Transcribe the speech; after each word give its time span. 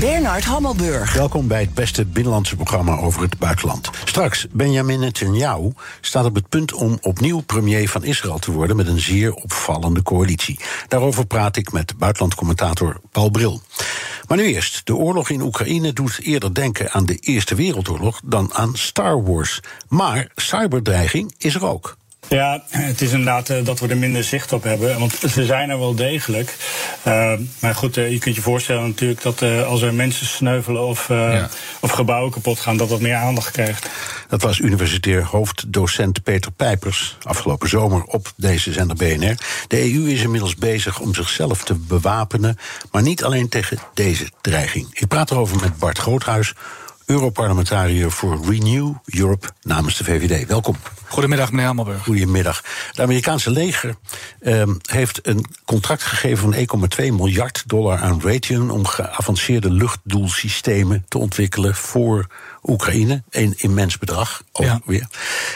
Bernard 0.00 0.44
Hammelburg. 0.44 1.12
Welkom 1.12 1.48
bij 1.48 1.60
het 1.60 1.74
beste 1.74 2.04
binnenlandse 2.04 2.56
programma 2.56 2.96
over 2.96 3.22
het 3.22 3.38
buitenland. 3.38 3.90
Straks, 4.04 4.46
Benjamin 4.50 5.00
Netanyahu 5.00 5.72
staat 6.00 6.24
op 6.24 6.34
het 6.34 6.48
punt 6.48 6.72
om 6.72 6.98
opnieuw 7.00 7.40
premier 7.40 7.88
van 7.88 8.04
Israël 8.04 8.38
te 8.38 8.52
worden 8.52 8.76
met 8.76 8.88
een 8.88 9.00
zeer 9.00 9.32
opvallende 9.32 10.02
coalitie. 10.02 10.60
Daarover 10.88 11.26
praat 11.26 11.56
ik 11.56 11.72
met 11.72 11.98
buitenlandcommentator 11.98 13.00
Paul 13.12 13.30
Bril. 13.30 13.60
Maar 14.28 14.38
nu 14.38 14.44
eerst, 14.44 14.86
de 14.86 14.96
oorlog 14.96 15.30
in 15.30 15.42
Oekraïne 15.42 15.92
doet 15.92 16.18
eerder 16.22 16.54
denken 16.54 16.90
aan 16.90 17.06
de 17.06 17.16
Eerste 17.16 17.54
Wereldoorlog 17.54 18.20
dan 18.24 18.54
aan 18.54 18.76
Star 18.76 19.24
Wars. 19.24 19.60
Maar 19.88 20.30
cyberdreiging 20.34 21.34
is 21.38 21.54
er 21.54 21.66
ook. 21.66 21.96
Ja, 22.28 22.62
het 22.68 23.00
is 23.00 23.10
inderdaad 23.10 23.50
uh, 23.50 23.64
dat 23.64 23.80
we 23.80 23.88
er 23.88 23.96
minder 23.96 24.24
zicht 24.24 24.52
op 24.52 24.62
hebben. 24.62 24.98
Want 24.98 25.12
ze 25.12 25.44
zijn 25.44 25.70
er 25.70 25.78
wel 25.78 25.94
degelijk. 25.94 26.56
Uh, 27.06 27.32
maar 27.58 27.74
goed, 27.74 27.96
uh, 27.96 28.10
je 28.10 28.18
kunt 28.18 28.34
je 28.34 28.40
voorstellen 28.40 28.86
natuurlijk 28.86 29.22
dat 29.22 29.42
als 29.42 29.82
er 29.82 29.94
mensen 29.94 30.26
sneuvelen 30.26 30.86
of, 30.86 31.08
ja. 31.08 31.48
of 31.80 31.90
gebouwen 31.90 32.30
kapot 32.30 32.60
gaan, 32.60 32.76
dat 32.76 32.88
dat 32.88 33.00
meer 33.00 33.14
aandacht 33.14 33.50
krijgt. 33.50 33.88
Dat 34.28 34.42
was 34.42 34.58
universitair 34.58 35.24
hoofddocent 35.24 36.22
Peter 36.22 36.52
Pijpers 36.52 37.16
afgelopen 37.22 37.68
zomer 37.68 38.02
op 38.02 38.32
deze 38.36 38.72
zender 38.72 38.96
BNR. 38.96 39.34
De 39.66 39.94
EU 39.94 40.10
is 40.10 40.22
inmiddels 40.22 40.54
bezig 40.54 41.00
om 41.00 41.14
zichzelf 41.14 41.64
te 41.64 41.74
bewapenen, 41.74 42.58
maar 42.90 43.02
niet 43.02 43.24
alleen 43.24 43.48
tegen 43.48 43.78
deze 43.94 44.30
dreiging. 44.40 44.88
Ik 44.92 45.08
praat 45.08 45.30
erover 45.30 45.60
met 45.60 45.78
Bart 45.78 45.98
Groothuis. 45.98 46.54
Europarlementariër 47.08 48.10
voor 48.10 48.40
Renew 48.44 48.94
Europe 49.04 49.48
namens 49.62 49.96
de 49.96 50.04
VVD. 50.04 50.46
Welkom. 50.46 50.76
Goedemiddag, 51.06 51.50
meneer 51.50 51.66
Hammelburg. 51.66 52.02
Goedemiddag. 52.02 52.62
Het 52.88 53.00
Amerikaanse 53.00 53.50
leger 53.50 53.94
um, 54.42 54.78
heeft 54.82 55.26
een 55.26 55.44
contract 55.64 56.02
gegeven 56.02 56.52
van 56.68 56.88
1,2 57.10 57.14
miljard 57.14 57.62
dollar 57.66 57.98
aan 57.98 58.20
Raytheon 58.20 58.70
om 58.70 58.86
geavanceerde 58.86 59.70
luchtdoelsystemen 59.70 61.04
te 61.08 61.18
ontwikkelen 61.18 61.74
voor 61.74 62.26
Oekraïne. 62.62 63.22
Een 63.30 63.54
immens 63.56 63.98
bedrag. 63.98 64.42
Ook 64.52 64.66
ja. 64.66 64.80
weer. 64.84 65.06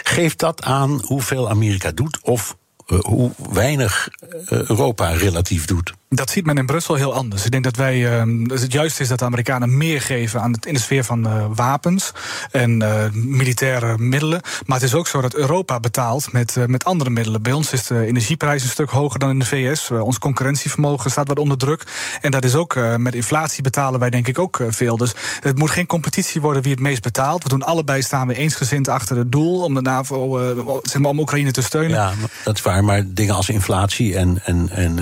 Geeft 0.03 0.39
dat 0.39 0.63
aan 0.63 1.01
hoeveel 1.05 1.51
Amerika 1.51 1.91
doet 1.91 2.19
of 2.23 2.57
uh, 2.87 2.99
hoe 3.01 3.31
weinig 3.53 4.09
Europa 4.49 5.11
relatief 5.11 5.65
doet? 5.65 5.93
Dat 6.15 6.31
ziet 6.31 6.47
men 6.47 6.57
in 6.57 6.67
Brussel 6.67 6.95
heel 6.95 7.15
anders. 7.15 7.45
Ik 7.45 7.51
denk 7.51 7.65
dat 7.65 7.77
wij. 7.77 8.25
Uh, 8.27 8.49
het 8.49 8.73
juiste 8.73 9.03
is 9.03 9.09
dat 9.09 9.19
de 9.19 9.25
Amerikanen 9.25 9.77
meer 9.77 10.01
geven 10.01 10.41
aan 10.41 10.53
het, 10.53 10.67
in 10.67 10.75
de 10.75 10.81
sfeer 10.81 11.05
van 11.05 11.27
uh, 11.27 11.45
wapens 11.55 12.13
en 12.51 12.83
uh, 12.83 13.05
militaire 13.13 13.99
middelen. 13.99 14.41
Maar 14.67 14.77
het 14.77 14.87
is 14.87 14.95
ook 14.95 15.07
zo 15.07 15.21
dat 15.21 15.35
Europa 15.35 15.81
betaalt 15.81 16.33
met, 16.33 16.57
met 16.67 16.85
andere 16.85 17.11
middelen. 17.11 17.43
Bij 17.43 17.53
ons 17.53 17.73
is 17.73 17.87
de 17.87 18.07
energieprijs 18.07 18.63
een 18.63 18.69
stuk 18.69 18.91
hoger 18.91 19.19
dan 19.19 19.31
in 19.31 19.39
de 19.39 19.45
VS. 19.45 19.91
ons 19.91 20.19
concurrentievermogen 20.19 21.11
staat 21.11 21.29
wat 21.29 21.39
onder 21.39 21.59
druk. 21.59 21.83
En 22.21 22.31
dat 22.31 22.45
is 22.45 22.55
ook 22.55 22.79
met 22.97 23.15
inflatie 23.15 23.63
betalen 23.63 24.01
wij 24.01 24.11
denk 24.11 24.29
ik 24.29 24.39
ook 24.39 24.61
veel. 24.69 24.97
Dus 24.97 25.15
het 25.41 25.59
moet 25.59 25.71
geen 25.71 25.87
competitie 25.87 26.41
worden 26.41 26.63
wie 26.63 26.73
het 26.73 26.81
meest 26.81 27.03
betaalt. 27.03 27.43
We 27.43 27.49
doen 27.49 27.63
allebei 27.63 28.03
staan 28.03 28.27
we 28.27 28.35
eensgezind 28.35 28.89
achter 28.89 29.17
het 29.17 29.33
doel 29.33 29.63
om 29.63 29.75
de 29.75 29.81
NAVO, 29.81 30.39
zeg 30.83 31.01
maar, 31.01 31.11
om 31.11 31.19
Oekraïne 31.19 31.51
te 31.51 31.63
steunen. 31.63 31.97
Ja, 31.97 32.13
dat 32.45 32.57
is 32.57 32.63
waar. 32.63 32.85
Maar 32.85 33.03
dingen 33.07 33.35
als 33.35 33.49
inflatie 33.49 34.17
en, 34.17 34.41
en, 34.45 34.69
en 34.71 34.99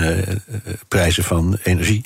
prijzen 1.01 1.23
van 1.23 1.57
energie. 1.63 2.05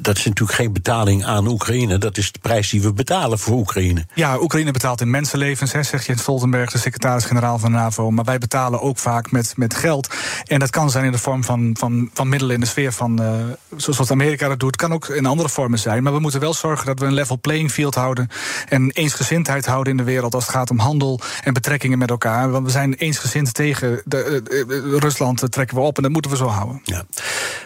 Dat 0.00 0.16
is 0.16 0.24
natuurlijk 0.24 0.58
geen 0.58 0.72
betaling 0.72 1.24
aan 1.24 1.46
Oekraïne. 1.46 1.98
Dat 1.98 2.16
is 2.16 2.32
de 2.32 2.38
prijs 2.38 2.70
die 2.70 2.82
we 2.82 2.92
betalen 2.92 3.38
voor 3.38 3.56
Oekraïne. 3.56 4.06
Ja, 4.14 4.40
Oekraïne 4.40 4.70
betaalt 4.70 5.00
in 5.00 5.10
mensenlevens, 5.10 5.72
hè, 5.72 5.82
zegt 5.82 6.06
Jens 6.06 6.20
Stoltenberg, 6.20 6.70
de 6.70 6.78
secretaris-generaal 6.78 7.58
van 7.58 7.72
NAVO. 7.72 8.10
Maar 8.10 8.24
wij 8.24 8.38
betalen 8.38 8.80
ook 8.80 8.98
vaak 8.98 9.30
met, 9.30 9.52
met 9.56 9.74
geld. 9.74 10.14
En 10.44 10.58
dat 10.58 10.70
kan 10.70 10.90
zijn 10.90 11.04
in 11.04 11.12
de 11.12 11.18
vorm 11.18 11.44
van, 11.44 11.76
van, 11.78 12.10
van 12.14 12.28
middelen 12.28 12.54
in 12.54 12.60
de 12.60 12.66
sfeer 12.66 12.92
van. 12.92 13.22
Uh, 13.22 13.32
zoals 13.76 14.10
Amerika 14.10 14.48
dat 14.48 14.60
doet, 14.60 14.76
kan 14.76 14.92
ook 14.92 15.08
in 15.08 15.26
andere 15.26 15.48
vormen 15.48 15.78
zijn. 15.78 16.02
Maar 16.02 16.12
we 16.12 16.20
moeten 16.20 16.40
wel 16.40 16.54
zorgen 16.54 16.86
dat 16.86 16.98
we 16.98 17.06
een 17.06 17.12
level 17.12 17.38
playing 17.40 17.70
field 17.70 17.94
houden. 17.94 18.28
En 18.68 18.90
eensgezindheid 18.90 19.66
houden 19.66 19.92
in 19.92 19.96
de 19.96 20.04
wereld 20.04 20.34
als 20.34 20.46
het 20.46 20.54
gaat 20.54 20.70
om 20.70 20.78
handel 20.78 21.20
en 21.44 21.52
betrekkingen 21.52 21.98
met 21.98 22.10
elkaar. 22.10 22.50
Want 22.50 22.64
we 22.64 22.70
zijn 22.70 22.94
eensgezind 22.94 23.54
tegen 23.54 24.02
de, 24.04 24.42
uh, 24.50 24.98
Rusland, 24.98 25.52
trekken 25.52 25.76
we 25.76 25.82
op 25.82 25.96
en 25.96 26.02
dat 26.02 26.12
moeten 26.12 26.30
we 26.30 26.36
zo 26.36 26.46
houden. 26.46 26.80
Ja. 26.84 27.04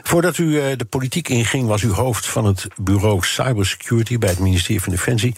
Voordat 0.03 0.34
u 0.39 0.77
de 0.77 0.85
politiek 0.85 1.29
inging, 1.29 1.67
was 1.67 1.83
u 1.83 1.91
hoofd 1.91 2.27
van 2.27 2.45
het 2.45 2.67
bureau 2.81 3.25
Cybersecurity 3.25 4.19
bij 4.19 4.29
het 4.29 4.39
ministerie 4.39 4.83
van 4.83 4.93
Defensie. 4.93 5.35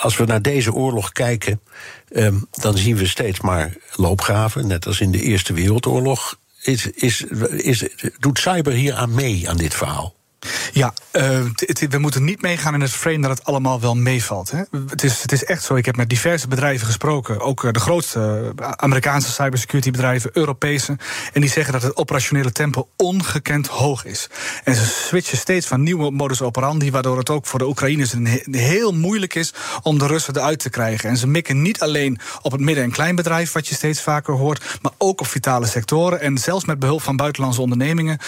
Als 0.00 0.16
we 0.16 0.24
naar 0.24 0.42
deze 0.42 0.72
oorlog 0.72 1.12
kijken, 1.12 1.60
um, 2.10 2.46
dan 2.50 2.76
zien 2.76 2.96
we 2.96 3.06
steeds 3.06 3.40
maar 3.40 3.76
loopgraven, 3.96 4.66
net 4.66 4.86
als 4.86 5.00
in 5.00 5.10
de 5.10 5.22
Eerste 5.22 5.52
Wereldoorlog. 5.52 6.38
Is, 6.62 6.90
is, 6.90 7.22
is, 7.48 7.84
doet 8.18 8.38
cyber 8.38 8.72
hier 8.72 8.94
aan 8.94 9.14
mee 9.14 9.48
aan 9.48 9.56
dit 9.56 9.74
verhaal? 9.74 10.14
Ja, 10.72 10.94
uh, 11.12 11.38
we 11.88 11.98
moeten 11.98 12.24
niet 12.24 12.42
meegaan 12.42 12.74
in 12.74 12.80
het 12.80 12.90
frame 12.90 13.20
dat 13.20 13.30
het 13.38 13.44
allemaal 13.44 13.80
wel 13.80 13.94
meevalt. 13.94 14.50
Hè. 14.50 14.62
Het, 14.86 15.02
is, 15.02 15.22
het 15.22 15.32
is 15.32 15.44
echt 15.44 15.62
zo. 15.62 15.74
Ik 15.74 15.86
heb 15.86 15.96
met 15.96 16.08
diverse 16.08 16.48
bedrijven 16.48 16.86
gesproken. 16.86 17.40
Ook 17.40 17.62
uh, 17.62 17.72
de 17.72 17.80
grootste 17.80 18.52
uh, 18.60 18.70
Amerikaanse 18.70 19.32
cybersecurity 19.32 19.90
bedrijven, 19.90 20.30
Europese. 20.32 20.96
En 21.32 21.40
die 21.40 21.50
zeggen 21.50 21.72
dat 21.72 21.82
het 21.82 21.96
operationele 21.96 22.52
tempo 22.52 22.88
ongekend 22.96 23.66
hoog 23.66 24.04
is. 24.04 24.28
En 24.64 24.74
ze 24.74 24.84
switchen 24.84 25.38
steeds 25.38 25.66
van 25.66 25.82
nieuwe 25.82 26.10
modus 26.10 26.42
operandi. 26.42 26.90
Waardoor 26.90 27.18
het 27.18 27.30
ook 27.30 27.46
voor 27.46 27.58
de 27.58 27.66
Oekraïners 27.66 28.14
heel 28.50 28.92
moeilijk 28.92 29.34
is 29.34 29.54
om 29.82 29.98
de 29.98 30.06
Russen 30.06 30.36
eruit 30.36 30.58
te 30.58 30.70
krijgen. 30.70 31.08
En 31.08 31.16
ze 31.16 31.26
mikken 31.26 31.62
niet 31.62 31.80
alleen 31.80 32.18
op 32.42 32.52
het 32.52 32.60
midden- 32.60 32.84
en 32.84 32.90
kleinbedrijf, 32.90 33.52
wat 33.52 33.68
je 33.68 33.74
steeds 33.74 34.02
vaker 34.02 34.34
hoort. 34.34 34.78
Maar 34.82 34.92
ook 34.98 35.20
op 35.20 35.26
vitale 35.26 35.66
sectoren. 35.66 36.20
En 36.20 36.38
zelfs 36.38 36.64
met 36.64 36.78
behulp 36.78 37.02
van 37.02 37.16
buitenlandse 37.16 37.60
ondernemingen. 37.60 38.18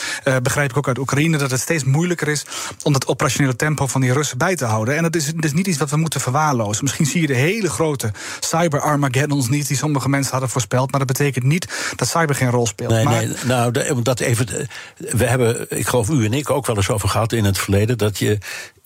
begrijp 0.42 0.70
ik 0.70 0.76
ook 0.76 0.88
uit 0.88 0.98
Oekraïne 0.98 1.38
dat 1.38 1.50
het 1.50 1.60
steeds 1.60 1.84
moeilijker 1.84 2.05
moeilijker 2.06 2.28
is 2.28 2.44
om 2.82 2.92
dat 2.92 3.06
operationele 3.06 3.56
tempo 3.56 3.86
van 3.86 4.00
die 4.00 4.12
Russen 4.12 4.38
bij 4.38 4.56
te 4.56 4.64
houden. 4.64 4.96
En 4.96 5.02
dat 5.02 5.14
is, 5.14 5.34
dat 5.34 5.44
is 5.44 5.52
niet 5.52 5.66
iets 5.66 5.78
wat 5.78 5.90
we 5.90 5.96
moeten 5.96 6.20
verwaarlozen. 6.20 6.84
Misschien 6.84 7.06
zie 7.06 7.20
je 7.20 7.26
de 7.26 7.34
hele 7.34 7.70
grote 7.70 8.12
cyber-Armageddons 8.40 9.48
niet, 9.48 9.68
die 9.68 9.76
sommige 9.76 10.08
mensen 10.08 10.32
hadden 10.32 10.50
voorspeld. 10.50 10.90
Maar 10.90 11.06
dat 11.06 11.16
betekent 11.16 11.44
niet 11.44 11.92
dat 11.96 12.08
cyber 12.08 12.34
geen 12.34 12.50
rol 12.50 12.66
speelt. 12.66 12.90
Nee, 12.90 13.04
maar, 13.04 13.26
nee, 13.26 13.34
nou, 13.44 14.02
dat 14.02 14.20
even. 14.20 14.68
We 14.96 15.24
hebben, 15.24 15.66
ik 15.68 15.86
geloof 15.86 16.08
u 16.08 16.24
en 16.24 16.32
ik 16.32 16.50
ook 16.50 16.66
wel 16.66 16.76
eens 16.76 16.90
over 16.90 17.08
gehad 17.08 17.32
in 17.32 17.44
het 17.44 17.58
verleden. 17.58 17.98
dat 17.98 18.18
je 18.18 18.38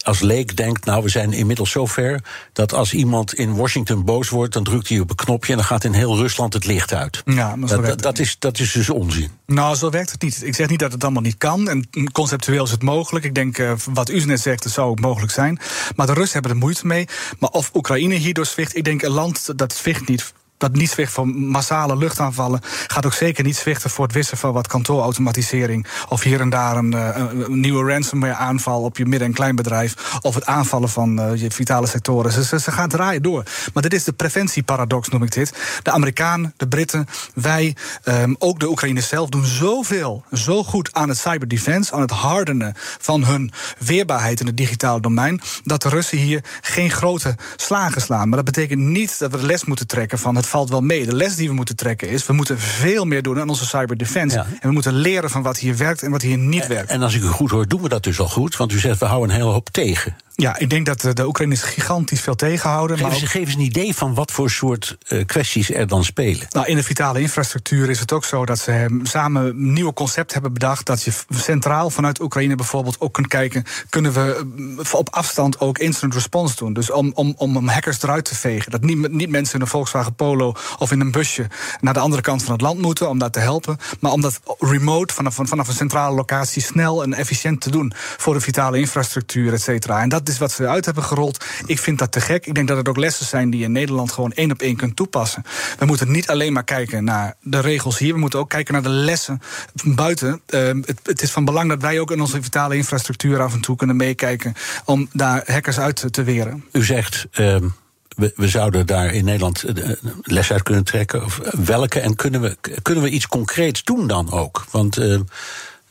als 0.02 0.20
leek 0.20 0.56
denkt, 0.56 0.84
nou, 0.84 1.02
we 1.02 1.08
zijn 1.08 1.32
inmiddels 1.32 1.70
zo 1.70 1.86
ver 1.86 2.20
dat 2.52 2.72
als 2.72 2.92
iemand 2.92 3.34
in 3.34 3.54
Washington 3.54 4.04
boos 4.04 4.28
wordt, 4.28 4.52
dan 4.52 4.64
drukt 4.64 4.88
hij 4.88 4.98
op 4.98 5.10
een 5.10 5.16
knopje 5.16 5.52
en 5.52 5.58
dan 5.58 5.66
gaat 5.66 5.84
in 5.84 5.92
heel 5.92 6.16
Rusland 6.16 6.52
het 6.52 6.66
licht 6.66 6.94
uit. 6.94 7.22
Ja, 7.24 7.56
maar 7.56 7.68
dat, 7.68 7.84
dat, 7.84 8.02
dat, 8.02 8.18
is, 8.18 8.36
dat 8.38 8.58
is 8.58 8.72
dus 8.72 8.90
onzin. 8.90 9.30
Nou, 9.46 9.76
zo 9.76 9.90
werkt 9.90 10.10
het 10.10 10.22
niet. 10.22 10.42
Ik 10.44 10.54
zeg 10.54 10.68
niet 10.68 10.78
dat 10.78 10.92
het 10.92 11.02
allemaal 11.02 11.22
niet 11.22 11.38
kan. 11.38 11.68
En 11.68 12.12
conceptueel 12.12 12.64
is 12.64 12.70
het 12.70 12.82
mogelijk. 12.82 13.24
Ik 13.24 13.34
denk, 13.34 13.58
uh, 13.58 13.72
wat 13.92 14.10
u 14.10 14.24
net 14.24 14.40
zegt, 14.40 14.62
dat 14.62 14.72
zou 14.72 14.90
ook 14.90 15.00
mogelijk 15.00 15.32
zijn. 15.32 15.58
Maar 15.96 16.06
de 16.06 16.12
Russen 16.12 16.32
hebben 16.32 16.50
er 16.50 16.56
moeite 16.56 16.86
mee. 16.86 17.08
Maar 17.38 17.50
of 17.50 17.70
Oekraïne 17.74 18.14
hierdoor 18.14 18.46
zwicht, 18.46 18.76
ik 18.76 18.84
denk 18.84 19.02
een 19.02 19.10
land 19.10 19.58
dat 19.58 19.72
zwicht 19.72 20.08
niet 20.08 20.32
dat 20.60 20.72
niet 20.72 20.90
zwicht 20.90 21.12
voor 21.12 21.28
massale 21.28 21.96
luchtaanvallen. 21.96 22.60
Gaat 22.86 23.06
ook 23.06 23.12
zeker 23.12 23.44
niet 23.44 23.56
zwichten 23.56 23.90
voor 23.90 24.04
het 24.04 24.14
wissen 24.14 24.38
van 24.38 24.52
wat 24.52 24.66
kantoorautomatisering. 24.66 25.86
Of 26.08 26.22
hier 26.22 26.40
en 26.40 26.50
daar 26.50 26.76
een, 26.76 26.92
een 26.92 27.60
nieuwe 27.60 27.92
ransomware 27.92 28.34
aanval 28.34 28.82
op 28.82 28.96
je 28.96 29.06
midden- 29.06 29.28
en 29.28 29.34
kleinbedrijf. 29.34 30.18
Of 30.20 30.34
het 30.34 30.46
aanvallen 30.46 30.88
van 30.88 31.20
uh, 31.20 31.40
je 31.40 31.50
vitale 31.50 31.86
sectoren. 31.86 32.44
Ze, 32.44 32.70
gaan 32.70 32.88
draaien 32.88 33.22
door. 33.22 33.42
Maar 33.74 33.82
dit 33.82 33.92
is 33.94 34.04
de 34.04 34.12
preventieparadox, 34.12 35.08
noem 35.08 35.22
ik 35.22 35.32
dit. 35.32 35.52
De 35.82 35.90
Amerikanen, 35.90 36.54
de 36.56 36.68
Britten, 36.68 37.06
wij, 37.34 37.76
um, 38.04 38.36
ook 38.38 38.60
de 38.60 38.68
Oekraïners 38.68 39.08
zelf 39.08 39.28
doen 39.28 39.44
zoveel, 39.44 40.24
zo 40.32 40.64
goed 40.64 40.92
aan 40.92 41.08
het 41.08 41.18
cyberdefense, 41.18 41.92
aan 41.92 42.00
het 42.00 42.10
hardenen 42.10 42.74
van 42.98 43.24
hun 43.24 43.52
weerbaarheid 43.78 44.40
in 44.40 44.46
het 44.46 44.56
digitale 44.56 45.00
domein. 45.00 45.40
Dat 45.64 45.82
de 45.82 45.88
Russen 45.88 46.18
hier 46.18 46.44
geen 46.60 46.90
grote 46.90 47.34
slagen 47.56 48.00
slaan. 48.00 48.28
Maar 48.28 48.44
dat 48.44 48.54
betekent 48.54 48.80
niet 48.80 49.18
dat 49.18 49.30
we 49.30 49.36
de 49.36 49.46
les 49.46 49.64
moeten 49.64 49.86
trekken 49.86 50.18
van 50.18 50.36
het 50.36 50.46
valt 50.50 50.70
wel 50.70 50.80
mee. 50.80 51.06
De 51.06 51.16
les 51.16 51.36
die 51.36 51.48
we 51.48 51.54
moeten 51.54 51.76
trekken 51.76 52.08
is: 52.08 52.26
we 52.26 52.32
moeten 52.32 52.58
veel 52.58 53.04
meer 53.04 53.22
doen 53.22 53.40
aan 53.40 53.48
onze 53.48 53.66
cyberdefense. 53.66 54.36
Ja. 54.36 54.46
En 54.60 54.68
we 54.68 54.72
moeten 54.72 54.94
leren 54.94 55.30
van 55.30 55.42
wat 55.42 55.58
hier 55.58 55.76
werkt 55.76 56.02
en 56.02 56.10
wat 56.10 56.22
hier 56.22 56.38
niet 56.38 56.66
werkt. 56.66 56.90
En 56.90 57.02
als 57.02 57.14
ik 57.14 57.22
u 57.22 57.26
goed 57.26 57.50
hoor, 57.50 57.68
doen 57.68 57.82
we 57.82 57.88
dat 57.88 58.02
dus 58.02 58.20
al 58.20 58.28
goed. 58.28 58.56
Want 58.56 58.72
u 58.72 58.78
zegt 58.78 58.98
we 58.98 59.04
houden 59.04 59.28
een 59.30 59.36
hele 59.36 59.50
hoop 59.50 59.68
tegen. 59.68 60.16
Ja, 60.40 60.58
ik 60.58 60.70
denk 60.70 60.86
dat 60.86 61.00
de 61.00 61.26
Oekraïners 61.26 61.62
gigantisch 61.62 62.20
veel 62.20 62.34
tegenhouden. 62.36 62.96
Geef, 62.98 63.06
maar 63.06 63.16
ook- 63.16 63.22
geef 63.28 63.44
eens 63.46 63.54
een 63.54 63.60
idee 63.60 63.94
van 63.94 64.14
wat 64.14 64.30
voor 64.32 64.50
soort 64.50 64.96
eh, 65.06 65.26
kwesties 65.26 65.70
er 65.70 65.86
dan 65.86 66.04
spelen. 66.04 66.46
Nou, 66.50 66.66
in 66.66 66.76
de 66.76 66.82
vitale 66.82 67.20
infrastructuur 67.20 67.90
is 67.90 68.00
het 68.00 68.12
ook 68.12 68.24
zo 68.24 68.44
dat 68.44 68.58
ze 68.58 69.00
samen 69.02 69.44
een 69.46 69.72
nieuw 69.72 69.92
concept 69.92 70.32
hebben 70.32 70.52
bedacht. 70.52 70.86
Dat 70.86 71.02
je 71.02 71.12
centraal 71.30 71.90
vanuit 71.90 72.20
Oekraïne 72.20 72.54
bijvoorbeeld 72.54 73.00
ook 73.00 73.12
kunt 73.14 73.26
kijken. 73.26 73.64
Kunnen 73.88 74.12
we 74.12 74.46
eh, 74.82 74.94
op 74.94 75.08
afstand 75.10 75.60
ook 75.60 75.78
instant 75.78 76.14
response 76.14 76.56
doen? 76.56 76.72
Dus 76.72 76.90
om, 76.90 77.12
om, 77.14 77.34
om 77.36 77.68
hackers 77.68 78.02
eruit 78.02 78.24
te 78.24 78.34
vegen. 78.36 78.70
Dat 78.70 78.82
niet, 78.82 79.12
niet 79.12 79.30
mensen 79.30 79.54
in 79.54 79.60
een 79.60 79.66
Volkswagen 79.66 80.14
Polo 80.14 80.54
of 80.78 80.92
in 80.92 81.00
een 81.00 81.10
busje 81.10 81.46
naar 81.80 81.94
de 81.94 82.00
andere 82.00 82.22
kant 82.22 82.42
van 82.42 82.52
het 82.52 82.60
land 82.60 82.80
moeten 82.80 83.08
om 83.08 83.18
daar 83.18 83.30
te 83.30 83.40
helpen. 83.40 83.78
Maar 84.00 84.12
om 84.12 84.20
dat 84.20 84.40
remote 84.58 85.14
vanaf, 85.14 85.34
vanaf 85.34 85.68
een 85.68 85.74
centrale 85.74 86.14
locatie 86.14 86.62
snel 86.62 87.02
en 87.02 87.14
efficiënt 87.14 87.60
te 87.60 87.70
doen. 87.70 87.92
Voor 87.96 88.34
de 88.34 88.40
vitale 88.40 88.78
infrastructuur, 88.78 89.52
et 89.52 89.62
cetera. 89.62 90.00
En 90.00 90.08
dat 90.08 90.28
is 90.30 90.38
wat 90.38 90.52
ze 90.52 90.68
uit 90.68 90.84
hebben 90.84 91.04
gerold. 91.04 91.44
Ik 91.66 91.78
vind 91.78 91.98
dat 91.98 92.12
te 92.12 92.20
gek. 92.20 92.46
Ik 92.46 92.54
denk 92.54 92.68
dat 92.68 92.76
het 92.76 92.88
ook 92.88 92.96
lessen 92.96 93.26
zijn 93.26 93.50
die 93.50 93.60
je 93.60 93.66
in 93.66 93.72
Nederland 93.72 94.12
gewoon 94.12 94.32
één 94.32 94.50
op 94.50 94.60
één 94.60 94.76
kunt 94.76 94.96
toepassen. 94.96 95.42
We 95.78 95.84
moeten 95.84 96.10
niet 96.10 96.28
alleen 96.28 96.52
maar 96.52 96.64
kijken 96.64 97.04
naar 97.04 97.34
de 97.40 97.60
regels 97.60 97.98
hier. 97.98 98.12
We 98.12 98.18
moeten 98.18 98.38
ook 98.38 98.48
kijken 98.48 98.72
naar 98.72 98.82
de 98.82 98.88
lessen 98.88 99.40
buiten. 99.84 100.40
Ehm, 100.46 100.82
het, 101.02 101.22
is 101.22 101.30
van 101.30 101.44
belang 101.44 101.68
dat 101.68 101.80
wij 101.80 102.00
ook 102.00 102.10
in 102.10 102.20
onze 102.20 102.42
vitale 102.42 102.76
infrastructuur 102.76 103.42
af 103.42 103.52
en 103.52 103.60
toe 103.60 103.76
kunnen 103.76 103.96
meekijken. 103.96 104.54
om 104.84 105.08
daar 105.12 105.42
hackers 105.46 105.78
uit 105.78 106.12
te, 106.12 106.22
weren. 106.22 106.64
U 106.72 106.84
zegt, 106.84 107.26
ehm, 107.30 107.68
we, 108.16 108.32
we 108.36 108.48
zouden 108.48 108.86
daar 108.86 109.14
in 109.14 109.24
Nederland 109.24 109.62
eh, 109.62 109.90
les 110.22 110.52
uit 110.52 110.62
kunnen 110.62 110.84
trekken. 110.84 111.24
Of 111.24 111.38
eh, 111.38 111.52
welke? 111.52 112.00
En 112.00 112.16
kunnen 112.16 112.40
we, 112.40 112.56
kunnen 112.82 113.02
we 113.02 113.10
iets 113.10 113.26
concreets 113.26 113.84
doen 113.84 114.06
dan 114.06 114.30
ook? 114.30 114.66
Want 114.70 114.96
ehm, 114.96 115.22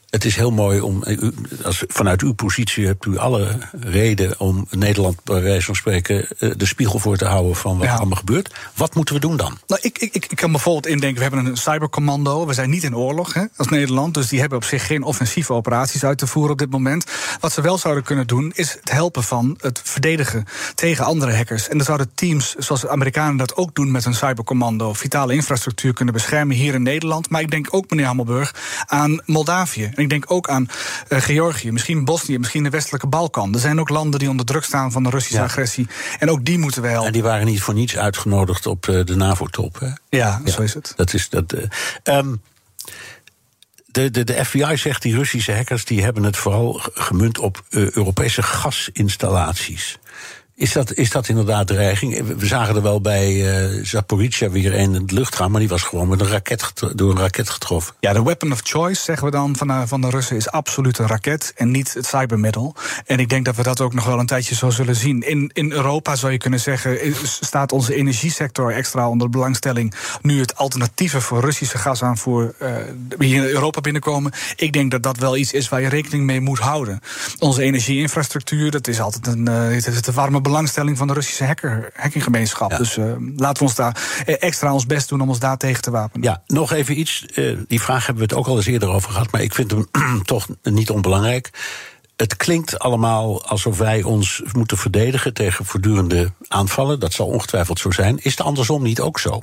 het 0.09 0.25
is 0.25 0.35
heel 0.35 0.51
mooi 0.51 0.79
om. 0.81 1.03
eh, 1.03 1.17
u- 1.21 1.31
Als, 1.63 1.83
vanuit 1.87 2.21
uw 2.21 2.33
positie 2.33 2.85
hebt 2.85 3.05
u 3.05 3.17
alle 3.17 3.57
reden 3.79 4.39
om 4.39 4.67
Nederland, 4.69 5.23
bij 5.23 5.41
wijze 5.41 5.65
van 5.65 5.75
spreken, 5.75 6.27
eh, 6.39 6.49
de 6.57 6.65
spiegel 6.65 6.99
voor 6.99 7.17
te 7.17 7.25
houden 7.25 7.55
van 7.55 7.77
wat 7.77 7.85
Ja. 7.87 7.93
er 7.93 7.97
allemaal 7.99 8.17
gebeurt. 8.17 8.53
Wat 8.75 8.95
moeten 8.95 9.15
we 9.15 9.21
doen 9.21 9.37
dan? 9.37 9.57
Nou, 9.67 9.81
ik, 9.83 9.97
ik, 9.97 10.13
ik 10.15 10.25
ik 10.29 10.37
kan 10.37 10.51
bijvoorbeeld 10.51 10.87
indenken, 10.87 11.17
we 11.17 11.21
hebben 11.35 11.45
een 11.51 11.57
cybercommando. 11.57 12.45
We 12.45 12.53
zijn 12.53 12.69
niet 12.69 12.83
in 12.83 12.95
oorlog 12.95 13.33
hè, 13.33 13.43
als 13.57 13.67
Nederland. 13.67 14.13
Dus 14.13 14.27
die 14.27 14.39
hebben 14.39 14.57
op 14.57 14.63
zich 14.63 14.85
geen 14.85 15.03
offensieve 15.03 15.53
operaties 15.53 16.03
uit 16.03 16.17
te 16.17 16.27
voeren 16.27 16.51
op 16.51 16.57
dit 16.57 16.69
moment. 16.69 17.05
Wat 17.39 17.51
ze 17.51 17.61
wel 17.61 17.77
zouden 17.77 18.03
kunnen 18.03 18.27
doen, 18.27 18.51
is 18.55 18.73
het 18.79 18.91
helpen 18.91 19.23
van 19.23 19.57
het 19.61 19.81
verdedigen 19.83 20.45
tegen 20.75 21.05
andere 21.05 21.35
hackers. 21.35 21.67
En 21.67 21.77
dan 21.77 21.85
zouden 21.85 22.11
teams, 22.15 22.55
zoals 22.57 22.81
de 22.81 22.89
Amerikanen 22.89 23.37
dat 23.37 23.55
ook 23.55 23.75
doen 23.75 23.91
met 23.91 24.05
een 24.05 24.13
cybercommando, 24.13 24.93
vitale 24.93 25.33
infrastructuur 25.33 25.93
kunnen 25.93 26.13
beschermen 26.13 26.55
hier 26.55 26.73
in 26.73 26.83
Nederland. 26.83 27.29
Maar 27.29 27.41
ik 27.41 27.51
denk 27.51 27.67
ook, 27.71 27.89
meneer 27.89 28.05
Hammelburg, 28.05 28.55
aan 28.87 29.21
Moldavië. 29.25 29.91
Ik 29.99 30.09
denk 30.09 30.31
ook 30.31 30.49
aan 30.49 30.67
eh, 31.07 31.21
Georgië, 31.21 31.71
misschien 31.71 32.05
Bosnië, 32.05 32.37
misschien 32.37 32.63
de 32.63 32.69
westelijke 32.69 33.07
Balkan. 33.07 33.53
Er 33.53 33.59
zijn 33.59 33.79
ook 33.79 33.89
landen 33.89 34.19
die 34.19 34.29
onder 34.29 34.45
druk 34.45 34.63
staan 34.63 34.91
van 34.91 35.03
de 35.03 35.09
Russische 35.09 35.37
Ja. 35.37 35.43
agressie. 35.43 35.87
En 36.19 36.29
ook 36.29 36.45
die 36.45 36.57
moeten 36.57 36.81
we 36.81 36.87
helpen. 36.87 37.07
En 37.07 37.13
die 37.13 37.23
waren 37.23 37.45
niet 37.45 37.61
voor 37.61 37.73
niets 37.73 37.97
uitgenodigd 37.97 38.65
op 38.65 38.87
eh, 38.87 39.03
de 39.05 39.15
NAVO-top. 39.15 39.79
hè? 39.79 39.89
Ja, 40.09 40.41
zo 40.45 40.61
is 40.61 40.73
het. 40.73 40.93
Dat 40.95 41.13
is 41.13 41.29
dat. 41.29 41.53
eh, 41.53 41.63
ehm, 42.03 42.35
de, 43.91 44.11
de, 44.11 44.23
de 44.23 44.45
FBI 44.45 44.77
zegt 44.77 45.01
die 45.01 45.15
Russische 45.15 45.53
hackers 45.53 45.85
die 45.85 46.03
hebben 46.03 46.23
het 46.23 46.37
vooral 46.37 46.81
gemunt 46.93 47.37
op 47.39 47.63
Europese 47.69 48.43
gasinstallaties. 48.43 49.97
Is 50.59 50.73
dat, 50.73 50.93
is 50.93 51.09
dat 51.09 51.27
inderdaad 51.27 51.67
dreiging? 51.67 52.23
We 52.37 52.45
zagen 52.45 52.75
er 52.75 52.81
wel 52.81 53.01
bij 53.01 53.53
eh 53.73 53.83
Zaporizhia 53.85 54.49
weer 54.49 54.73
een 54.73 54.95
in 54.95 55.05
de 55.05 55.13
lucht 55.13 55.35
gaan, 55.35 55.51
maar 55.51 55.59
die 55.59 55.69
was 55.69 55.83
gewoon 55.83 56.07
met 56.07 56.21
een 56.21 56.27
raket 56.27 56.73
door 56.95 57.11
een 57.11 57.17
raket 57.19 57.49
getroffen. 57.49 57.93
Ja, 57.99 58.13
de 58.13 58.23
weapon 58.23 58.51
of 58.51 58.59
choice, 58.63 59.01
zeggen 59.03 59.25
we 59.25 59.31
dan 59.31 59.55
van 59.55 59.67
de, 59.67 59.83
van 59.87 60.01
de 60.01 60.09
Russen, 60.09 60.35
is 60.35 60.49
absoluut 60.49 60.97
een 60.97 61.07
raket 61.07 61.53
en 61.55 61.71
niet 61.71 61.93
het 61.93 62.05
cybermiddel. 62.05 62.75
En 63.05 63.19
ik 63.19 63.29
denk 63.29 63.45
dat 63.45 63.55
we 63.55 63.63
dat 63.63 63.81
ook 63.81 63.93
nog 63.93 64.05
wel 64.05 64.19
een 64.19 64.25
tijdje 64.25 64.55
zo 64.55 64.69
zullen 64.69 64.95
zien. 64.95 65.21
In, 65.27 65.49
in 65.53 65.71
Europa 65.71 66.15
zou 66.15 66.31
je 66.31 66.37
kunnen 66.37 66.59
zeggen, 66.59 67.03
is- 67.03 67.39
staat 67.41 67.71
onze 67.71 67.95
energiesector 67.95 68.71
extra 68.73 69.09
onder 69.09 69.27
de 69.31 69.37
belangstelling. 69.37 69.93
Nu 70.21 70.39
het 70.39 70.55
alternatieven 70.55 71.21
voor 71.21 71.41
Russische 71.41 71.77
gasaanvoer 71.77 72.53
eh, 72.59 72.75
hier 73.19 73.43
in 73.43 73.49
Europa 73.49 73.81
binnenkomen. 73.81 74.31
Ik 74.55 74.73
denk 74.73 74.91
dat 74.91 75.03
dat 75.03 75.17
wel 75.17 75.37
iets 75.37 75.53
is 75.53 75.69
waar 75.69 75.81
je 75.81 75.89
rekening 75.89 76.23
mee 76.25 76.41
moet 76.41 76.59
houden. 76.59 76.99
Onze 77.39 77.61
energieinfrastructuur, 77.61 78.71
dat 78.71 78.87
is 78.87 78.99
altijd 79.01 79.27
een, 79.27 79.47
eh, 79.47 79.69
het 79.69 79.87
is 79.87 80.01
de 80.01 80.11
warme 80.11 80.41
belangstelling 80.49 80.97
van 80.97 81.07
de 81.07 81.13
Russische 81.13 81.45
hacker, 81.45 81.89
hackinggemeenschap. 81.95 82.71
Ja. 82.71 82.77
Dus 82.77 82.97
eh, 82.97 83.05
laten 83.35 83.57
we 83.57 83.63
ons 83.63 83.75
daar 83.75 84.23
extra 84.25 84.73
ons 84.73 84.85
best 84.85 85.09
doen 85.09 85.21
om 85.21 85.29
ons 85.29 85.39
daar 85.39 85.57
tegen 85.57 85.81
te 85.81 85.91
wapenen. 85.91 86.27
Ja, 86.27 86.43
nog 86.47 86.71
even 86.71 86.99
iets. 86.99 87.25
eh, 87.25 87.57
die 87.67 87.81
vraag 87.81 88.05
hebben 88.05 88.23
we 88.27 88.29
het 88.29 88.39
ook 88.39 88.47
al 88.47 88.55
eens 88.55 88.65
eerder 88.65 88.89
over 88.89 89.11
gehad, 89.11 89.31
maar 89.31 89.41
ik 89.41 89.53
vind 89.53 89.71
hem 89.71 89.87
toch 90.33 90.47
niet 90.63 90.89
onbelangrijk. 90.89 91.49
Het 92.15 92.37
klinkt 92.37 92.79
allemaal 92.79 93.45
alsof 93.45 93.77
wij 93.77 94.03
ons 94.03 94.41
moeten 94.53 94.77
verdedigen 94.77 95.33
tegen 95.33 95.65
voortdurende 95.65 96.31
aanvallen. 96.47 96.99
Dat 96.99 97.13
zal 97.13 97.27
ongetwijfeld 97.27 97.79
zo 97.79 97.91
zijn. 97.91 98.17
Is 98.17 98.31
het 98.31 98.41
andersom 98.41 98.83
niet 98.83 98.99
ook 98.99 99.19
zo? 99.19 99.41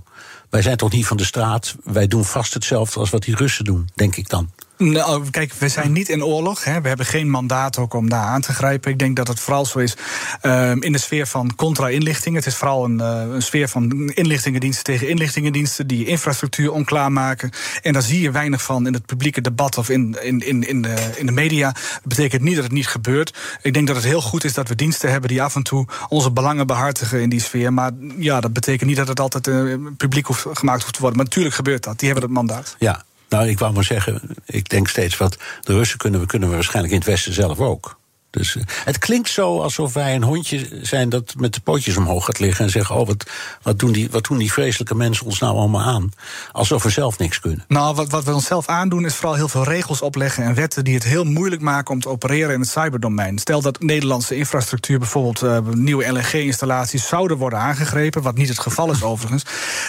Wij 0.51 0.63
zijn 0.63 0.77
toch 0.77 0.93
niet 0.93 1.07
van 1.07 1.17
de 1.17 1.25
straat? 1.25 1.75
Wij 1.85 2.07
doen 2.07 2.25
vast 2.25 2.55
hetzelfde 2.55 3.01
als 3.01 3.11
wat 3.11 3.23
die 3.23 3.37
Russen 3.37 3.65
doen, 3.65 3.89
denk 3.95 4.17
ik 4.17 4.29
dan. 4.29 4.51
Nou, 4.79 5.31
kijk, 5.31 5.53
we 5.53 5.69
zijn 5.69 5.93
niet 5.93 6.09
in 6.09 6.25
oorlog. 6.25 6.65
Hè. 6.65 6.81
We 6.81 6.89
hebben 6.89 7.07
geen 7.07 7.31
mandaat 7.31 7.79
om 7.95 8.09
daar 8.09 8.25
aan 8.25 8.41
te 8.41 8.53
grijpen. 8.53 8.91
Ik 8.91 8.99
denk 8.99 9.17
dat 9.17 9.29
het 9.29 9.41
vooral 9.41 9.67
zo 9.67 9.79
is 9.79 9.97
ehm, 10.41 10.83
in 10.83 10.93
de 10.93 10.99
sfeer 10.99 11.27
van 11.27 11.55
contra-inlichting. 11.55 12.37
Het 12.37 12.47
is 12.47 12.57
vooral 12.57 12.85
een, 12.85 13.01
eh, 13.01 13.23
een 13.31 13.43
sfeer 13.43 13.69
van 13.69 14.11
inlichtingendiensten 14.15 14.85
tegen 14.85 15.09
inlichtingendiensten 15.09 15.87
die 15.87 16.07
infrastructuur 16.07 16.73
onklaar 16.73 17.13
maken. 17.13 17.51
En 17.83 17.93
daar 17.93 18.03
zie 18.03 18.21
je 18.21 18.31
weinig 18.31 18.63
van 18.63 18.87
in 18.87 18.93
het 18.93 19.07
publieke 19.07 19.41
debat 19.41 19.79
of 19.79 19.89
in, 19.89 20.17
in, 20.23 20.41
in, 20.41 20.69
in, 20.69 20.83
de, 20.83 20.95
in 21.17 21.27
de 21.27 21.33
media. 21.33 21.73
Dat 21.73 22.01
betekent 22.03 22.43
niet 22.43 22.55
dat 22.55 22.65
het 22.65 22.73
niet 22.73 22.89
gebeurt. 22.89 23.39
Ik 23.63 23.75
denk 23.75 23.87
dat 23.87 23.97
het 23.97 24.05
heel 24.05 24.23
goed 24.23 24.45
is 24.45 24.55
dat 24.55 24.69
we 24.69 24.75
diensten 24.75 25.11
hebben 25.11 25.29
die 25.29 25.43
af 25.43 25.55
en 25.55 25.63
toe 25.63 25.87
onze 26.09 26.31
belangen 26.31 26.67
behartigen 26.67 27.21
in 27.21 27.29
die 27.29 27.41
sfeer. 27.41 27.73
Maar 27.73 27.91
ja, 28.19 28.41
dat 28.41 28.53
betekent 28.53 28.89
niet 28.89 28.99
dat 28.99 29.09
het 29.09 29.21
altijd 29.21 29.47
eh, 29.47 29.75
publiek 29.97 30.27
gemaakt 30.31 30.83
hoeft 30.83 30.95
te 30.95 31.01
worden. 31.01 31.17
Maar 31.17 31.27
natuurlijk 31.27 31.55
gebeurt 31.55 31.85
dat. 31.85 31.99
Die 31.99 32.09
hebben 32.09 32.25
het 32.25 32.35
mandaat. 32.35 32.77
Ja, 32.79 33.05
nou, 33.29 33.49
ik 33.49 33.59
wou 33.59 33.73
maar 33.73 33.85
zeggen, 33.85 34.21
ik 34.47 34.69
denk 34.69 34.89
steeds 34.89 35.17
wat 35.17 35.39
de 35.61 35.73
Russen 35.73 35.99
kunnen, 35.99 36.21
we 36.21 36.27
kunnen 36.27 36.49
we 36.49 36.55
waarschijnlijk 36.55 36.93
in 36.93 36.99
het 36.99 37.09
Westen 37.09 37.33
zelf 37.33 37.61
ook. 37.61 37.99
Dus 38.37 38.57
eh, 38.57 38.63
het 38.85 38.99
klinkt 38.99 39.29
zo 39.29 39.61
alsof 39.61 39.93
wij 39.93 40.15
een 40.15 40.23
hondje 40.23 40.69
zijn 40.83 41.09
dat 41.09 41.35
met 41.39 41.55
de 41.55 41.61
pootjes 41.61 41.97
omhoog 41.97 42.25
gaat 42.25 42.39
liggen 42.39 42.65
en 42.65 42.71
zeggen: 42.71 42.97
Oh, 42.97 43.07
wat, 43.07 43.31
wat, 43.63 43.79
doen 43.79 43.93
die, 43.93 44.11
wat 44.11 44.25
doen 44.25 44.39
die 44.39 44.53
vreselijke 44.53 44.95
mensen 44.95 45.27
ons 45.27 45.39
nou 45.39 45.57
allemaal 45.57 45.83
aan? 45.83 46.11
Alsof 46.53 46.83
we 46.83 46.91
zelf 46.91 47.19
niks 47.19 47.41
kunnen. 47.41 47.65
Nou, 47.69 47.95
wat, 47.95 48.11
wat 48.11 48.25
we 48.25 48.35
onszelf 48.35 48.67
aandoen 48.67 49.05
is 49.05 49.15
vooral 49.15 49.35
heel 49.35 49.49
veel 49.49 49.65
regels 49.65 50.03
opleggen 50.03 50.45
en 50.45 50.55
wetten 50.55 50.85
die 50.85 50.95
het 50.95 51.05
heel 51.05 51.25
moeilijk 51.25 51.63
maken 51.63 51.95
om 51.95 52.01
te 52.01 52.09
opereren 52.09 52.55
in 52.55 52.61
het 52.61 52.69
cyberdomein. 52.69 53.39
Stel 53.39 53.61
dat 53.61 53.81
Nederlandse 53.81 54.37
infrastructuur, 54.37 54.99
bijvoorbeeld 54.99 55.43
eh, 55.43 55.59
nieuwe 55.75 56.09
LNG-installaties, 56.09 57.09
zouden 57.09 57.37
worden 57.37 57.59
aangegrepen, 57.59 58.23
wat 58.23 58.37
niet 58.37 58.49
het 58.49 58.59
geval 58.59 58.91
is 58.91 59.03
overigens, 59.03 59.45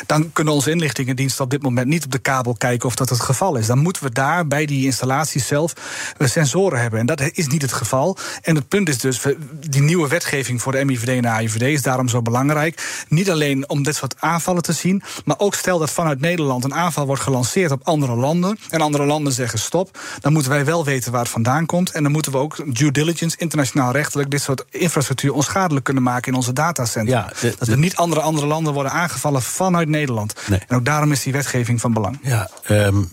dan 0.06 0.32
kunnen 0.34 0.54
onze 0.54 0.72
inlichtingendiensten 0.72 1.44
op 1.44 1.50
dit 1.50 1.62
moment 1.62 1.88
niet 1.88 2.06
op 2.06 2.12
de 2.12 2.20
kabel 2.20 2.54
kijken 2.54 2.88
of 2.88 2.96
dat 2.96 3.10
het 3.10 3.20
geval 3.20 3.56
is. 3.56 3.68
Dan 3.68 3.80
moeten 3.80 4.04
we 4.04 4.12
daar 4.12 4.48
bij 4.48 4.66
die 4.66 4.86
installaties 4.86 5.48
zelf 5.48 5.74
eh, 6.18 6.28
sensoren 6.28 6.82
hebben. 6.82 7.00
En 7.00 7.06
dat 7.06 7.22
is 7.34 7.48
niet 7.48 7.62
het 7.62 7.74
geval. 7.74 8.18
En 8.42 8.56
het 8.56 8.68
punt 8.68 8.90
is 8.90 8.98
dus, 8.98 9.22
die 9.70 9.82
nieuwe 9.82 10.08
wetgeving 10.08 10.62
voor 10.62 10.72
de 10.72 10.86
MIVD 10.86 11.08
en 11.08 11.22
de 11.22 11.28
AIVD 11.30 11.62
is 11.62 11.82
daarom 11.82 12.08
zo 12.08 12.22
belangrijk. 12.22 13.04
Niet 13.10 13.30
alleen 13.32 13.70
om 13.70 13.84
dit 13.84 13.96
soort 13.96 14.16
aanvallen 14.20 14.62
te 14.64 14.74
zien, 14.74 15.04
maar 15.26 15.40
ook 15.40 15.56
stel 15.56 15.80
dat 15.80 15.92
vanuit 15.92 16.20
Nederland 16.20 16.64
een 16.64 16.74
aanval 16.74 17.06
wordt 17.06 17.22
gelanceerd 17.22 17.72
op 17.72 17.82
andere 17.84 18.16
landen. 18.16 18.60
En 18.70 18.82
andere 18.82 19.06
landen 19.06 19.34
zeggen 19.34 19.60
stop. 19.60 20.00
Dan 20.20 20.34
moeten 20.34 20.52
wij 20.52 20.66
wel 20.66 20.86
weten 20.86 21.12
waar 21.12 21.22
het 21.22 21.30
vandaan 21.30 21.66
komt. 21.66 21.92
En 21.92 22.04
dan 22.04 22.12
moeten 22.12 22.32
we 22.32 22.38
ook 22.38 22.76
due 22.78 22.92
diligence, 22.92 23.38
internationaal 23.40 23.92
rechtelijk, 23.92 24.30
dit 24.32 24.42
soort 24.42 24.66
infrastructuur 24.70 25.34
onschadelijk 25.34 25.86
kunnen 25.86 26.04
maken 26.04 26.32
in 26.32 26.38
onze 26.38 26.54
datacentra. 26.54 27.16
Ja, 27.18 27.34
de- 27.42 27.56
dat 27.60 27.68
we 27.68 27.76
niet 27.78 27.96
andere, 27.96 28.22
andere 28.22 28.48
landen 28.48 28.74
worden 28.74 28.92
aangevallen 28.92 29.42
vanuit 29.42 29.88
Nederland. 29.90 30.34
Nee. 30.48 30.60
En 30.68 30.76
ook 30.78 30.86
daarom 30.86 31.12
is 31.12 31.24
die 31.24 31.34
wetgeving 31.34 31.82
van 31.82 31.94
belang. 31.94 32.20
Ja, 32.22 32.50
ehm, 32.64 33.04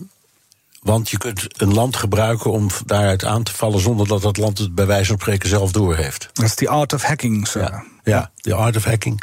want 0.85 1.09
je 1.09 1.17
kunt 1.17 1.61
een 1.61 1.73
land 1.73 1.95
gebruiken 1.95 2.51
om 2.51 2.67
daaruit 2.85 3.25
aan 3.25 3.43
te 3.43 3.53
vallen 3.53 3.79
zonder 3.79 4.07
dat 4.07 4.21
dat 4.21 4.37
land 4.37 4.57
het 4.57 4.75
bij 4.75 4.85
wijze 4.85 5.05
van 5.05 5.19
spreken 5.19 5.49
zelf 5.49 5.71
doorheeft. 5.71 6.29
Dat 6.33 6.45
is 6.45 6.55
die 6.55 6.69
art 6.69 6.93
of 6.93 7.03
hacking, 7.03 7.47
sir. 7.47 7.61
Ja, 7.61 7.83
ja, 8.03 8.31
de 8.35 8.53
art 8.53 8.75
of 8.75 8.83
hacking. 8.83 9.21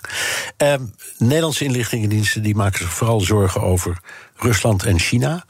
Ehm, 0.57 0.83
Nederlandse 1.19 1.65
inlichtingendiensten 1.65 2.43
die 2.43 2.55
maken 2.55 2.79
zich 2.79 2.93
vooral 2.93 3.21
zorgen 3.21 3.63
over 3.63 4.01
Rusland 4.37 4.85
en 4.85 4.99
China. 4.99 5.45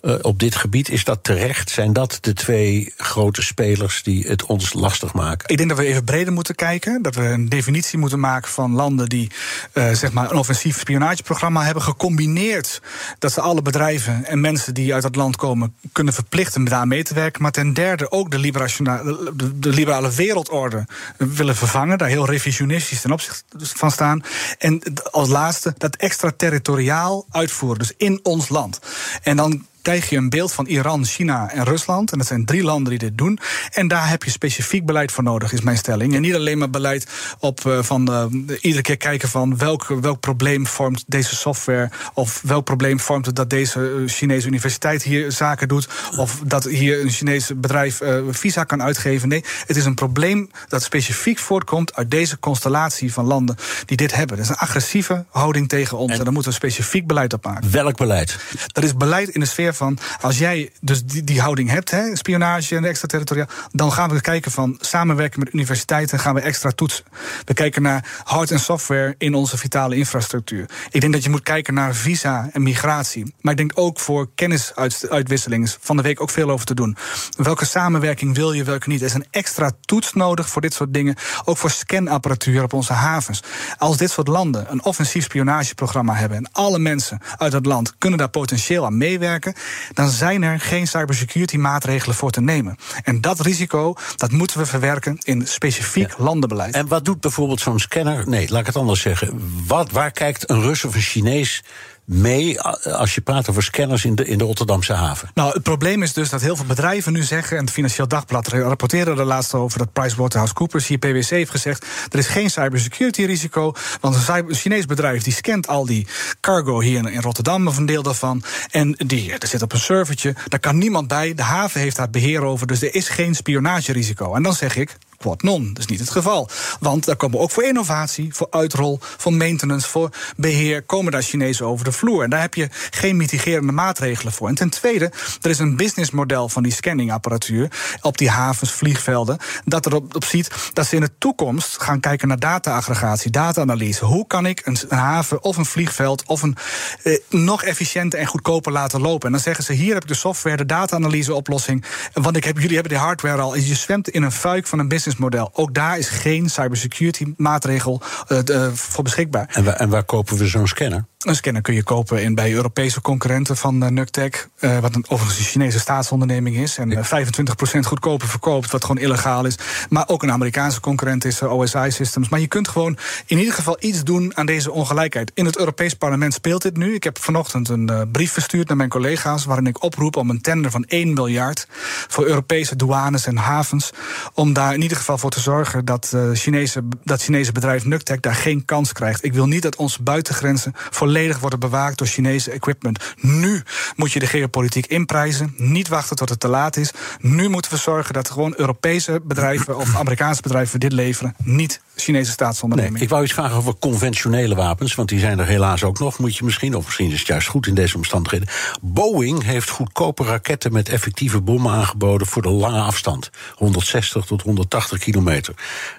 Eh, 0.00 0.14
op 0.22 0.38
dit 0.38 0.54
gebied 0.54 0.88
is 0.88 1.04
dat 1.04 1.24
terecht? 1.24 1.70
Zijn 1.70 1.92
dat 1.92 2.18
de 2.20 2.32
twee 2.32 2.92
grote 2.96 3.42
spelers 3.42 4.02
die 4.02 4.26
het 4.26 4.44
ons 4.44 4.72
lastig 4.72 5.12
maken? 5.12 5.48
Ik 5.48 5.56
denk 5.56 5.68
dat 5.68 5.78
we 5.78 5.84
even 5.84 6.04
breder 6.04 6.32
moeten 6.32 6.54
kijken. 6.54 7.02
Dat 7.02 7.14
we 7.14 7.22
een 7.22 7.48
definitie 7.48 7.98
moeten 7.98 8.20
maken 8.20 8.50
van 8.50 8.72
landen 8.72 9.08
die 9.08 9.30
eh, 9.72 9.92
zeg 9.92 10.12
maar 10.12 10.30
een 10.30 10.36
offensief 10.36 10.78
spionageprogramma 10.78 11.64
hebben 11.64 11.82
gecombineerd. 11.82 12.82
Dat 13.18 13.32
ze 13.32 13.40
alle 13.40 13.62
bedrijven 13.62 14.24
en 14.24 14.40
mensen 14.40 14.74
die 14.74 14.94
uit 14.94 15.02
dat 15.02 15.16
land 15.16 15.36
komen 15.36 15.74
kunnen 15.92 16.14
verplichten 16.14 16.64
daar 16.64 16.86
mee 16.86 17.02
te 17.02 17.14
werken. 17.14 17.42
Maar 17.42 17.52
ten 17.52 17.72
derde 17.72 18.10
ook 18.10 18.30
de, 18.30 19.58
de 19.58 19.68
liberale 19.68 20.10
wereldorde 20.10 20.86
willen 21.16 21.56
vervangen. 21.56 21.98
Daar 21.98 22.08
heel 22.08 22.26
revisionistisch 22.26 23.00
ten 23.00 23.12
opzichte 23.12 23.44
van 23.58 23.90
staan. 23.90 24.22
En 24.58 24.82
als 25.10 25.28
laatste 25.28 25.74
dat 25.78 25.96
extraterritoriaal 25.96 27.26
uitvoeren. 27.30 27.78
Dus 27.78 27.92
in 27.96 28.20
ons 28.22 28.48
land. 28.48 28.80
En 29.22 29.36
dan 29.36 29.66
krijg 29.88 30.08
je 30.08 30.16
een 30.16 30.28
beeld 30.28 30.52
van 30.52 30.66
Iran, 30.66 31.04
China 31.04 31.50
en 31.50 31.64
Rusland. 31.64 32.12
En 32.12 32.18
dat 32.18 32.26
zijn 32.26 32.44
drie 32.44 32.62
landen 32.62 32.90
die 32.90 32.98
dit 32.98 33.18
doen. 33.18 33.38
En 33.70 33.88
daar 33.88 34.08
heb 34.08 34.22
je 34.22 34.30
specifiek 34.30 34.86
beleid 34.86 35.12
voor 35.12 35.24
nodig, 35.24 35.52
is 35.52 35.60
mijn 35.60 35.76
stelling. 35.76 36.14
En 36.14 36.20
niet 36.20 36.34
alleen 36.34 36.58
maar 36.58 36.70
beleid 36.70 37.06
op 37.38 37.64
uh, 37.66 37.82
van 37.82 38.10
uh, 38.10 38.56
iedere 38.60 38.82
keer 38.82 38.96
kijken 38.96 39.28
van 39.28 39.58
welk, 39.58 39.86
welk 39.86 40.20
probleem 40.20 40.66
vormt 40.66 41.04
deze 41.06 41.36
software. 41.36 41.90
Of 42.14 42.40
welk 42.44 42.64
probleem 42.64 43.00
vormt 43.00 43.26
het 43.26 43.36
dat 43.36 43.50
deze 43.50 44.02
Chinese 44.06 44.46
universiteit 44.46 45.02
hier 45.02 45.32
zaken 45.32 45.68
doet. 45.68 45.88
Of 46.16 46.40
dat 46.44 46.64
hier 46.64 47.00
een 47.00 47.10
Chinese 47.10 47.54
bedrijf 47.54 48.00
uh, 48.00 48.18
visa 48.30 48.64
kan 48.64 48.82
uitgeven. 48.82 49.28
Nee, 49.28 49.44
het 49.66 49.76
is 49.76 49.84
een 49.84 49.94
probleem 49.94 50.50
dat 50.68 50.82
specifiek 50.82 51.38
voortkomt 51.38 51.94
uit 51.94 52.10
deze 52.10 52.38
constellatie 52.38 53.12
van 53.12 53.24
landen 53.24 53.56
die 53.84 53.96
dit 53.96 54.14
hebben. 54.14 54.36
Dat 54.36 54.44
is 54.44 54.50
een 54.50 54.56
agressieve 54.56 55.24
houding 55.30 55.68
tegen 55.68 55.98
ons. 55.98 56.12
En, 56.12 56.18
en 56.18 56.24
daar 56.24 56.32
moeten 56.32 56.50
we 56.50 56.56
specifiek 56.56 57.06
beleid 57.06 57.32
op 57.32 57.44
maken. 57.44 57.70
Welk 57.70 57.96
beleid? 57.96 58.36
Dat 58.66 58.84
is 58.84 58.96
beleid 58.96 59.28
in 59.28 59.40
de 59.40 59.46
sfeer 59.46 59.76
van 59.78 59.98
als 60.20 60.38
jij 60.38 60.70
dus 60.80 61.04
die, 61.04 61.24
die 61.24 61.40
houding 61.40 61.70
hebt, 61.70 61.90
hè, 61.90 62.16
spionage 62.16 62.76
en 62.76 62.84
extraterritoriaal, 62.84 63.48
dan 63.72 63.92
gaan 63.92 64.10
we 64.10 64.20
kijken 64.20 64.50
van 64.50 64.76
samenwerken 64.80 65.38
met 65.38 65.52
universiteiten, 65.52 66.18
gaan 66.18 66.34
we 66.34 66.40
extra 66.40 66.70
toetsen. 66.70 67.04
We 67.44 67.54
kijken 67.54 67.82
naar 67.82 68.20
hard 68.24 68.50
en 68.50 68.60
software 68.60 69.14
in 69.18 69.34
onze 69.34 69.58
vitale 69.58 69.96
infrastructuur. 69.96 70.68
Ik 70.90 71.00
denk 71.00 71.12
dat 71.12 71.24
je 71.24 71.30
moet 71.30 71.42
kijken 71.42 71.74
naar 71.74 71.94
visa 71.94 72.48
en 72.52 72.62
migratie. 72.62 73.34
Maar 73.40 73.52
ik 73.52 73.58
denk 73.58 73.72
ook 73.74 74.00
voor 74.00 74.28
kennisuitwisseling 74.34 75.70
van 75.80 75.96
de 75.96 76.02
week 76.02 76.20
ook 76.20 76.30
veel 76.30 76.50
over 76.50 76.66
te 76.66 76.74
doen. 76.74 76.96
Welke 77.36 77.64
samenwerking 77.64 78.34
wil 78.34 78.52
je, 78.52 78.64
welke 78.64 78.88
niet? 78.88 79.00
Er 79.00 79.06
is 79.06 79.14
een 79.14 79.26
extra 79.30 79.70
toets 79.80 80.12
nodig 80.12 80.48
voor 80.48 80.62
dit 80.62 80.74
soort 80.74 80.94
dingen. 80.94 81.16
Ook 81.44 81.56
voor 81.56 81.70
scanapparatuur 81.70 82.62
op 82.62 82.72
onze 82.72 82.92
havens. 82.92 83.42
Als 83.78 83.96
dit 83.96 84.10
soort 84.10 84.28
landen 84.28 84.66
een 84.70 84.84
offensief 84.84 85.24
spionageprogramma 85.24 86.14
hebben 86.14 86.38
en 86.38 86.48
alle 86.52 86.78
mensen 86.78 87.20
uit 87.36 87.52
dat 87.52 87.66
land 87.66 87.98
kunnen 87.98 88.18
daar 88.18 88.28
potentieel 88.28 88.84
aan 88.84 88.96
meewerken, 88.96 89.54
dan 89.92 90.08
zijn 90.08 90.42
er 90.42 90.60
geen 90.60 90.86
cybersecurity 90.86 91.56
maatregelen 91.56 92.16
voor 92.16 92.30
te 92.30 92.40
nemen. 92.40 92.76
En 93.02 93.20
dat 93.20 93.40
risico, 93.40 93.94
dat 94.16 94.30
moeten 94.30 94.58
we 94.58 94.66
verwerken 94.66 95.18
in 95.22 95.46
specifiek 95.46 96.18
landenbeleid. 96.18 96.74
En 96.74 96.88
wat 96.88 97.04
doet 97.04 97.20
bijvoorbeeld 97.20 97.60
zo'n 97.60 97.78
scanner? 97.78 98.28
Nee, 98.28 98.48
laat 98.50 98.60
ik 98.60 98.66
het 98.66 98.76
anders 98.76 99.00
zeggen. 99.00 99.40
Wat, 99.66 99.90
waar 99.90 100.10
kijkt 100.10 100.50
een 100.50 100.62
Rus 100.62 100.84
of 100.84 100.94
een 100.94 101.00
Chinees 101.00 101.62
mee 102.08 102.60
als 102.60 103.14
je 103.14 103.20
praat 103.20 103.50
over 103.50 103.62
scanners 103.62 104.04
in 104.04 104.14
de, 104.14 104.24
in 104.24 104.38
de 104.38 104.44
Rotterdamse 104.44 104.92
haven? 104.92 105.30
Nou, 105.34 105.52
het 105.52 105.62
probleem 105.62 106.02
is 106.02 106.12
dus 106.12 106.28
dat 106.28 106.40
heel 106.40 106.56
veel 106.56 106.64
bedrijven 106.64 107.12
nu 107.12 107.22
zeggen, 107.22 107.56
en 107.56 107.64
het 107.64 107.72
Financieel 107.72 108.08
Dagblad 108.08 108.48
rapporteerde 108.48 109.10
er 109.10 109.24
laatst 109.24 109.54
over 109.54 109.78
dat 109.78 109.92
PricewaterhouseCoopers 109.92 110.86
hier 110.86 110.98
PwC 110.98 111.28
heeft 111.28 111.50
gezegd: 111.50 111.86
er 112.10 112.18
is 112.18 112.26
geen 112.26 112.50
cybersecurity 112.50 113.24
risico, 113.24 113.72
want 114.00 114.28
een 114.28 114.54
Chinees 114.54 114.86
bedrijf 114.86 115.22
die 115.22 115.32
scant 115.32 115.68
al 115.68 115.86
die 115.86 116.06
cargo 116.40 116.80
hier 116.80 117.10
in 117.10 117.20
Rotterdam 117.20 117.66
of 117.66 117.76
een 117.76 117.86
deel 117.86 118.02
daarvan, 118.02 118.42
en 118.70 118.94
die 119.06 119.32
er 119.38 119.48
zit 119.48 119.62
op 119.62 119.72
een 119.72 119.78
servertje, 119.78 120.34
daar 120.48 120.60
kan 120.60 120.78
niemand 120.78 121.08
bij, 121.08 121.34
de 121.34 121.42
haven 121.42 121.80
heeft 121.80 121.96
daar 121.96 122.10
beheer 122.10 122.42
over, 122.42 122.66
dus 122.66 122.82
er 122.82 122.94
is 122.94 123.08
geen 123.08 123.34
spionagerisico. 123.34 124.34
En 124.34 124.42
dan 124.42 124.54
zeg 124.54 124.76
ik, 124.76 124.96
Quad 125.18 125.42
non, 125.42 125.68
dat 125.68 125.78
is 125.78 125.86
niet 125.86 126.00
het 126.00 126.10
geval. 126.10 126.48
Want 126.80 127.04
daar 127.04 127.16
komen 127.16 127.38
ook 127.38 127.50
voor 127.50 127.64
innovatie, 127.64 128.34
voor 128.34 128.46
uitrol, 128.50 128.98
voor 129.00 129.32
maintenance, 129.32 129.88
voor 129.88 130.10
beheer, 130.36 130.82
komen 130.82 131.12
daar 131.12 131.22
Chinezen 131.22 131.66
over 131.66 131.84
de 131.84 131.92
vloer. 131.92 132.22
En 132.22 132.30
daar 132.30 132.40
heb 132.40 132.54
je 132.54 132.68
geen 132.90 133.16
mitigerende 133.16 133.72
maatregelen 133.72 134.32
voor. 134.32 134.48
En 134.48 134.54
ten 134.54 134.70
tweede, 134.70 135.12
er 135.40 135.50
is 135.50 135.58
een 135.58 135.76
businessmodel 135.76 136.48
van 136.48 136.62
die 136.62 136.72
scanningapparatuur 136.72 137.70
op 138.00 138.18
die 138.18 138.30
havens, 138.30 138.72
vliegvelden, 138.72 139.38
dat 139.64 139.86
erop 139.86 140.14
op 140.14 140.24
ziet 140.24 140.50
dat 140.72 140.86
ze 140.86 140.94
in 140.94 141.00
de 141.00 141.10
toekomst 141.18 141.82
gaan 141.82 142.00
kijken 142.00 142.28
naar 142.28 142.38
data-aggregatie, 142.38 143.30
data-analyse. 143.30 144.04
Hoe 144.04 144.26
kan 144.26 144.46
ik 144.46 144.62
een, 144.64 144.78
haven 144.88 145.42
of 145.42 145.56
een 145.56 145.64
vliegveld 145.64 146.26
of 146.26 146.42
een 146.42 146.56
eh, 147.02 147.18
nog 147.28 147.62
efficiënter 147.62 148.18
en 148.18 148.26
goedkoper 148.26 148.72
laten 148.72 149.00
lopen? 149.00 149.26
En 149.26 149.32
dan 149.32 149.40
zeggen 149.40 149.64
ze: 149.64 149.72
hier 149.72 149.94
heb 149.94 150.02
ik 150.02 150.08
de 150.08 150.14
software, 150.14 150.56
de 150.56 150.66
data-analyse-oplossing. 150.66 151.84
Want 152.12 152.36
ik 152.36 152.44
heb, 152.44 152.58
jullie 152.58 152.74
hebben 152.74 152.92
de 152.92 152.98
hardware 152.98 153.42
al. 153.42 153.54
En 153.54 153.66
je 153.66 153.74
zwemt 153.74 154.08
in 154.08 154.22
een 154.22 154.32
fuik 154.32 154.66
van 154.66 154.78
een 154.78 154.88
business 154.88 155.07
businessmodel. 155.08 155.50
Ook 155.52 155.74
daar 155.74 155.98
is 155.98 156.08
geen 156.08 156.50
cybersecurity 156.50 157.34
maatregel 157.36 158.02
uh, 158.28 158.68
voor 158.72 159.04
beschikbaar. 159.04 159.48
En 159.52 159.64
waar, 159.64 159.74
en 159.74 159.88
waar 159.88 160.04
kopen 160.04 160.36
we 160.36 160.46
zo'n 160.46 160.66
scanner? 160.66 161.04
Een 161.18 161.34
scanner 161.34 161.62
kun 161.62 161.74
je 161.74 161.82
kopen 161.82 162.22
in, 162.22 162.34
bij 162.34 162.52
Europese 162.52 163.00
concurrenten 163.00 163.56
van 163.56 163.82
uh, 163.82 163.88
Nuctec. 163.88 164.48
Uh, 164.60 164.78
wat 164.78 164.94
een, 164.94 165.04
overigens 165.08 165.38
een 165.38 165.44
Chinese 165.44 165.78
staatsonderneming 165.78 166.56
is. 166.56 166.78
En 166.78 166.90
uh, 166.90 166.98
25% 166.98 167.78
goedkoper 167.80 168.28
verkoopt, 168.28 168.70
wat 168.70 168.84
gewoon 168.84 169.02
illegaal 169.02 169.44
is. 169.44 169.58
Maar 169.88 170.08
ook 170.08 170.22
een 170.22 170.32
Amerikaanse 170.32 170.80
concurrent 170.80 171.24
is 171.24 171.42
OSI 171.42 171.90
Systems. 171.90 172.28
Maar 172.28 172.40
je 172.40 172.46
kunt 172.46 172.68
gewoon 172.68 172.98
in 173.26 173.38
ieder 173.38 173.54
geval 173.54 173.76
iets 173.80 174.04
doen 174.04 174.36
aan 174.36 174.46
deze 174.46 174.72
ongelijkheid. 174.72 175.30
In 175.34 175.44
het 175.44 175.58
Europees 175.58 175.94
Parlement 175.94 176.34
speelt 176.34 176.62
dit 176.62 176.76
nu. 176.76 176.94
Ik 176.94 177.04
heb 177.04 177.18
vanochtend 177.18 177.68
een 177.68 178.08
brief 178.12 178.32
verstuurd 178.32 178.68
naar 178.68 178.76
mijn 178.76 178.88
collega's. 178.88 179.44
waarin 179.44 179.66
ik 179.66 179.82
oproep 179.82 180.16
om 180.16 180.30
een 180.30 180.40
tender 180.40 180.70
van 180.70 180.84
1 180.84 181.12
miljard. 181.12 181.66
voor 182.08 182.26
Europese 182.26 182.76
douanes 182.76 183.26
en 183.26 183.36
havens. 183.36 183.90
Om 184.34 184.52
daar 184.52 184.74
in 184.74 184.82
ieder 184.82 184.96
geval 184.96 185.18
voor 185.18 185.30
te 185.30 185.40
zorgen 185.40 185.84
dat, 185.84 186.16
Chinese, 186.32 186.82
dat 187.04 187.22
Chinese 187.22 187.52
bedrijf 187.52 187.84
Nuctec 187.84 188.22
daar 188.22 188.34
geen 188.34 188.64
kans 188.64 188.92
krijgt. 188.92 189.24
Ik 189.24 189.32
wil 189.32 189.46
niet 189.46 189.62
dat 189.62 189.76
onze 189.76 190.02
buitengrenzen 190.02 190.74
volledig 191.08 191.38
worden 191.38 191.58
bewaakt 191.58 191.98
door 191.98 192.06
Chinese 192.06 192.50
equipment. 192.50 193.14
Nu 193.20 193.62
moet 193.96 194.12
je 194.12 194.18
de 194.18 194.26
geopolitiek 194.26 194.86
inprijzen. 194.86 195.54
Niet 195.56 195.88
wachten 195.88 196.16
tot 196.16 196.28
het 196.28 196.40
te 196.40 196.48
laat 196.48 196.76
is. 196.76 196.92
Nu 197.20 197.48
moeten 197.48 197.70
we 197.70 197.76
zorgen 197.76 198.14
dat 198.14 198.30
gewoon 198.30 198.54
Europese 198.56 199.20
bedrijven 199.24 199.76
of 199.76 199.96
Amerikaanse 200.02 200.42
bedrijven 200.42 200.80
dit 200.80 200.92
leveren. 200.92 201.34
Niet 201.42 201.80
Chinese 201.96 202.30
staatsondernemingen. 202.30 203.02
ik 203.02 203.08
wou 203.08 203.22
iets 203.24 203.32
vragen 203.32 203.56
over 203.56 203.78
conventionele 203.78 204.54
wapens, 204.54 204.94
want 204.94 205.08
die 205.08 205.18
zijn 205.18 205.38
er 205.38 205.46
helaas 205.46 205.84
ook 205.84 205.98
nog. 205.98 206.18
Moet 206.18 206.36
je 206.36 206.44
misschien, 206.44 206.74
of 206.74 206.84
misschien 206.84 207.10
is 207.10 207.18
het 207.18 207.26
juist 207.26 207.48
goed 207.48 207.66
in 207.66 207.74
deze 207.74 207.96
omstandigheden. 207.96 208.48
Boeing 208.80 209.44
heeft 209.44 209.70
goedkope 209.70 210.24
raketten 210.24 210.72
met 210.72 210.88
effectieve 210.88 211.40
bommen 211.40 211.72
aangeboden 211.72 212.26
voor 212.26 212.42
de 212.42 212.50
lange 212.50 212.80
afstand. 212.80 213.30
160 213.54 214.24
tot 214.24 214.42
180 214.42 214.98
kilometer. 214.98 215.54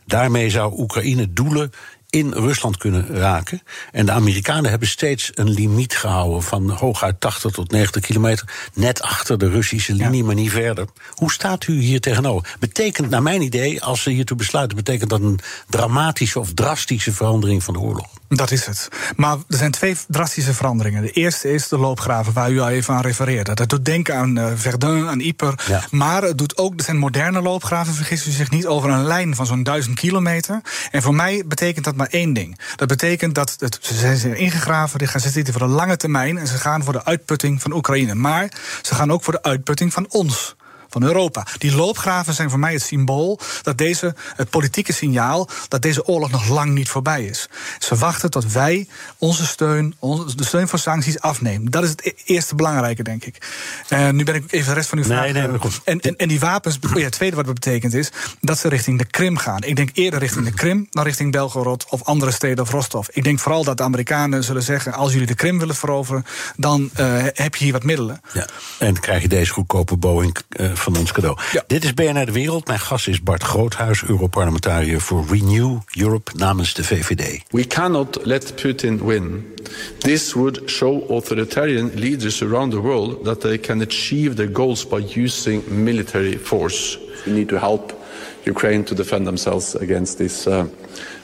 Daarmee 0.05 0.49
zou 0.49 0.79
Oekraïne 0.79 1.33
doelen 1.33 1.71
in 2.09 2.33
Rusland 2.33 2.77
kunnen 2.77 3.07
raken. 3.07 3.61
En 3.91 4.05
de 4.05 4.11
Amerikanen 4.11 4.69
hebben 4.69 4.87
steeds 4.87 5.31
een 5.33 5.49
limiet 5.49 5.95
gehouden 5.95 6.43
van 6.43 6.69
hooguit 6.69 7.19
80 7.19 7.51
tot 7.51 7.71
90 7.71 8.01
kilometer. 8.01 8.69
Net 8.73 9.01
achter 9.01 9.37
de 9.37 9.49
Russische 9.49 9.93
linie, 9.93 10.23
maar 10.23 10.35
niet 10.35 10.51
verder. 10.51 10.87
Hoe 11.13 11.31
staat 11.31 11.67
u 11.67 11.79
hier 11.79 12.01
tegenover? 12.01 12.55
Betekent, 12.59 13.09
naar 13.09 13.23
mijn 13.23 13.41
idee, 13.41 13.83
als 13.83 14.01
ze 14.01 14.09
hiertoe 14.09 14.37
besluiten, 14.37 14.77
betekent 14.77 15.09
dat 15.09 15.21
een 15.21 15.39
dramatische 15.69 16.39
of 16.39 16.53
drastische 16.53 17.13
verandering 17.13 17.63
van 17.63 17.73
de 17.73 17.79
oorlog? 17.79 18.18
Dat 18.29 18.51
is 18.51 18.65
het. 18.65 18.87
Maar 19.15 19.37
er 19.47 19.57
zijn 19.57 19.71
twee 19.71 19.97
drastische 20.07 20.53
veranderingen. 20.53 21.01
De 21.01 21.11
eerste 21.11 21.51
is 21.51 21.67
de 21.67 21.77
loopgraven, 21.77 22.33
waar 22.33 22.51
u 22.51 22.59
al 22.59 22.69
even 22.69 22.93
aan 22.93 23.01
refereerde. 23.01 23.53
Dat 23.53 23.69
doet 23.69 23.85
denken 23.85 24.15
aan 24.15 24.37
uh, 24.37 24.51
Verdun, 24.55 25.07
aan 25.07 25.19
Yper. 25.19 25.63
Ja. 25.67 25.83
Maar 25.91 26.23
het 26.23 26.37
doet 26.37 26.57
ook, 26.57 26.73
er 26.77 26.83
zijn 26.83 26.97
moderne 26.97 27.41
loopgraven, 27.41 27.93
vergis 27.93 28.27
u 28.27 28.31
zich 28.31 28.49
niet, 28.49 28.65
over 28.65 28.89
een 28.89 29.03
lijn 29.03 29.35
van 29.35 29.45
zo'n 29.45 29.63
duizend 29.63 29.99
kilometer. 29.99 30.61
En 30.91 31.01
voor 31.01 31.15
mij 31.15 31.43
betekent 31.45 31.85
dat 31.85 31.95
maar 31.95 32.07
één 32.07 32.33
ding. 32.33 32.59
Dat 32.75 32.87
betekent 32.87 33.35
dat 33.35 33.55
het, 33.59 33.79
ze 33.81 34.15
zijn 34.17 34.37
ingegraven, 34.37 35.07
ze 35.21 35.29
zitten 35.29 35.53
voor 35.53 35.67
de 35.67 35.73
lange 35.73 35.97
termijn 35.97 36.37
en 36.37 36.47
ze 36.47 36.57
gaan 36.57 36.83
voor 36.83 36.93
de 36.93 37.05
uitputting 37.05 37.61
van 37.61 37.73
Oekraïne. 37.73 38.15
Maar 38.15 38.51
ze 38.81 38.95
gaan 38.95 39.11
ook 39.11 39.23
voor 39.23 39.33
de 39.33 39.43
uitputting 39.43 39.93
van 39.93 40.05
ons 40.09 40.55
van 40.89 41.03
Europa. 41.03 41.45
Die 41.57 41.75
loopgraven 41.75 42.33
zijn 42.33 42.49
voor 42.49 42.59
mij 42.59 42.73
het 42.73 42.81
symbool 42.81 43.39
dat 43.61 43.77
deze, 43.77 44.15
het 44.35 44.49
politieke 44.49 44.93
signaal 44.93 45.49
dat 45.67 45.81
deze 45.81 46.05
oorlog 46.05 46.31
nog 46.31 46.47
lang 46.47 46.73
niet 46.73 46.89
voorbij 46.89 47.23
is. 47.23 47.49
Ze 47.79 47.95
wachten 47.95 48.29
tot 48.29 48.51
wij 48.51 48.87
onze 49.17 49.45
steun, 49.45 49.95
onze, 49.99 50.35
de 50.35 50.43
steun 50.43 50.67
voor 50.67 50.79
sancties 50.79 51.19
afnemen. 51.19 51.71
Dat 51.71 51.83
is 51.83 51.89
het 51.89 52.05
e-, 52.05 52.11
eerste 52.25 52.55
belangrijke, 52.55 53.03
denk 53.03 53.25
ik. 53.25 53.47
Uh, 53.89 54.09
nu 54.09 54.23
ben 54.23 54.35
ik 54.35 54.51
even 54.51 54.67
de 54.67 54.73
rest 54.73 54.89
van 54.89 54.97
uw 54.97 55.03
vraag. 55.03 55.21
Nee, 55.21 55.47
nee, 55.47 55.59
goed. 55.59 55.81
En, 55.83 55.99
en, 55.99 56.15
en, 56.15 56.27
die 56.27 56.39
wapens, 56.39 56.77
ja, 56.95 57.01
het 57.01 57.11
tweede 57.11 57.35
wat 57.35 57.45
het 57.45 57.53
betekent 57.53 57.93
is 57.93 58.11
dat 58.41 58.57
ze 58.59 58.69
richting 58.69 58.97
de 58.97 59.05
Krim 59.05 59.37
gaan. 59.37 59.63
Ik 59.63 59.75
denk 59.75 59.89
eerder 59.93 60.19
richting 60.19 60.45
de 60.45 60.53
Krim 60.53 60.87
dan 60.89 61.03
richting 61.03 61.31
Belgorod 61.31 61.85
of 61.89 62.03
andere 62.03 62.31
steden 62.31 62.63
of 62.63 62.71
Rostov. 62.71 63.07
Ik 63.11 63.23
denk 63.23 63.39
vooral 63.39 63.63
dat 63.63 63.77
de 63.77 63.83
Amerikanen 63.83 64.43
zullen 64.43 64.63
zeggen: 64.63 64.93
als 64.93 65.11
jullie 65.11 65.27
de 65.27 65.35
Krim 65.35 65.59
willen 65.59 65.75
veroveren, 65.75 66.25
dan 66.55 66.89
uh, 66.99 67.23
heb 67.33 67.55
je 67.55 67.63
hier 67.63 67.73
wat 67.73 67.83
middelen. 67.83 68.21
Ja. 68.33 68.47
En 68.79 68.99
krijg 68.99 69.21
je 69.21 69.27
deze 69.27 69.51
goedkope 69.51 69.97
Boeing 69.97 70.37
uh, 70.49 70.75
van 70.79 70.97
ons 70.97 71.11
cadeau. 71.11 71.37
Ja. 71.51 71.63
Dit 71.67 71.83
is 71.83 71.93
BNR 71.93 72.25
De 72.25 72.31
Wereld. 72.31 72.67
Mijn 72.67 72.79
gast 72.79 73.07
is 73.07 73.21
Bart 73.21 73.43
Groothuis, 73.43 74.03
Europarlementariër 74.07 75.01
voor 75.01 75.25
Renew 75.29 75.77
Europe 75.97 76.31
namens 76.35 76.73
de 76.73 76.83
VVD. 76.83 77.41
We 77.49 77.67
cannot 77.67 78.19
let 78.23 78.55
Putin 78.55 79.05
win. 79.05 79.53
This 79.97 80.33
would 80.33 80.61
show 80.65 81.11
authoritarian 81.11 81.91
leaders 81.93 82.41
around 82.41 82.71
the 82.71 82.81
world 82.81 83.23
that 83.23 83.41
they 83.41 83.57
can 83.57 83.81
achieve 83.81 84.35
their 84.35 84.49
goals 84.53 84.87
by 84.87 85.19
using 85.19 85.63
military 85.67 86.39
force. 86.43 86.99
We 87.25 87.31
need 87.31 87.47
to 87.47 87.57
help 87.57 87.97
Ukraine 88.43 88.83
to 88.83 88.95
defend 88.95 89.25
themselves 89.25 89.75
against 89.75 90.17
this 90.17 90.47
uh, 90.47 90.63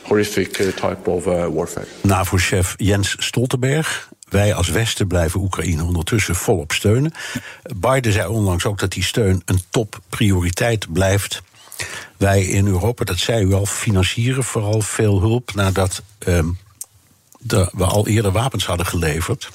horrific 0.03 0.59
uh, 0.59 0.71
type 0.71 1.07
of 1.07 1.27
uh, 1.27 1.47
warfare. 1.49 1.87
NAVO-chef 2.01 2.75
Jens 2.77 3.15
Stoltenberg 3.19 4.07
wij 4.35 4.53
als 4.53 4.69
Westen 4.69 5.07
blijven 5.07 5.39
Oekraïne 5.41 5.83
ondertussen 5.83 6.35
volop 6.35 6.71
steunen. 6.71 7.13
Biden 7.75 8.13
zei 8.13 8.27
onlangs 8.27 8.65
ook 8.65 8.79
dat 8.79 8.91
die 8.91 9.03
steun 9.03 9.41
een 9.45 9.61
topprioriteit 9.69 10.93
blijft. 10.93 11.41
Wij 12.17 12.45
in 12.45 12.67
Europa, 12.67 13.03
dat 13.03 13.17
zei 13.17 13.45
u 13.45 13.53
al, 13.53 13.65
financieren 13.65 14.43
vooral 14.43 14.81
veel 14.81 15.19
hulp 15.19 15.53
nadat 15.53 16.01
um, 16.27 16.57
we 17.47 17.83
al 17.83 18.07
eerder 18.07 18.31
wapens 18.31 18.65
hadden 18.65 18.85
geleverd. 18.85 19.49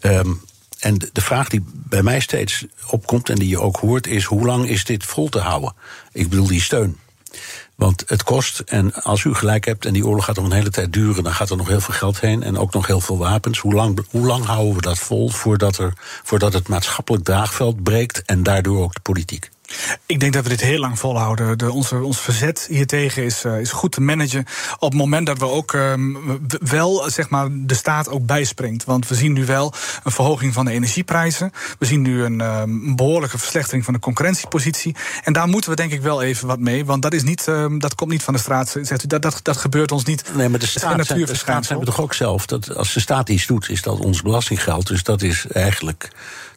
Um, 0.00 0.40
en 0.78 0.98
de 1.12 1.20
vraag 1.20 1.48
die 1.48 1.64
bij 1.72 2.02
mij 2.02 2.20
steeds 2.20 2.64
opkomt 2.90 3.28
en 3.28 3.36
die 3.36 3.48
je 3.48 3.60
ook 3.60 3.76
hoort, 3.76 4.06
is 4.06 4.24
hoe 4.24 4.46
lang 4.46 4.68
is 4.68 4.84
dit 4.84 5.04
vol 5.04 5.28
te 5.28 5.38
houden? 5.38 5.74
Ik 6.12 6.28
bedoel 6.28 6.46
die 6.46 6.62
steun. 6.62 6.98
Want 7.74 8.04
het 8.06 8.22
kost, 8.22 8.58
en 8.58 8.94
als 8.94 9.24
u 9.24 9.34
gelijk 9.34 9.64
hebt 9.64 9.84
en 9.84 9.92
die 9.92 10.06
oorlog 10.06 10.24
gaat 10.24 10.36
nog 10.36 10.44
een 10.44 10.52
hele 10.52 10.70
tijd 10.70 10.92
duren, 10.92 11.24
dan 11.24 11.34
gaat 11.34 11.50
er 11.50 11.56
nog 11.56 11.68
heel 11.68 11.80
veel 11.80 11.94
geld 11.94 12.20
heen 12.20 12.42
en 12.42 12.58
ook 12.58 12.72
nog 12.72 12.86
heel 12.86 13.00
veel 13.00 13.18
wapens. 13.18 13.58
Hoe 13.58 13.74
lang, 13.74 14.04
hoe 14.10 14.26
lang 14.26 14.44
houden 14.44 14.74
we 14.74 14.80
dat 14.80 14.98
vol 14.98 15.28
voordat, 15.28 15.78
er, 15.78 15.92
voordat 16.22 16.52
het 16.52 16.68
maatschappelijk 16.68 17.24
draagveld 17.24 17.82
breekt 17.82 18.22
en 18.24 18.42
daardoor 18.42 18.82
ook 18.82 18.94
de 18.94 19.00
politiek? 19.00 19.50
Ik 20.06 20.20
denk 20.20 20.32
dat 20.32 20.42
we 20.42 20.48
dit 20.48 20.60
heel 20.60 20.78
lang 20.78 20.98
volhouden. 20.98 21.58
De, 21.58 21.72
onze, 21.72 22.02
ons 22.02 22.20
verzet 22.20 22.66
hiertegen 22.70 23.24
is, 23.24 23.44
uh, 23.44 23.60
is 23.60 23.70
goed 23.70 23.92
te 23.92 24.00
managen. 24.00 24.44
Op 24.78 24.90
het 24.90 24.98
moment 25.00 25.26
dat 25.26 25.38
we 25.38 25.44
ook 25.44 25.72
um, 25.72 26.40
wel 26.60 27.10
zeg 27.10 27.28
maar, 27.28 27.48
de 27.50 27.74
staat 27.74 28.08
ook 28.08 28.26
bijspringt. 28.26 28.84
Want 28.84 29.08
we 29.08 29.14
zien 29.14 29.32
nu 29.32 29.46
wel 29.46 29.72
een 30.04 30.12
verhoging 30.12 30.52
van 30.52 30.64
de 30.64 30.70
energieprijzen. 30.70 31.50
We 31.78 31.86
zien 31.86 32.02
nu 32.02 32.24
een 32.24 32.40
um, 32.40 32.96
behoorlijke 32.96 33.38
verslechtering 33.38 33.84
van 33.84 33.94
de 33.94 34.00
concurrentiepositie. 34.00 34.96
En 35.22 35.32
daar 35.32 35.48
moeten 35.48 35.70
we 35.70 35.76
denk 35.76 35.92
ik 35.92 36.02
wel 36.02 36.22
even 36.22 36.46
wat 36.46 36.58
mee. 36.58 36.84
Want 36.84 37.02
dat, 37.02 37.12
is 37.12 37.22
niet, 37.22 37.46
um, 37.46 37.78
dat 37.78 37.94
komt 37.94 38.10
niet 38.10 38.22
van 38.22 38.34
de 38.34 38.40
straat. 38.40 38.76
Zegt 38.82 39.04
u, 39.04 39.06
dat, 39.06 39.22
dat, 39.22 39.40
dat 39.42 39.56
gebeurt 39.56 39.92
ons 39.92 40.04
niet. 40.04 40.24
Nee, 40.34 40.48
maar 40.48 40.58
de 40.58 40.66
staat, 40.66 41.06
zijn, 41.06 41.24
de 41.24 41.34
staat 41.34 41.66
zijn 41.66 41.78
we 41.78 41.84
toch 41.84 42.00
ook 42.00 42.14
zelf. 42.14 42.46
Dat 42.46 42.76
als 42.76 42.92
de 42.92 43.00
staat 43.00 43.28
iets 43.28 43.46
doet, 43.46 43.68
is 43.68 43.82
dat 43.82 43.98
ons 43.98 44.22
belastinggeld. 44.22 44.86
Dus 44.86 45.02
dat 45.02 45.22
is 45.22 45.46
eigenlijk 45.46 46.10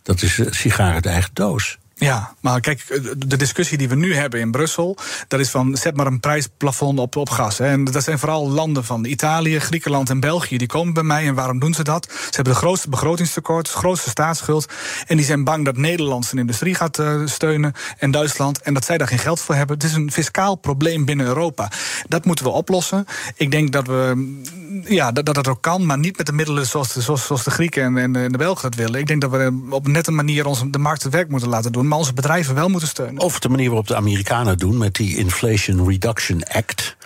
dat 0.03 0.21
is 0.21 0.41
sigaren 0.49 1.01
de 1.01 1.09
eigen 1.09 1.31
doos. 1.33 1.77
Ja, 1.99 2.33
maar 2.39 2.59
kijk, 2.59 3.01
de 3.27 3.37
discussie 3.37 3.77
die 3.77 3.89
we 3.89 3.95
nu 3.95 4.15
hebben 4.15 4.39
in 4.39 4.51
Brussel, 4.51 4.97
dat 5.27 5.39
is 5.39 5.49
van 5.49 5.77
zet 5.77 5.95
maar 5.95 6.07
een 6.07 6.19
prijsplafond 6.19 6.99
op, 6.99 7.15
op 7.15 7.29
gas. 7.29 7.57
Hè. 7.57 7.65
En 7.65 7.83
dat 7.83 8.03
zijn 8.03 8.19
vooral 8.19 8.49
landen 8.49 8.83
van 8.83 9.05
Italië, 9.05 9.59
Griekenland 9.59 10.09
en 10.09 10.19
België, 10.19 10.57
die 10.57 10.67
komen 10.67 10.93
bij 10.93 11.03
mij. 11.03 11.27
En 11.27 11.35
waarom 11.35 11.59
doen 11.59 11.73
ze 11.73 11.83
dat? 11.83 12.07
Ze 12.09 12.35
hebben 12.35 12.53
de 12.53 12.59
grootste 12.59 12.89
begrotingstekort, 12.89 13.65
de 13.65 13.77
grootste 13.77 14.09
staatsschuld. 14.09 14.73
En 15.07 15.17
die 15.17 15.25
zijn 15.25 15.43
bang 15.43 15.65
dat 15.65 15.77
Nederland 15.77 16.25
zijn 16.25 16.41
industrie 16.41 16.75
gaat 16.75 16.99
uh, 16.99 17.21
steunen 17.25 17.73
en 17.97 18.11
Duitsland. 18.11 18.61
En 18.61 18.73
dat 18.73 18.85
zij 18.85 18.97
daar 18.97 19.07
geen 19.07 19.19
geld 19.19 19.41
voor 19.41 19.55
hebben. 19.55 19.75
Het 19.75 19.85
is 19.85 19.93
een 19.93 20.11
fiscaal 20.11 20.55
probleem 20.55 21.05
binnen 21.05 21.25
Europa. 21.25 21.71
Dat 22.07 22.25
moeten 22.25 22.45
we 22.45 22.51
oplossen. 22.51 23.05
Ik 23.35 23.51
denk 23.51 23.71
dat 23.71 23.87
we 23.87 24.35
ja, 24.83 25.11
dat, 25.11 25.25
dat 25.25 25.47
ook 25.47 25.61
kan, 25.61 25.85
maar 25.85 25.97
niet 25.97 26.17
met 26.17 26.25
de 26.25 26.31
middelen 26.31 26.65
zoals 26.65 26.93
de, 26.93 27.01
zoals, 27.01 27.43
de 27.43 27.51
Grieken 27.51 27.97
en, 27.97 28.15
en, 28.15 28.31
de 28.31 28.37
Belgen 28.37 28.67
het 28.67 28.75
willen. 28.75 28.99
Ik 28.99 29.07
denk 29.07 29.21
dat 29.21 29.31
we 29.31 29.67
op 29.69 29.85
een 29.85 29.91
nette 29.91 30.11
manier 30.11 30.43
de 30.71 30.77
markt 30.77 31.03
het 31.03 31.13
werk 31.13 31.29
moeten 31.29 31.49
laten 31.49 31.71
doen 31.71 31.86
maar 31.87 31.97
onze 31.97 32.13
bedrijven 32.13 32.55
wel 32.55 32.69
moeten 32.69 32.89
steunen. 32.89 33.21
Of 33.21 33.39
de 33.39 33.49
manier 33.49 33.67
waarop 33.67 33.87
de 33.87 33.95
Amerikanen 33.95 34.57
doen 34.57 34.77
met 34.77 34.95
die 34.95 35.17
Inflation 35.17 35.89
Reduction 35.89 36.43
Act. 36.43 36.96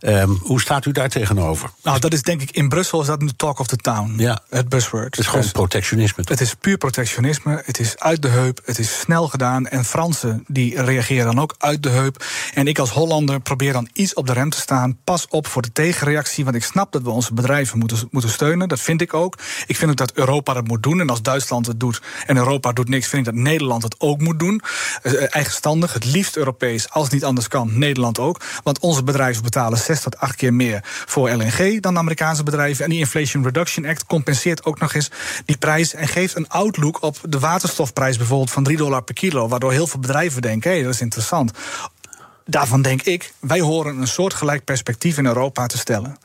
Um, 0.00 0.38
hoe 0.42 0.60
staat 0.60 0.84
u 0.84 0.92
daar 0.92 1.08
tegenover? 1.08 1.70
Nou, 1.82 1.98
dat 1.98 2.12
is 2.12 2.22
denk 2.22 2.42
ik 2.42 2.50
in 2.50 2.68
Brussel 2.68 3.00
is 3.00 3.06
dat 3.06 3.20
nu 3.20 3.28
talk 3.36 3.58
of 3.58 3.66
the 3.66 3.76
town. 3.76 4.14
Ja. 4.16 4.40
Het 4.48 4.68
buzzword. 4.68 5.04
Het 5.04 5.18
is 5.18 5.26
gewoon 5.26 5.42
dus 5.42 5.52
protectionisme. 5.52 6.24
Het 6.26 6.40
is 6.40 6.54
puur 6.54 6.78
protectionisme. 6.78 7.62
Het 7.64 7.78
is 7.78 7.98
uit 7.98 8.22
de 8.22 8.28
heup. 8.28 8.60
Het 8.64 8.78
is 8.78 9.00
snel 9.00 9.28
gedaan. 9.28 9.66
En 9.66 9.84
Fransen 9.84 10.44
die 10.46 10.82
reageren 10.82 11.24
dan 11.24 11.40
ook 11.40 11.54
uit 11.58 11.82
de 11.82 11.88
heup. 11.88 12.24
En 12.54 12.66
ik 12.66 12.78
als 12.78 12.90
Hollander 12.90 13.40
probeer 13.40 13.72
dan 13.72 13.88
iets 13.92 14.14
op 14.14 14.26
de 14.26 14.32
rem 14.32 14.50
te 14.50 14.60
staan. 14.60 14.98
Pas 15.04 15.26
op 15.28 15.46
voor 15.46 15.62
de 15.62 15.72
tegenreactie. 15.72 16.44
Want 16.44 16.56
ik 16.56 16.64
snap 16.64 16.92
dat 16.92 17.02
we 17.02 17.10
onze 17.10 17.34
bedrijven 17.34 17.78
moeten, 17.78 18.08
moeten 18.10 18.30
steunen. 18.30 18.68
Dat 18.68 18.80
vind 18.80 19.00
ik 19.00 19.14
ook. 19.14 19.38
Ik 19.66 19.76
vind 19.76 19.90
ook 19.90 19.96
dat 19.96 20.12
Europa 20.12 20.52
dat 20.52 20.66
moet 20.66 20.82
doen. 20.82 21.00
En 21.00 21.10
als 21.10 21.22
Duitsland 21.22 21.66
het 21.66 21.80
doet 21.80 22.02
en 22.26 22.36
Europa 22.36 22.72
doet 22.72 22.88
niks, 22.88 23.06
vind 23.08 23.26
ik 23.26 23.34
dat 23.34 23.42
Nederland 23.42 23.82
het 23.82 23.94
ook 23.98 24.20
moet 24.20 24.38
doen. 24.38 24.62
Uh, 25.02 25.34
eigenstandig, 25.34 25.92
het 25.92 26.04
liefst 26.04 26.36
Europees. 26.36 26.90
Als 26.90 27.04
het 27.04 27.12
niet 27.12 27.24
anders 27.24 27.48
kan, 27.48 27.78
Nederland 27.78 28.18
ook. 28.18 28.40
Want 28.62 28.78
onze 28.78 29.02
bedrijven 29.02 29.42
betalen 29.50 29.78
6 29.78 30.00
tot 30.00 30.18
8 30.18 30.36
keer 30.36 30.54
meer 30.54 30.80
voor 30.82 31.30
LNG 31.30 31.80
dan 31.80 31.94
de 31.94 32.00
Amerikaanse 32.00 32.42
bedrijven. 32.42 32.84
En 32.84 32.90
die 32.90 32.98
Inflation 32.98 33.44
Reduction 33.44 33.86
Act 33.86 34.06
compenseert 34.06 34.64
ook 34.64 34.80
nog 34.80 34.94
eens 34.94 35.10
die 35.44 35.56
prijs 35.56 35.94
en 35.94 36.08
geeft 36.08 36.36
een 36.36 36.48
outlook 36.48 37.02
op 37.02 37.16
de 37.22 37.38
waterstofprijs 37.38 38.16
bijvoorbeeld 38.16 38.50
van 38.50 38.64
3 38.64 38.76
dollar 38.76 39.02
per 39.02 39.14
kilo. 39.14 39.48
Waardoor 39.48 39.72
heel 39.72 39.86
veel 39.86 40.00
bedrijven 40.00 40.42
denken: 40.42 40.70
hé, 40.70 40.76
hey, 40.76 40.84
dat 40.84 40.94
is 40.94 41.00
interessant. 41.00 41.50
Daarvan 42.48 42.82
denk 42.82 43.02
ik, 43.02 43.32
wij 43.40 43.60
horen 43.60 44.00
een 44.00 44.06
soortgelijk 44.06 44.64
perspectief 44.64 45.18
in 45.18 45.26
Europa 45.26 45.66
te 45.66 45.78
stellen. 45.78 46.16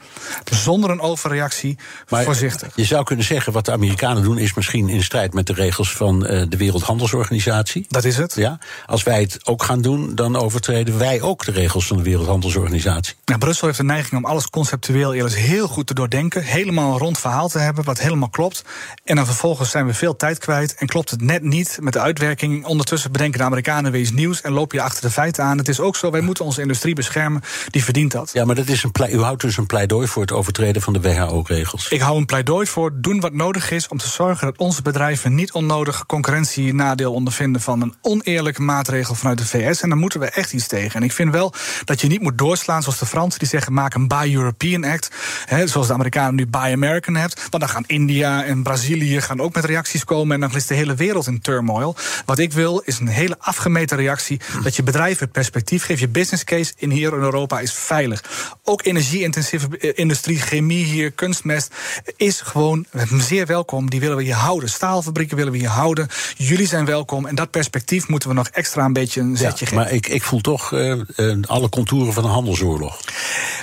Zonder 0.52 0.90
een 0.90 1.02
overreactie, 1.02 1.78
maar 2.10 2.24
voorzichtig. 2.24 2.72
Je 2.76 2.86
zou 2.86 3.04
kunnen 3.04 3.26
zeggen, 3.26 3.54
wat 3.54 3.66
de 3.66 3.72
Amerikanen 3.72 4.24
doen... 4.24 4.38
is 4.38 4.54
misschien 4.54 4.90
in 4.90 5.04
strijd 5.04 5.34
met 5.34 5.48
de 5.48 5.54
regels 5.54 5.96
van 5.96 6.32
uh, 6.32 6.44
de 6.50 6.58
Wereldhandelsorganisatie. 6.58 7.86
Dat 7.90 8.04
is 8.04 8.18
het. 8.18 8.36
Ja? 8.36 8.60
Als 8.86 9.04
wij 9.04 9.22
het 9.22 9.40
ook 9.44 9.64
gaan 9.64 9.82
doen, 9.82 10.16
dan 10.16 10.36
overtreden 10.36 10.98
wij 10.98 11.22
ook 11.22 11.46
de 11.46 11.52
regels 11.52 11.88
van 11.88 11.98
de 11.98 12.04
Wereldhandelsorganisatie. 12.04 13.16
Nou, 13.26 13.40
Brussel 13.40 13.68
heeft 13.68 13.80
de 13.80 13.86
neiging 13.86 14.24
om 14.24 14.30
alles 14.30 14.50
conceptueel 14.50 15.14
eerst 15.14 15.36
heel 15.36 15.68
goed 15.68 15.88
te 15.88 15.94
doordenken... 15.94 16.44
helemaal 16.44 16.92
een 16.92 17.00
rond 17.00 17.20
verhaal 17.20 17.50
te 17.50 17.60
hebben, 17.60 17.84
wat 17.84 18.00
helemaal 18.00 18.30
klopt. 18.30 18.64
En 19.04 19.16
dan 19.16 19.26
vervolgens 19.26 19.70
zijn 19.70 19.86
we 19.86 19.94
veel 19.94 20.16
tijd 20.16 20.38
kwijt 20.38 20.76
en 20.76 20.88
klopt 20.88 21.10
het 21.10 21.22
net 21.22 21.44
niet 21.44 21.78
met 21.80 21.94
de 21.94 22.00
uitwerking. 22.00 22.66
Ondertussen 22.66 23.12
bedenken 23.12 23.40
de 23.40 23.46
Amerikanen 23.46 23.92
weer 23.92 24.02
iets 24.02 24.12
nieuws... 24.12 24.42
en 24.42 24.52
loop 24.52 24.72
je 24.72 24.82
achter 24.82 25.02
de 25.02 25.12
feiten 25.12 25.44
aan. 25.44 25.58
Het 25.58 25.68
is 25.68 25.80
ook 25.80 25.96
zo 25.96 26.11
wij 26.12 26.22
moeten 26.22 26.46
onze 26.46 26.62
industrie 26.62 26.96
beschermen. 26.96 27.42
Die 27.70 27.84
verdient 27.84 28.12
dat. 28.12 28.30
Ja, 28.34 28.46
maar 28.46 28.56
dat 28.56 28.68
is 28.68 28.84
een 28.84 28.92
u 29.10 29.20
houdt 29.20 29.42
dus 29.42 29.58
een 29.58 29.66
pleidooi 29.66 30.08
voor 30.08 30.22
het 30.22 30.32
overtreden 30.32 30.82
van 30.82 30.94
de 30.94 31.02
WHO-regels. 31.02 31.88
Ik 31.90 32.02
hou 32.02 32.18
een 32.18 32.26
pleidooi 32.26 32.68
voor 32.68 32.92
doen 33.02 33.20
wat 33.20 33.34
nodig 33.34 33.72
is 33.72 33.88
om 33.88 33.98
te 33.98 34.08
zorgen 34.08 34.48
dat 34.48 34.58
onze 34.58 34.82
bedrijven 34.82 35.36
niet 35.36 35.52
onnodig 35.52 36.06
concurrentienadeel 36.06 37.14
ondervinden 37.14 37.62
van 37.62 37.82
een 37.82 37.96
oneerlijke 38.02 38.62
maatregel 38.62 39.16
vanuit 39.16 39.38
de 39.38 39.46
VS. 39.46 39.82
En 39.82 39.90
dan 39.90 39.98
moeten 39.98 40.20
we 40.20 40.30
echt 40.30 40.54
iets 40.54 40.68
tegen. 40.68 41.00
En 41.00 41.04
ik 41.04 41.12
vind 41.12 41.32
wel 41.32 41.54
dat 41.86 42.02
je 42.02 42.08
niet 42.08 42.22
moet 42.22 42.38
doorslaan 42.38 42.84
zoals 42.84 43.00
de 43.00 43.06
Fransen 43.06 43.40
die 43.40 43.48
zeggen: 43.48 43.74
maak 43.74 43.94
een 43.94 44.08
Buy 44.08 44.36
European 44.36 44.84
Act. 44.84 45.10
Hè, 45.46 45.68
zoals 45.68 45.88
de 45.88 45.94
Amerikanen 45.94 46.36
nu 46.36 46.48
Buy 46.48 46.72
American 46.72 47.16
hebt. 47.16 47.48
Want 47.50 47.64
dan 47.64 47.70
gaan 47.70 47.84
India 47.88 48.44
en 48.44 48.64
Brazilië 48.64 49.22
gaan 49.22 49.42
ook 49.42 49.56
met 49.56 49.66
reacties 49.66 50.04
komen. 50.04 50.34
En 50.34 50.40
dan 50.42 50.56
is 50.56 50.68
de 50.68 50.76
hele 50.76 50.96
wereld 50.96 51.28
in 51.28 51.42
turmoil. 51.42 51.96
Wat 52.26 52.40
ik 52.40 52.54
wil 52.54 52.80
is 52.80 53.00
een 53.00 53.08
hele 53.08 53.36
afgemeten 53.40 53.98
reactie. 53.98 54.40
Dat 54.64 54.76
je 54.76 54.84
bedrijven 54.84 55.24
het 55.24 55.32
perspectief 55.32 55.84
geeft 55.84 56.01
je 56.02 56.08
business 56.08 56.44
case 56.44 56.74
in 56.78 56.90
hier 56.90 57.14
in 57.14 57.22
Europa 57.22 57.60
is 57.60 57.74
veilig. 57.74 58.24
Ook 58.64 58.86
energie-intensieve 58.86 59.94
industrie, 59.94 60.40
chemie 60.40 60.86
hier, 60.86 61.12
kunstmest, 61.12 61.74
is 62.16 62.42
gewoon 62.42 62.86
zeer 63.18 63.46
welkom. 63.46 63.90
Die 63.90 64.00
willen 64.00 64.18
we 64.18 64.24
hier 64.24 64.34
houden. 64.34 64.70
Staalfabrieken 64.70 65.38
willen 65.38 65.52
we 65.52 65.58
hier 65.58 65.68
houden. 65.68 66.08
Jullie 66.38 66.68
zijn 66.68 66.86
welkom. 66.86 67.26
En 67.26 67.36
dat 67.36 67.52
perspectief 67.52 68.08
moeten 68.08 68.30
we 68.30 68.36
nog 68.36 68.48
extra 68.48 68.86
een 68.86 68.94
beetje 68.94 69.22
een 69.22 69.38
zetje 69.38 69.66
ja, 69.70 69.76
Maar 69.76 69.92
ik, 69.92 70.08
ik 70.08 70.24
voel 70.24 70.42
toch 70.42 70.72
uh, 70.72 71.02
uh, 71.16 71.36
alle 71.42 71.70
contouren 71.70 72.14
van 72.14 72.24
een 72.24 72.30
handelsoorlog. 72.30 73.00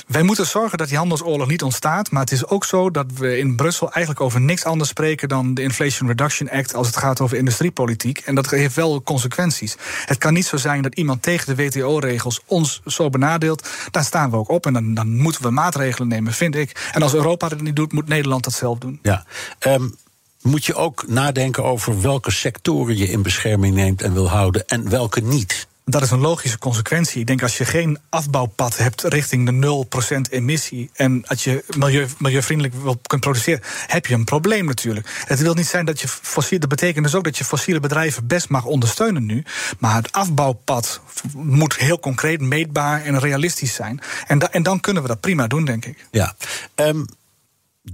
Wij 0.09 0.23
moeten 0.23 0.47
zorgen 0.47 0.79
dat 0.79 0.89
die 0.89 0.97
handelsoorlog 0.97 1.49
niet 1.49 1.63
ontstaat. 1.63 2.11
Maar 2.11 2.21
het 2.21 2.33
is 2.33 2.47
ook 2.47 2.65
zo 2.65 2.91
dat 2.91 3.07
we 3.15 3.39
in 3.39 3.57
Brussel 3.57 3.93
eigenlijk 3.93 4.25
over 4.25 4.41
niks 4.41 4.65
anders 4.65 4.91
spreken 4.91 5.29
dan 5.29 5.55
de 5.55 5.63
Inflation 5.63 6.09
Reduction 6.09 6.51
Act 6.51 6.75
als 6.75 6.87
het 6.87 6.97
gaat 6.97 7.21
over 7.21 7.37
industriepolitiek. 7.37 8.19
En 8.19 8.35
dat 8.35 8.51
heeft 8.51 8.75
wel 8.75 9.03
consequenties. 9.03 9.77
Het 10.05 10.19
kan 10.19 10.33
niet 10.33 10.47
zo 10.47 10.57
zijn 10.57 10.83
dat 10.83 10.95
iemand 10.95 11.23
tegen 11.23 11.57
de 11.57 11.65
WTO-regels 11.65 12.41
ons 12.47 12.81
zo 12.87 13.11
benadeelt, 13.11 13.69
daar 13.91 14.05
staan 14.05 14.31
we 14.31 14.37
ook 14.37 14.49
op. 14.49 14.67
En 14.67 14.73
dan, 14.73 14.95
dan 14.95 15.17
moeten 15.17 15.43
we 15.43 15.51
maatregelen 15.51 16.09
nemen, 16.09 16.33
vind 16.33 16.55
ik. 16.55 16.91
En 16.93 17.03
als 17.03 17.15
Europa 17.15 17.49
dat 17.49 17.61
niet 17.61 17.77
doet, 17.77 17.93
moet 17.93 18.09
Nederland 18.09 18.45
dat 18.45 18.53
zelf 18.53 18.79
doen. 18.79 18.99
Ja. 19.03 19.25
Um, 19.67 19.97
moet 20.43 20.65
je 20.65 20.75
ook 20.75 21.05
nadenken 21.09 21.65
over 21.65 22.01
welke 22.01 22.31
sectoren 22.31 22.97
je 22.97 23.11
in 23.11 23.23
bescherming 23.23 23.75
neemt 23.75 24.03
en 24.03 24.13
wil 24.13 24.29
houden 24.29 24.67
en 24.67 24.89
welke 24.89 25.21
niet? 25.21 25.67
Dat 25.91 26.03
is 26.03 26.11
een 26.11 26.21
logische 26.21 26.59
consequentie. 26.59 27.21
Ik 27.21 27.27
denk 27.27 27.43
als 27.43 27.59
je 27.59 27.65
geen 27.65 27.99
afbouwpad 28.09 28.77
hebt 28.77 29.03
richting 29.03 29.61
de 29.61 29.87
0% 30.27 30.31
emissie. 30.31 30.91
en 30.95 31.27
als 31.27 31.45
je 31.45 31.65
milieu, 31.77 32.07
milieuvriendelijk 32.19 32.83
wil 32.83 33.01
kunt 33.07 33.21
produceren. 33.21 33.61
heb 33.87 34.07
je 34.07 34.15
een 34.15 34.25
probleem 34.25 34.65
natuurlijk. 34.65 35.23
Het 35.25 35.41
wil 35.41 35.55
niet 35.55 35.67
zijn 35.67 35.85
dat 35.85 36.01
je 36.01 36.09
fossiel. 36.09 36.59
Dat 36.59 36.69
betekent 36.69 37.05
dus 37.05 37.15
ook 37.15 37.25
dat 37.25 37.39
je 37.39 37.45
fossiele 37.45 37.81
bedrijven 37.81 38.27
best 38.27 38.49
mag 38.49 38.65
ondersteunen 38.65 39.27
nu. 39.27 39.45
Maar 39.79 39.95
het 39.95 40.13
afbouwpad 40.13 41.01
moet 41.35 41.77
heel 41.77 42.01
concreet, 42.01 42.41
meetbaar 42.41 43.05
en 43.05 43.19
realistisch 43.19 43.75
zijn. 43.75 44.01
En, 44.27 44.39
da, 44.39 44.51
en 44.53 44.63
dan 44.63 44.81
kunnen 44.81 45.03
we 45.03 45.09
dat 45.09 45.21
prima 45.21 45.47
doen, 45.47 45.65
denk 45.65 45.85
ik. 45.85 46.07
Ja. 46.11 46.35
Um 46.75 47.07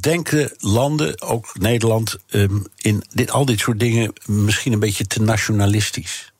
denken 0.01 0.53
landen, 0.59 1.23
ook 1.23 1.59
Nederland, 1.59 2.17
um, 2.31 2.67
in 2.77 3.05
dit, 3.11 3.31
al 3.31 3.45
dit 3.45 3.61
soort 3.61 3.81
dingen 3.81 4.13
misschien 4.25 4.73
een 4.73 4.79
beetje 4.79 5.07
te 5.07 5.23
nationalistisch? 5.23 6.33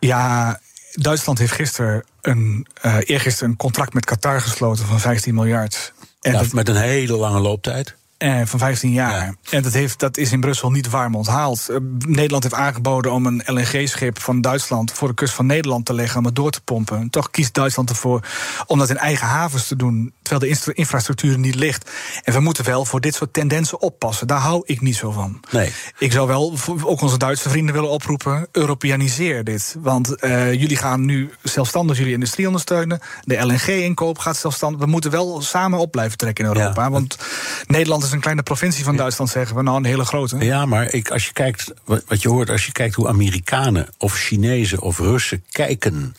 Ja, 0.00 0.60
Duitsland 1.00 1.38
heeft 1.38 1.52
gisteren 1.52 2.04
een, 2.20 2.66
uh, 2.86 2.96
eergisteren 3.04 3.50
een 3.50 3.56
contract 3.56 3.94
met 3.94 4.04
Qatar 4.04 4.40
gesloten 4.40 4.86
van 4.86 5.00
15 5.00 5.34
miljard. 5.34 5.92
En 6.20 6.32
ja, 6.32 6.42
met 6.52 6.68
een 6.68 6.76
hele 6.76 7.16
lange 7.16 7.40
looptijd. 7.40 7.94
Eh, 8.18 8.40
van 8.44 8.58
15 8.58 8.90
jaar. 8.90 9.34
En 9.50 9.62
dat, 9.62 9.72
heeft, 9.72 9.98
dat 9.98 10.16
is 10.16 10.32
in 10.32 10.40
Brussel 10.40 10.70
niet 10.70 10.90
warm 10.90 11.14
onthaald. 11.14 11.66
Uh, 11.70 11.76
Nederland 11.98 12.42
heeft 12.42 12.54
aangeboden 12.54 13.12
om 13.12 13.26
een 13.26 13.42
LNG-schip 13.46 14.20
van 14.20 14.40
Duitsland 14.40 14.92
voor 14.92 15.08
de 15.08 15.14
kust 15.14 15.34
van 15.34 15.46
Nederland 15.46 15.86
te 15.86 15.94
leggen 15.94 16.18
om 16.18 16.24
het 16.24 16.36
door 16.36 16.50
te 16.50 16.60
pompen. 16.60 17.10
toch 17.10 17.30
kiest 17.30 17.54
Duitsland 17.54 17.90
ervoor 17.90 18.26
om 18.66 18.78
dat 18.78 18.90
in 18.90 18.96
eigen 18.96 19.26
havens 19.26 19.66
te 19.66 19.76
doen. 19.76 20.12
terwijl 20.22 20.54
de 20.64 20.72
infrastructuur 20.72 21.38
niet 21.38 21.54
ligt. 21.54 21.90
En 22.22 22.32
we 22.32 22.40
moeten 22.40 22.64
wel 22.64 22.84
voor 22.84 23.00
dit 23.00 23.14
soort 23.14 23.32
tendensen 23.32 23.80
oppassen. 23.80 24.26
Daar 24.26 24.38
hou 24.38 24.62
ik 24.64 24.80
niet 24.80 24.96
zo 24.96 25.10
van. 25.10 25.40
Nee. 25.50 25.72
Ik 25.98 26.12
zou 26.12 26.26
wel 26.26 26.58
ook 26.82 27.00
onze 27.00 27.18
Duitse 27.18 27.48
vrienden 27.48 27.74
willen 27.74 27.90
oproepen: 27.90 28.48
Europeaniseer 28.52 29.44
dit. 29.44 29.76
Want 29.78 30.24
uh, 30.24 30.52
jullie 30.52 30.76
gaan 30.76 31.04
nu 31.04 31.30
zelfstandig 31.42 31.98
jullie 31.98 32.12
industrie 32.12 32.46
ondersteunen. 32.46 33.00
De 33.22 33.46
LNG-inkoop 33.46 34.18
gaat 34.18 34.36
zelfstandig. 34.36 34.80
We 34.80 34.86
moeten 34.86 35.10
wel 35.10 35.42
samen 35.42 35.78
op 35.78 35.90
blijven 35.90 36.18
trekken 36.18 36.44
in 36.44 36.56
Europa. 36.56 36.90
Want 36.90 37.18
Nederland 37.66 38.03
is 38.04 38.12
een 38.12 38.20
kleine 38.20 38.42
provincie 38.42 38.84
van 38.84 38.96
Duitsland, 38.96 39.30
zeggen 39.30 39.56
we. 39.56 39.62
Nou, 39.62 39.76
een 39.76 39.84
hele 39.84 40.04
grote. 40.04 40.36
Ja, 40.38 40.66
maar 40.66 40.92
ik, 40.92 41.10
als 41.10 41.26
je 41.26 41.32
kijkt, 41.32 41.72
wat 41.84 42.22
je 42.22 42.28
hoort, 42.28 42.50
als 42.50 42.66
je 42.66 42.72
kijkt 42.72 42.94
hoe 42.94 43.08
Amerikanen 43.08 43.88
of 43.98 44.14
Chinezen 44.14 44.80
of 44.80 44.98
Russen 44.98 45.44
kijken 45.50 46.16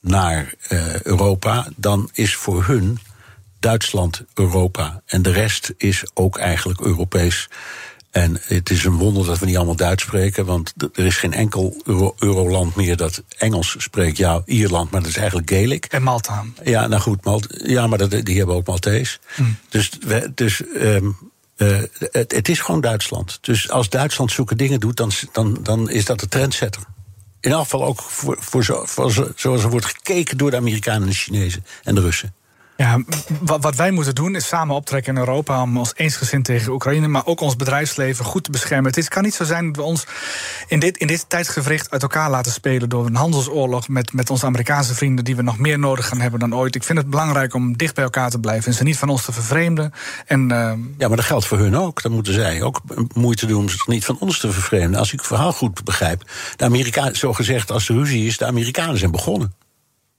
naar 0.00 0.54
uh, 0.68 1.00
Europa, 1.02 1.68
dan 1.76 2.10
is 2.12 2.34
voor 2.34 2.64
hun 2.64 2.98
Duitsland 3.60 4.24
Europa. 4.34 5.02
En 5.06 5.22
de 5.22 5.32
rest 5.32 5.74
is 5.76 6.04
ook 6.14 6.38
eigenlijk 6.38 6.80
Europees. 6.80 7.48
En 8.18 8.40
het 8.44 8.70
is 8.70 8.84
een 8.84 8.96
wonder 8.96 9.26
dat 9.26 9.38
we 9.38 9.46
niet 9.46 9.56
allemaal 9.56 9.76
Duits 9.76 10.02
spreken, 10.02 10.44
want 10.44 10.74
er 10.92 11.06
is 11.06 11.16
geen 11.16 11.32
enkel 11.32 11.80
Euro 11.84 12.14
Euroland 12.18 12.74
meer 12.74 12.96
dat 12.96 13.22
Engels 13.36 13.74
spreekt. 13.78 14.16
Ja, 14.16 14.42
Ierland, 14.44 14.90
maar 14.90 15.00
dat 15.00 15.10
is 15.10 15.16
eigenlijk 15.16 15.50
Gaelic. 15.50 15.84
En 15.84 16.02
Malta. 16.02 16.44
Ja, 16.64 16.86
nou 16.86 17.02
goed, 17.02 17.24
Malta, 17.24 17.48
ja, 17.64 17.86
maar 17.86 17.98
dat, 17.98 18.10
die 18.10 18.38
hebben 18.38 18.54
ook 18.54 18.66
Maltees. 18.66 19.18
Hmm. 19.34 19.56
Dus, 19.68 19.90
dus 20.34 20.62
um, 20.76 21.16
uh, 21.56 21.78
het, 21.98 22.32
het, 22.32 22.48
is 22.48 22.60
gewoon 22.60 22.80
Duitsland. 22.80 23.38
Dus 23.40 23.70
als 23.70 23.88
Duitsland 23.88 24.32
zulke 24.32 24.56
dingen 24.56 24.80
doet, 24.80 24.96
dan, 24.96 25.10
dan, 25.32 25.58
dan 25.62 25.90
is 25.90 26.04
dat 26.04 26.20
de 26.20 26.28
trendsetter. 26.28 26.82
In 27.40 27.50
elk 27.50 27.62
geval 27.62 27.84
ook 27.84 28.02
voor, 28.02 28.36
voor, 28.40 28.64
zo, 28.64 28.84
voor 28.84 29.32
zoals 29.36 29.62
er 29.62 29.70
wordt 29.70 29.86
gekeken 29.86 30.38
door 30.38 30.50
de 30.50 30.56
Amerikanen 30.56 31.02
en 31.02 31.08
de 31.08 31.14
Chinezen 31.14 31.64
en 31.82 31.94
de 31.94 32.00
Russen. 32.00 32.34
Ja, 32.78 32.98
wat 33.40 33.76
wij 33.76 33.90
moeten 33.90 34.14
doen 34.14 34.34
is 34.34 34.46
samen 34.46 34.74
optrekken 34.74 35.14
in 35.14 35.18
Europa 35.18 35.62
om 35.62 35.78
ons 35.78 35.92
eensgezind 35.94 36.44
tegen 36.44 36.72
Oekraïne, 36.72 37.08
maar 37.08 37.26
ook 37.26 37.40
ons 37.40 37.56
bedrijfsleven 37.56 38.24
goed 38.24 38.44
te 38.44 38.50
beschermen. 38.50 38.94
Het 38.94 39.08
kan 39.08 39.22
niet 39.22 39.34
zo 39.34 39.44
zijn 39.44 39.66
dat 39.66 39.76
we 39.76 39.82
ons 39.82 40.06
in 40.66 40.78
dit, 40.78 40.96
in 40.96 41.06
dit 41.06 41.24
tijdsgevricht 41.28 41.90
uit 41.90 42.02
elkaar 42.02 42.30
laten 42.30 42.52
spelen 42.52 42.88
door 42.88 43.06
een 43.06 43.14
handelsoorlog 43.14 43.88
met, 43.88 44.12
met 44.12 44.30
onze 44.30 44.46
Amerikaanse 44.46 44.94
vrienden 44.94 45.24
die 45.24 45.36
we 45.36 45.42
nog 45.42 45.58
meer 45.58 45.78
nodig 45.78 46.08
gaan 46.08 46.20
hebben 46.20 46.40
dan 46.40 46.54
ooit. 46.54 46.74
Ik 46.74 46.82
vind 46.82 46.98
het 46.98 47.10
belangrijk 47.10 47.54
om 47.54 47.76
dicht 47.76 47.94
bij 47.94 48.04
elkaar 48.04 48.30
te 48.30 48.40
blijven 48.40 48.70
en 48.70 48.76
ze 48.76 48.82
niet 48.82 48.98
van 48.98 49.08
ons 49.08 49.24
te 49.24 49.32
vervreemden. 49.32 49.92
En, 50.26 50.40
uh... 50.40 50.72
Ja, 50.98 51.08
maar 51.08 51.16
dat 51.16 51.24
geldt 51.24 51.46
voor 51.46 51.58
hun 51.58 51.76
ook. 51.76 52.02
Dan 52.02 52.12
moeten 52.12 52.32
zij 52.32 52.62
ook 52.62 52.80
moeite 53.14 53.46
doen 53.46 53.60
om 53.60 53.68
zich 53.68 53.86
niet 53.86 54.04
van 54.04 54.16
ons 54.20 54.40
te 54.40 54.52
vervreemden. 54.52 54.98
Als 54.98 55.12
ik 55.12 55.18
het 55.18 55.28
verhaal 55.28 55.52
goed 55.52 55.84
begrijp, 55.84 56.30
de 56.56 56.64
Amerikanen, 56.64 57.16
zo 57.16 57.32
gezegd 57.32 57.70
als 57.70 57.86
de 57.86 57.92
ruzie 57.92 58.26
is, 58.26 58.36
de 58.36 58.46
Amerikanen 58.46 58.98
zijn 58.98 59.10
begonnen. 59.10 59.54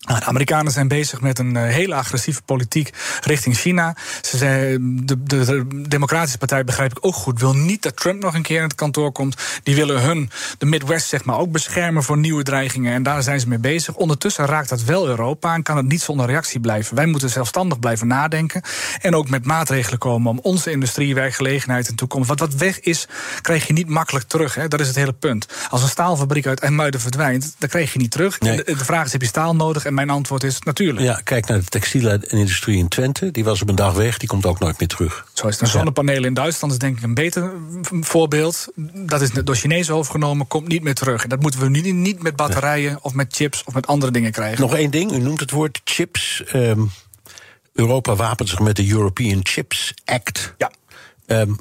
Nou, 0.08 0.20
de 0.20 0.26
Amerikanen 0.26 0.72
zijn 0.72 0.88
bezig 0.88 1.22
met 1.22 1.40
een 1.40 1.56
uh, 1.56 1.64
hele 1.64 1.96
agressieve 1.96 2.42
politiek 2.42 2.94
richting 3.22 3.58
China. 3.58 3.96
Ze 4.22 4.38
zijn, 4.38 5.06
de, 5.06 5.24
de, 5.24 5.46
de, 5.46 5.88
Democratische 5.88 6.38
Partij, 6.38 6.64
begrijp 6.64 6.92
ik 6.92 7.06
ook 7.06 7.16
goed, 7.16 7.40
wil 7.40 7.54
niet 7.54 7.82
dat 7.82 7.96
Trump 7.96 8.22
nog 8.22 8.34
een 8.34 8.42
keer 8.42 8.58
in 8.58 8.64
het 8.64 8.76
kantoor 8.76 9.12
komt. 9.12 9.36
Die 9.64 9.76
willen 9.76 10.02
hun, 10.02 10.30
de 10.58 10.66
Midwest 10.66 11.08
zeg 11.08 11.26
maar, 11.26 11.38
ook 11.38 11.52
beschermen 11.52 12.04
voor 12.04 12.18
nieuwe 12.18 12.44
dreigingen. 12.44 12.94
En 12.94 13.04
daar 13.04 13.24
zijn 13.24 13.40
ze 13.40 13.48
mee 13.48 13.58
bezig. 13.58 13.96
Ondertussen 13.96 14.46
raakt 14.46 14.70
dat 14.70 14.84
wel 14.84 15.08
Europa 15.08 15.54
en 15.54 15.64
kan 15.64 15.78
het 15.78 15.86
niet 15.86 16.02
zonder 16.02 16.26
reactie 16.26 16.60
blijven. 16.60 16.96
Wij 16.96 17.06
moeten 17.06 17.30
zelfstandig 17.30 17.80
blijven 17.80 18.08
nadenken. 18.08 18.62
En 19.02 19.16
ook 19.16 19.30
met 19.30 19.46
maatregelen 19.46 20.00
komen 20.00 20.32
om 20.32 20.40
onze 20.42 20.72
industrie, 20.72 21.16
werkgelegenheid 21.16 21.88
en 21.88 21.96
toekomst. 21.96 22.30
Wat 22.30 22.40
wat 22.40 22.54
weg 22.54 22.80
is, 22.80 23.08
krijg 23.42 23.68
je 23.68 23.74
niet 23.74 23.90
makkelijk 23.90 24.26
terug. 24.28 24.56
Hè? 24.56 24.68
Dat 24.68 24.80
is 24.80 24.88
het 24.88 24.96
hele 24.96 25.14
punt. 25.14 25.48
Als 25.70 25.82
een 25.82 25.90
staalfabriek 25.90 26.48
uit 26.48 26.60
IJmuiden 26.60 27.00
verdwijnt, 27.00 27.56
dan 27.58 27.70
krijg 27.70 27.94
je 27.94 28.00
niet 28.00 28.12
terug. 28.12 28.40
Nee. 28.40 28.56
De, 28.58 28.64
de 28.64 28.86
vraag 28.86 29.06
is: 29.06 29.12
heb 29.12 29.22
je 29.22 29.28
staal 29.28 29.56
nodig? 29.56 29.88
En 29.90 29.96
mijn 29.96 30.10
antwoord 30.10 30.44
is 30.44 30.60
natuurlijk. 30.60 31.06
Ja, 31.06 31.22
kijk 31.24 31.48
naar 31.48 31.60
de 31.60 31.66
textiele 31.66 32.22
industrie 32.28 32.78
in 32.78 32.88
Twente. 32.88 33.32
Die 33.32 33.44
was 33.44 33.62
op 33.62 33.70
een 33.70 33.76
dag 33.76 33.94
weg, 33.94 34.18
die 34.18 34.28
komt 34.28 34.46
ook 34.46 34.60
nooit 34.60 34.80
meer 34.80 34.88
terug. 34.88 35.28
Zo 35.34 35.48
is 35.48 35.54
het. 35.54 35.62
Een 35.62 35.68
zonnepanelen 35.68 36.24
in 36.24 36.34
Duitsland 36.34 36.74
is 36.74 36.80
denk 36.80 36.98
ik 36.98 37.04
een 37.04 37.14
beter 37.14 37.52
voorbeeld. 38.02 38.68
Dat 38.94 39.22
is 39.22 39.32
door 39.32 39.56
Chinezen 39.56 39.96
overgenomen, 39.96 40.48
komt 40.48 40.68
niet 40.68 40.84
meer 40.84 40.94
terug. 40.94 41.24
En 41.24 41.30
dat 41.30 41.42
moeten 41.42 41.60
we 41.60 41.70
nu 41.70 41.92
niet 41.92 42.24
met 42.24 42.36
batterijen 42.36 43.00
of 43.02 43.14
met 43.14 43.36
chips 43.36 43.64
of 43.64 43.74
met 43.74 43.88
andere 43.88 44.12
dingen 44.12 44.32
krijgen. 44.32 44.62
Nog 44.62 44.76
één 44.76 44.92
ding, 44.92 45.12
u 45.12 45.18
noemt 45.18 45.40
het 45.40 45.52
woord 45.52 45.82
chips. 45.84 46.44
Um, 46.56 46.92
Europa 47.74 48.16
wapent 48.16 48.50
zich 48.50 48.60
met 48.60 48.76
de 48.76 48.92
European 48.92 49.40
Chips 49.44 49.94
Act. 50.06 50.54
Ja. 50.58 50.72
Um, 51.28 51.58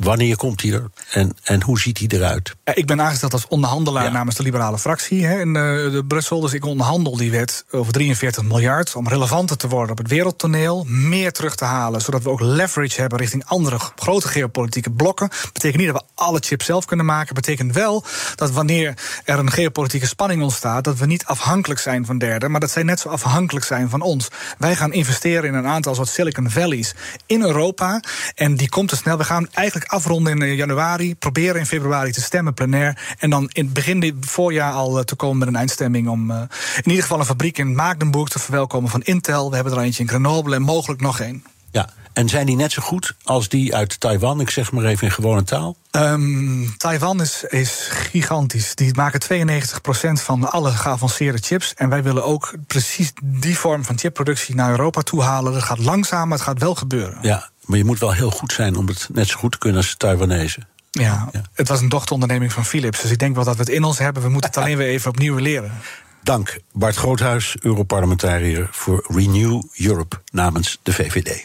Wanneer 0.00 0.36
komt 0.36 0.62
hij 0.62 0.72
er 0.72 0.90
en, 1.10 1.36
en 1.42 1.62
hoe 1.62 1.80
ziet 1.80 1.98
hij 1.98 2.08
eruit? 2.08 2.56
ik 2.74 2.86
ben 2.86 3.00
aangesteld 3.00 3.32
als 3.32 3.48
onderhandelaar 3.48 4.12
namens 4.12 4.36
de 4.36 4.42
liberale 4.42 4.78
fractie 4.78 5.26
hè, 5.26 5.40
in 5.40 5.48
uh, 5.48 5.54
de 5.92 6.04
Brussel. 6.08 6.40
Dus 6.40 6.52
ik 6.52 6.64
onderhandel 6.64 7.16
die 7.16 7.30
wet 7.30 7.64
over 7.70 7.92
43 7.92 8.42
miljard 8.42 8.94
om 8.94 9.08
relevanter 9.08 9.56
te 9.56 9.68
worden 9.68 9.90
op 9.90 9.98
het 9.98 10.08
wereldtoneel. 10.08 10.84
Meer 10.88 11.32
terug 11.32 11.54
te 11.54 11.64
halen, 11.64 12.00
zodat 12.00 12.22
we 12.22 12.30
ook 12.30 12.40
leverage 12.40 13.00
hebben 13.00 13.18
richting 13.18 13.44
andere 13.46 13.78
grote 13.78 14.28
geopolitieke 14.28 14.90
blokken. 14.90 15.28
Betekent 15.52 15.82
niet 15.82 15.92
dat 15.92 16.02
we 16.02 16.22
alle 16.22 16.38
chips 16.40 16.64
zelf 16.64 16.84
kunnen 16.84 17.06
maken. 17.06 17.34
Betekent 17.34 17.74
wel 17.74 18.04
dat 18.34 18.50
wanneer 18.50 18.94
er 19.24 19.38
een 19.38 19.50
geopolitieke 19.50 20.06
spanning 20.06 20.42
ontstaat, 20.42 20.84
dat 20.84 20.98
we 20.98 21.06
niet 21.06 21.24
afhankelijk 21.24 21.80
zijn 21.80 22.06
van 22.06 22.18
derden, 22.18 22.50
maar 22.50 22.60
dat 22.60 22.70
zij 22.70 22.82
net 22.82 23.00
zo 23.00 23.08
afhankelijk 23.08 23.64
zijn 23.66 23.88
van 23.90 24.00
ons. 24.00 24.28
Wij 24.58 24.76
gaan 24.76 24.92
investeren 24.92 25.44
in 25.44 25.54
een 25.54 25.66
aantal 25.66 25.94
soort 25.94 26.08
Silicon 26.08 26.50
Valleys 26.50 26.94
in 27.26 27.42
Europa. 27.42 28.02
En 28.34 28.56
die 28.56 28.68
komt 28.68 28.88
te 28.88 28.96
snel. 28.96 29.16
We 29.16 29.24
gaan 29.24 29.48
eigenlijk 29.52 29.89
afronden 29.90 30.32
in 30.32 30.42
eh, 30.42 30.56
januari. 30.56 31.14
Proberen 31.14 31.60
in 31.60 31.66
februari 31.66 32.12
te 32.12 32.20
stemmen 32.20 32.54
plenair. 32.54 33.14
En 33.18 33.30
dan 33.30 33.50
in 33.52 33.64
het 33.64 33.72
begin 33.72 34.00
dit 34.00 34.14
voorjaar 34.20 34.72
al 34.72 34.98
eh, 34.98 35.04
te 35.04 35.14
komen 35.14 35.38
met 35.38 35.48
een 35.48 35.56
eindstemming 35.56 36.08
om 36.08 36.30
uh, 36.30 36.40
in 36.76 36.88
ieder 36.88 37.02
geval 37.02 37.18
een 37.18 37.24
fabriek 37.24 37.58
in 37.58 37.74
Magdeburg 37.74 38.28
te 38.28 38.38
verwelkomen 38.38 38.90
van 38.90 39.02
Intel. 39.02 39.48
We 39.48 39.54
hebben 39.54 39.72
er 39.72 39.80
eentje 39.80 40.02
in 40.02 40.08
Grenoble 40.08 40.54
en 40.54 40.62
mogelijk 40.62 41.00
nog 41.00 41.20
één. 41.20 41.44
Ja, 41.70 41.88
en 42.12 42.28
zijn 42.28 42.46
die 42.46 42.56
net 42.56 42.72
zo 42.72 42.82
goed 42.82 43.14
als 43.24 43.48
die 43.48 43.74
uit 43.74 44.00
Taiwan? 44.00 44.40
Ik 44.40 44.50
zeg 44.50 44.72
maar 44.72 44.84
even 44.84 45.06
in 45.06 45.12
gewone 45.12 45.42
taal. 45.42 45.76
Um, 45.90 46.74
Taiwan 46.76 47.20
is, 47.20 47.44
is 47.48 47.88
gigantisch. 47.90 48.74
Die 48.74 48.94
maken 48.94 49.46
92% 49.46 50.22
van 50.22 50.50
alle 50.50 50.70
geavanceerde 50.70 51.38
chips. 51.38 51.74
En 51.74 51.88
wij 51.88 52.02
willen 52.02 52.24
ook 52.24 52.54
precies 52.66 53.12
die 53.22 53.58
vorm 53.58 53.84
van 53.84 53.98
chipproductie 53.98 54.54
naar 54.54 54.70
Europa 54.70 55.00
toe 55.00 55.22
halen. 55.22 55.52
Dat 55.52 55.62
gaat 55.62 55.78
langzaam, 55.78 56.28
maar 56.28 56.38
het 56.38 56.46
gaat 56.46 56.58
wel 56.58 56.74
gebeuren. 56.74 57.18
Ja, 57.22 57.49
maar 57.70 57.78
je 57.78 57.84
moet 57.84 57.98
wel 57.98 58.12
heel 58.12 58.30
goed 58.30 58.52
zijn 58.52 58.76
om 58.76 58.86
het 58.86 59.08
net 59.12 59.28
zo 59.28 59.38
goed 59.38 59.52
te 59.52 59.58
kunnen 59.58 59.78
als 59.78 59.90
de 59.90 59.96
Taiwanese. 59.96 60.60
Ja, 60.90 61.28
ja, 61.32 61.42
het 61.54 61.68
was 61.68 61.80
een 61.80 61.88
dochteronderneming 61.88 62.52
van 62.52 62.64
Philips. 62.64 63.00
Dus 63.00 63.10
ik 63.10 63.18
denk 63.18 63.34
wel 63.34 63.44
dat 63.44 63.54
we 63.54 63.60
het 63.60 63.70
in 63.70 63.84
ons 63.84 63.98
hebben. 63.98 64.22
We 64.22 64.28
moeten 64.28 64.50
het 64.50 64.58
alleen 64.58 64.76
weer 64.76 64.86
even 64.86 65.10
opnieuw 65.10 65.36
leren. 65.36 65.72
Dank, 66.22 66.58
Bart 66.72 66.96
Groothuis, 66.96 67.56
Europarlementariër 67.60 68.68
voor 68.70 69.04
Renew 69.08 69.62
Europe 69.76 70.20
namens 70.32 70.78
de 70.82 70.92
VVD. 70.92 71.44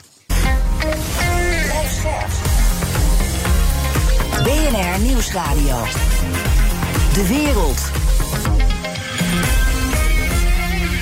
BNR 4.44 5.00
Nieuwsradio. 5.00 5.84
De 7.14 7.28
wereld. 7.28 8.05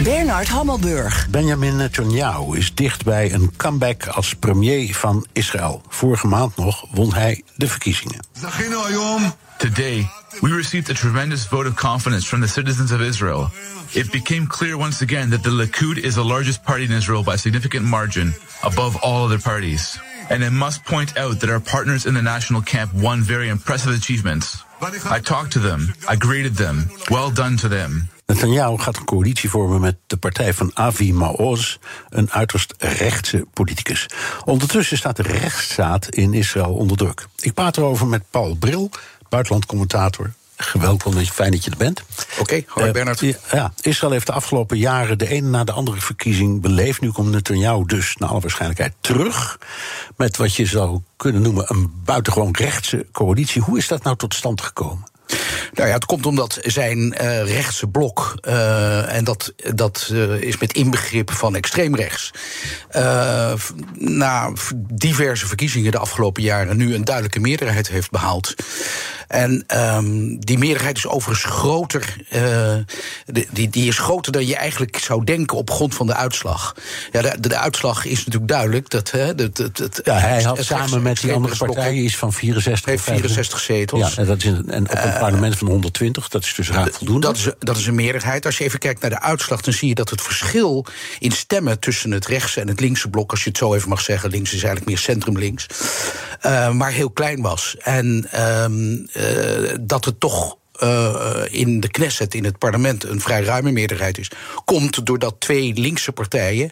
Bernard 0.03 0.47
Hammelburg. 0.47 1.27
Benjamin 1.29 1.75
Netanyahu 1.75 2.57
is 2.57 2.75
dicht 2.75 3.03
bij 3.03 3.33
een 3.33 3.53
comeback 3.57 4.07
als 4.07 4.33
premier 4.33 4.95
van 4.95 5.25
Israël. 5.33 5.81
Vorige 5.87 6.27
maand 6.27 6.55
nog 6.55 6.85
won 6.91 7.13
hij 7.13 7.43
de 7.55 7.67
verkiezingen. 7.67 8.19
Today, 9.57 10.09
we 10.41 10.55
received 10.55 10.89
a 10.89 10.93
tremendous 10.93 11.45
vote 11.47 11.67
of 11.67 11.73
confidence 11.73 12.27
from 12.27 12.41
the 12.41 12.47
citizens 12.47 12.91
of 12.91 12.99
Israel. 12.99 13.49
It 13.89 14.11
became 14.11 14.47
clear 14.47 14.77
once 14.77 15.03
again 15.03 15.29
that 15.29 15.43
the 15.43 15.51
Likud 15.51 15.97
is 15.97 16.13
the 16.13 16.23
largest 16.23 16.63
party 16.63 16.83
in 16.83 16.91
Israel 16.91 17.23
by 17.23 17.33
a 17.33 17.37
significant 17.37 17.85
margin, 17.85 18.33
above 18.61 18.97
all 19.01 19.25
other 19.25 19.41
parties. 19.41 19.99
And 20.29 20.43
I 20.43 20.49
must 20.49 20.83
point 20.83 21.17
out 21.17 21.39
that 21.39 21.49
our 21.49 21.61
partners 21.61 22.05
in 22.05 22.13
the 22.13 22.21
national 22.21 22.61
camp 22.61 22.91
won 22.93 23.21
very 23.21 23.47
impressive 23.47 23.95
achievements. 23.95 24.63
I 25.09 25.19
talked 25.21 25.51
to 25.51 25.59
them, 25.59 25.93
I 26.09 26.15
graded 26.15 26.55
them. 26.55 26.89
Well 27.09 27.31
done 27.31 27.57
to 27.57 27.67
them. 27.67 28.09
Netanyahu 28.25 28.77
gaat 28.77 28.97
een 28.97 29.05
coalitie 29.05 29.49
vormen 29.49 29.81
met 29.81 29.95
de 30.07 30.17
partij 30.17 30.53
van 30.53 30.71
Avi 30.73 31.13
Maoz, 31.13 31.77
een 32.09 32.31
uiterst 32.31 32.73
rechtse 32.77 33.45
politicus. 33.53 34.05
Ondertussen 34.45 34.97
staat 34.97 35.15
de 35.15 35.23
rechtsstaat 35.23 36.09
in 36.09 36.33
Israël 36.33 36.73
onder 36.73 36.97
druk. 36.97 37.27
Ik 37.39 37.53
praat 37.53 37.77
erover 37.77 38.07
met 38.07 38.23
Paul 38.29 38.55
Bril, 38.55 38.89
buitenlandcommentator 39.29 40.33
Gewelkom, 40.57 41.13
fijn 41.13 41.51
dat 41.51 41.63
je 41.63 41.71
er 41.71 41.77
bent. 41.77 42.03
Oké, 42.31 42.41
okay, 42.41 42.65
hoi 42.67 42.87
uh, 42.87 42.93
Bernard. 42.93 43.19
Ja, 43.51 43.73
Israël 43.81 44.11
heeft 44.11 44.25
de 44.25 44.31
afgelopen 44.31 44.77
jaren 44.77 45.17
de 45.17 45.27
ene 45.27 45.47
na 45.47 45.63
de 45.63 45.71
andere 45.71 46.01
verkiezing 46.01 46.61
beleefd. 46.61 47.01
Nu 47.01 47.11
komt 47.11 47.31
Netanyahu 47.31 47.85
dus 47.85 48.15
naar 48.15 48.29
alle 48.29 48.39
waarschijnlijkheid 48.39 48.93
terug. 48.99 49.59
Met 50.17 50.37
wat 50.37 50.55
je 50.55 50.65
zou 50.65 51.01
kunnen 51.17 51.41
noemen 51.41 51.65
een 51.67 51.91
buitengewoon 52.05 52.55
rechtse 52.55 53.05
coalitie. 53.11 53.61
Hoe 53.61 53.77
is 53.77 53.87
dat 53.87 54.03
nou 54.03 54.15
tot 54.15 54.33
stand 54.33 54.61
gekomen? 54.61 55.03
Nou 55.73 55.87
ja, 55.87 55.93
het 55.93 56.05
komt 56.05 56.25
omdat 56.25 56.59
zijn 56.61 56.97
uh, 56.97 57.43
rechtse 57.43 57.87
blok, 57.87 58.37
uh, 58.47 59.15
en 59.15 59.23
dat, 59.23 59.53
dat 59.75 60.09
uh, 60.11 60.41
is 60.41 60.57
met 60.57 60.73
inbegrip 60.73 61.31
van 61.31 61.55
extreem 61.55 61.95
rechts, 61.95 62.31
na 63.93 64.51
diverse 64.91 65.47
verkiezingen 65.47 65.91
de 65.91 65.97
afgelopen 65.97 66.43
jaren 66.43 66.77
nu 66.77 66.95
een 66.95 67.05
duidelijke 67.05 67.39
meerderheid 67.39 67.87
heeft 67.87 68.11
behaald. 68.11 68.53
En 69.33 69.63
um, 69.95 70.39
die 70.39 70.57
meerderheid 70.57 70.97
is 70.97 71.07
overigens 71.07 71.53
groter. 71.53 72.15
Uh, 72.35 72.75
die, 73.51 73.69
die 73.69 73.87
is 73.87 73.97
groter 73.97 74.31
dan 74.31 74.47
je 74.47 74.55
eigenlijk 74.55 74.97
zou 74.97 75.23
denken 75.23 75.57
op 75.57 75.71
grond 75.71 75.95
van 75.95 76.07
de 76.07 76.13
uitslag. 76.13 76.75
Ja, 77.11 77.21
de, 77.21 77.35
de, 77.39 77.49
de 77.49 77.57
uitslag 77.57 78.05
is 78.05 78.17
natuurlijk 78.17 78.47
duidelijk. 78.47 78.89
Dat, 78.89 79.11
hè, 79.11 79.35
dat, 79.35 79.55
dat, 79.55 79.77
dat, 79.77 80.01
ja, 80.03 80.17
hij 80.17 80.43
had 80.43 80.63
samen 80.63 81.01
met 81.01 81.21
die 81.21 81.33
andere 81.33 81.55
partijen 81.55 82.03
is 82.03 82.17
van 82.17 82.33
64 82.33 82.85
heeft 82.85 83.03
64 83.03 83.59
zetels. 83.59 84.15
Ja, 84.15 84.21
en, 84.21 84.27
dat 84.27 84.37
is 84.37 84.45
een, 84.45 84.69
en 84.69 84.83
op 84.83 84.97
een 84.97 85.07
uh, 85.07 85.19
parlement 85.19 85.57
van 85.57 85.67
120, 85.67 86.29
dat 86.29 86.43
is 86.43 86.53
dus 86.53 86.69
raak 86.69 86.93
voldoende. 86.93 87.27
Dat 87.27 87.35
is, 87.37 87.49
dat 87.59 87.77
is 87.77 87.87
een 87.87 87.95
meerderheid. 87.95 88.45
Als 88.45 88.57
je 88.57 88.63
even 88.63 88.79
kijkt 88.79 89.01
naar 89.01 89.09
de 89.09 89.21
uitslag, 89.21 89.61
dan 89.61 89.73
zie 89.73 89.87
je 89.87 89.95
dat 89.95 90.09
het 90.09 90.21
verschil 90.21 90.85
in 91.19 91.31
stemmen 91.31 91.79
tussen 91.79 92.11
het 92.11 92.25
rechtse 92.25 92.61
en 92.61 92.67
het 92.67 92.79
linkse 92.79 93.09
blok, 93.09 93.31
als 93.31 93.43
je 93.43 93.49
het 93.49 93.57
zo 93.57 93.73
even 93.73 93.89
mag 93.89 94.01
zeggen, 94.01 94.29
links 94.29 94.53
is 94.53 94.63
eigenlijk 94.63 94.85
meer 94.85 94.97
centrum-links, 94.97 95.67
uh, 96.45 96.71
maar 96.71 96.91
heel 96.91 97.09
klein 97.09 97.41
was. 97.41 97.75
En 97.79 98.27
um, 98.63 99.07
uh, 99.13 99.22
dat 99.81 100.05
het 100.05 100.19
toch 100.19 100.57
uh, 100.81 101.35
in 101.49 101.79
de 101.79 101.87
Knesset, 101.87 102.33
in 102.33 102.43
het 102.43 102.57
parlement, 102.57 103.03
een 103.03 103.21
vrij 103.21 103.43
ruime 103.43 103.71
meerderheid 103.71 104.17
is, 104.17 104.31
komt 104.65 105.05
doordat 105.05 105.35
twee 105.39 105.73
linkse 105.73 106.11
partijen 106.11 106.71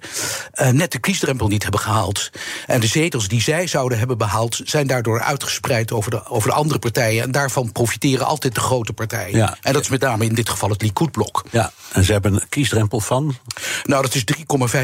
uh, 0.55 0.69
net 0.69 0.91
de 0.91 0.99
kiesdrempel 0.99 1.47
niet 1.47 1.63
hebben 1.63 1.81
gehaald. 1.81 2.29
En 2.65 2.79
de 2.79 2.87
zetels 2.87 3.27
die 3.27 3.41
zij 3.41 3.67
zouden 3.67 3.97
hebben 3.97 4.17
behaald, 4.17 4.61
zijn 4.63 4.87
daardoor 4.87 5.21
uitgespreid 5.21 5.91
over 5.91 6.11
de, 6.11 6.27
over 6.27 6.49
de 6.49 6.55
andere 6.55 6.79
partijen. 6.79 7.23
En 7.23 7.31
daarvan 7.31 7.71
profiteren 7.71 8.25
altijd 8.25 8.55
de 8.55 8.59
grote 8.59 8.93
partijen. 8.93 9.37
Ja. 9.37 9.57
En 9.61 9.73
dat 9.73 9.81
is 9.81 9.89
met 9.89 10.01
name 10.01 10.25
in 10.25 10.35
dit 10.35 10.49
geval 10.49 10.69
het 10.69 10.81
Likud-blok. 10.81 11.45
Ja, 11.49 11.71
en 11.91 12.03
ze 12.03 12.11
hebben 12.11 12.33
een 12.33 12.49
kiesdrempel 12.49 12.99
van? 12.99 13.35
Nou, 13.83 14.01
dat 14.01 14.15
is 14.15 14.23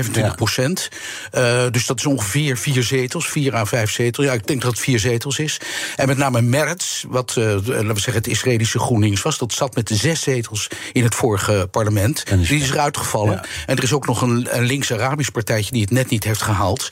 3,25 0.06 0.12
ja. 0.12 0.34
procent. 0.34 0.90
Uh, 1.34 1.66
dus 1.72 1.86
dat 1.86 2.00
is 2.00 2.06
ongeveer 2.06 2.58
vier 2.58 2.84
zetels, 2.84 3.30
vier 3.30 3.56
à 3.56 3.66
vijf 3.66 3.92
zetels. 3.92 4.26
Ja, 4.26 4.34
ik 4.34 4.48
denk 4.48 4.62
dat 4.62 4.72
het 4.72 4.80
vier 4.80 5.00
zetels 5.00 5.40
is. 5.40 5.60
En 5.96 6.08
met 6.08 6.18
name 6.18 6.42
Meretz, 6.42 7.04
wat, 7.08 7.36
laten 7.36 7.88
we 7.88 7.94
zeggen, 7.94 8.14
het 8.14 8.28
Israëlische 8.28 8.80
GroenLinks 9.18 9.22
was. 9.22 9.38
Dat 9.38 9.54
zat 9.54 9.76
met 9.76 9.88
de 9.88 9.96
zes 9.96 10.22
zetels 10.22 10.68
in 10.94 11.04
het 11.04 11.16
vorige 11.16 11.68
parlement. 11.72 12.24
En 12.24 12.42
die 12.42 12.62
is 12.62 12.70
eruit 12.70 12.98
gevallen. 12.98 13.34
Ja. 13.34 13.46
En 13.66 13.78
er 13.78 13.84
is 13.84 13.94
ook 13.94 14.08
nog 14.08 14.22
een, 14.22 14.48
een 14.50 14.64
links-Arabisch 14.64 15.30
partijtje 15.30 15.72
die 15.72 15.82
het 15.82 15.92
net 15.92 16.10
niet 16.10 16.24
heeft 16.24 16.42
gehaald. 16.42 16.90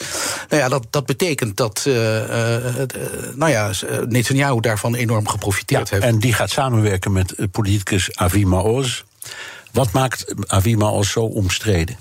Nou 0.49 0.61
ja, 0.61 0.69
dat, 0.69 0.87
dat 0.89 1.05
betekent 1.05 1.57
dat 1.57 1.83
uh, 1.87 1.95
uh, 1.95 2.65
nou 3.35 3.51
ja, 3.51 3.71
Netanyahu 4.07 4.59
daarvan 4.59 4.95
enorm 4.95 5.27
geprofiteerd 5.27 5.89
ja, 5.89 5.95
heeft. 5.95 6.07
En 6.07 6.19
die 6.19 6.33
gaat 6.33 6.49
samenwerken 6.49 7.11
met 7.11 7.35
politicus 7.51 8.15
Avi 8.15 8.45
Maoz. 8.45 9.03
Wat 9.75 9.91
maakt 9.91 10.33
Avima 10.47 10.85
al 10.85 11.03
zo 11.03 11.21
omstreden? 11.21 11.97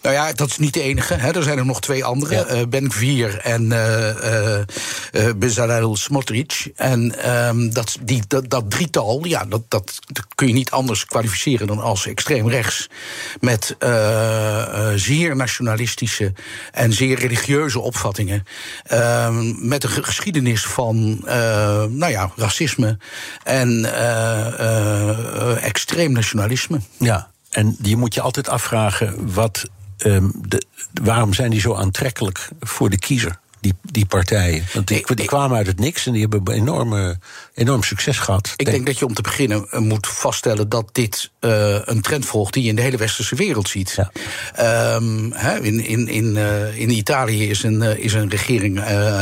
Nou 0.00 0.14
ja, 0.14 0.32
dat 0.32 0.48
is 0.48 0.58
niet 0.58 0.74
de 0.74 0.82
enige. 0.82 1.14
Hè. 1.14 1.30
Er 1.30 1.42
zijn 1.42 1.58
er 1.58 1.66
nog 1.66 1.80
twee 1.80 2.04
andere. 2.04 2.34
Ja. 2.34 2.54
Uh, 2.54 2.66
ben 2.68 2.92
Gvir 2.92 3.38
en 3.38 3.62
uh, 3.62 4.58
uh, 5.12 5.32
Bezalel 5.36 5.96
Smotrich. 5.96 6.68
En 6.76 7.30
um, 7.48 7.72
dat, 7.72 7.98
die, 8.00 8.22
dat, 8.28 8.50
dat, 8.50 8.70
drietal, 8.70 9.24
ja, 9.24 9.44
dat, 9.44 9.62
dat, 9.68 9.98
dat, 10.06 10.26
kun 10.34 10.46
je 10.46 10.52
niet 10.52 10.70
anders 10.70 11.04
kwalificeren 11.06 11.66
dan 11.66 11.80
als 11.80 12.06
extreem 12.06 12.48
rechts. 12.48 12.88
Met 13.40 13.76
zeer 14.94 15.36
nationalistische 15.36 16.32
en 16.72 16.92
zeer 16.92 17.18
religieuze 17.18 17.80
opvattingen. 17.80 18.44
Ehm, 18.84 19.68
met 19.68 19.84
een 19.84 20.04
geschiedenis 20.04 20.66
van 20.66 21.20
nou 21.90 22.08
ja, 22.08 22.32
racisme 22.36 22.98
en 23.42 23.84
extreem 25.60 26.12
nationalisme. 26.12 26.80
Ja, 26.98 27.11
en 27.52 27.76
je 27.82 27.96
moet 27.96 28.14
je 28.14 28.20
altijd 28.20 28.48
afvragen: 28.48 29.34
wat, 29.34 29.68
um, 29.98 30.32
de, 30.48 30.62
waarom 31.02 31.34
zijn 31.34 31.50
die 31.50 31.60
zo 31.60 31.74
aantrekkelijk 31.74 32.48
voor 32.60 32.90
de 32.90 32.98
kiezer? 32.98 33.40
Die, 33.62 33.74
die 33.82 34.06
partijen. 34.06 34.64
Want 34.72 34.88
die, 34.88 35.14
die 35.14 35.26
kwamen 35.26 35.56
uit 35.56 35.66
het 35.66 35.78
niks 35.78 36.06
en 36.06 36.12
die 36.12 36.26
hebben 36.28 36.54
enorme, 36.54 37.18
enorm 37.54 37.82
succes 37.82 38.18
gehad. 38.18 38.52
Ik 38.56 38.64
denk, 38.64 38.70
denk 38.70 38.86
dat 38.86 38.98
je 38.98 39.06
om 39.06 39.14
te 39.14 39.22
beginnen 39.22 39.66
moet 39.70 40.06
vaststellen 40.06 40.68
dat 40.68 40.88
dit 40.92 41.30
uh, 41.40 41.78
een 41.84 42.00
trend 42.00 42.26
volgt 42.26 42.52
die 42.52 42.62
je 42.62 42.68
in 42.68 42.76
de 42.76 42.82
hele 42.82 42.96
westerse 42.96 43.34
wereld 43.34 43.68
ziet. 43.68 43.98
Ja. 44.56 44.94
Um, 44.94 45.32
he, 45.32 45.60
in, 45.60 45.80
in, 45.80 46.08
in, 46.08 46.36
uh, 46.36 46.78
in 46.78 46.90
Italië 46.90 47.48
is 47.48 47.62
een, 47.62 47.82
uh, 47.82 47.96
is 47.96 48.12
een 48.12 48.30
regering 48.30 48.74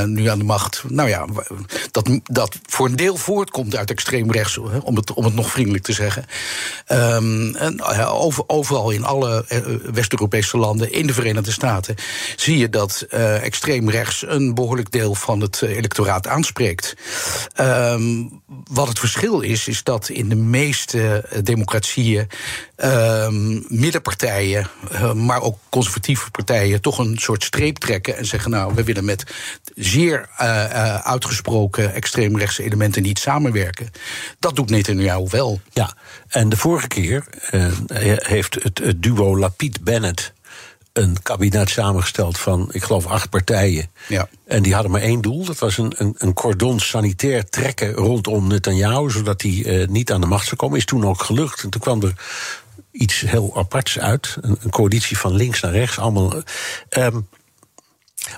nu 0.05 0.27
aan 0.27 0.39
de 0.39 0.45
macht. 0.45 0.83
Nou 0.89 1.09
ja, 1.09 1.27
dat, 1.91 2.11
dat 2.23 2.59
voor 2.67 2.87
een 2.87 2.97
deel 2.97 3.17
voortkomt 3.17 3.77
uit 3.77 3.91
extreem 3.91 4.33
rechts, 4.33 4.59
om 4.59 4.97
het, 4.97 5.13
om 5.13 5.25
het 5.25 5.35
nog 5.35 5.51
vriendelijk 5.51 5.85
te 5.85 5.93
zeggen. 5.93 6.25
Um, 6.89 7.57
en, 7.57 7.83
over, 8.07 8.45
overal 8.47 8.91
in 8.91 9.05
alle 9.05 9.45
West-Europese 9.93 10.57
landen, 10.57 10.93
in 10.93 11.07
de 11.07 11.15
Verenigde 11.15 11.53
Staten, 11.53 11.95
zie 12.37 12.59
je 12.59 12.69
dat 12.69 13.07
extreem 13.43 13.91
rechts 13.91 14.29
een 14.31 14.55
behoorlijk 14.55 14.91
deel 14.91 15.15
van 15.15 15.41
het 15.41 15.63
electoraat 15.63 16.27
aanspreekt. 16.27 16.97
Um, 17.61 18.43
wat 18.71 18.89
het 18.89 18.99
verschil 18.99 19.41
is, 19.41 19.69
is 19.69 19.83
dat 19.83 20.09
in 20.09 20.29
de 20.29 20.35
meeste 20.37 21.25
democratieën 21.43 22.29
uh, 22.85 23.29
middenpartijen, 23.69 24.67
uh, 24.93 25.13
maar 25.13 25.43
ook 25.43 25.59
conservatieve 25.69 26.31
partijen, 26.31 26.81
toch 26.81 26.99
een 26.99 27.19
soort 27.19 27.45
streep 27.45 27.79
trekken 27.79 28.17
en 28.17 28.27
zeggen: 28.27 28.51
Nou, 28.51 28.75
we 28.75 28.85
willen 28.85 29.05
met 29.05 29.25
zeer 29.75 30.29
uh, 30.41 30.95
uitgesproken 30.95 31.95
extreemrechtse 31.95 32.63
elementen 32.63 33.03
niet 33.03 33.19
samenwerken. 33.19 33.91
Dat 34.39 34.57
doet 34.57 34.71
Netanyahu 34.71 35.27
wel. 35.31 35.61
Ja, 35.73 35.95
en 36.29 36.49
de 36.49 36.57
vorige 36.57 36.89
keer 36.89 37.25
heeft 38.17 38.63
het, 38.63 38.79
het 38.79 39.03
duo 39.03 39.39
Lapid-Bennett 39.39 40.33
een 40.93 41.23
kabinet 41.23 41.69
samengesteld 41.71 42.39
van, 42.39 42.69
ik 42.73 42.83
geloof, 42.83 43.07
acht 43.07 43.31
partijen. 43.31 43.91
Ja. 44.09 44.29
En 44.47 44.63
die 44.63 44.73
hadden 44.75 44.93
maar 44.93 45.01
één 45.01 45.21
doel. 45.21 45.45
Dat 45.45 45.59
was 45.59 45.79
een, 45.79 45.93
een, 45.97 46.15
een 46.19 46.33
cordon 46.33 46.81
sanitair 46.81 47.49
trekken 47.49 47.93
rondom 47.93 48.47
Netanyahu, 48.47 49.11
zodat 49.11 49.43
hij 49.43 49.51
uh, 49.51 49.87
niet 49.89 50.13
aan 50.13 50.21
de 50.21 50.27
macht 50.27 50.45
zou 50.45 50.57
komen. 50.57 50.79
Is 50.79 50.85
toen 50.85 51.07
ook 51.07 51.23
gelukt. 51.23 51.63
En 51.63 51.71
toen 51.71 51.81
kwam 51.81 52.03
er 52.03 52.13
iets 52.91 53.21
heel 53.21 53.57
aparts 53.57 53.99
uit. 53.99 54.37
Een, 54.41 54.57
een 54.61 54.71
coalitie 54.71 55.19
van 55.19 55.35
links 55.35 55.61
naar 55.61 55.73
rechts. 55.73 55.99
Allemaal. 55.99 56.43
Um, 56.91 57.29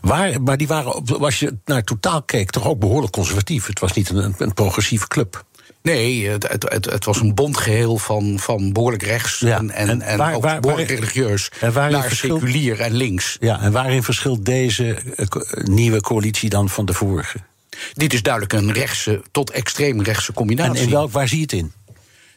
waar, 0.01 0.43
maar 0.43 0.57
die 0.57 0.67
waren, 0.67 1.21
als 1.21 1.39
je 1.39 1.57
naar 1.65 1.85
totaal 1.85 2.23
keek, 2.23 2.51
toch 2.51 2.67
ook 2.67 2.79
behoorlijk 2.79 3.13
conservatief. 3.13 3.67
Het 3.67 3.81
was 3.81 3.93
niet 3.93 4.11
een, 4.11 4.35
een 4.39 4.55
progressieve 4.55 5.09
club. 5.09 5.45
Nee, 5.83 6.29
het, 6.29 6.49
het, 6.49 6.85
het, 6.85 7.05
was 7.05 7.21
een 7.21 7.35
bondgeheel 7.35 7.99
van, 7.99 8.39
van 8.39 8.73
behoorlijk 8.73 9.03
rechts 9.03 9.39
ja. 9.39 9.59
en, 9.59 9.71
en, 9.71 10.03
en 10.03 10.19
waar, 10.19 10.35
ook 10.35 10.43
waar, 10.43 10.61
behoorlijk 10.61 10.91
religieus 10.91 11.51
en 11.61 11.73
naar 11.73 12.03
verschil, 12.03 12.39
seculier 12.39 12.81
en 12.81 12.93
links. 12.93 13.37
Ja, 13.41 13.61
en 13.61 13.73
waarin 13.73 14.03
verschilt 14.03 14.45
deze 14.45 14.99
uh, 15.17 15.27
nieuwe 15.65 16.01
coalitie 16.01 16.49
dan 16.49 16.69
van 16.69 16.85
de 16.85 16.93
vorige? 16.93 17.39
Dit 17.93 18.13
is 18.13 18.23
duidelijk 18.23 18.53
een 18.53 18.73
rechtse 18.73 19.23
tot 19.31 19.51
extreem 19.51 20.03
rechtse 20.03 20.33
combinatie. 20.33 20.79
En 20.79 20.85
in 20.85 20.91
welk, 20.91 21.13
waar 21.13 21.29
zie 21.29 21.37
je 21.37 21.43
het 21.43 21.53
in? 21.53 21.73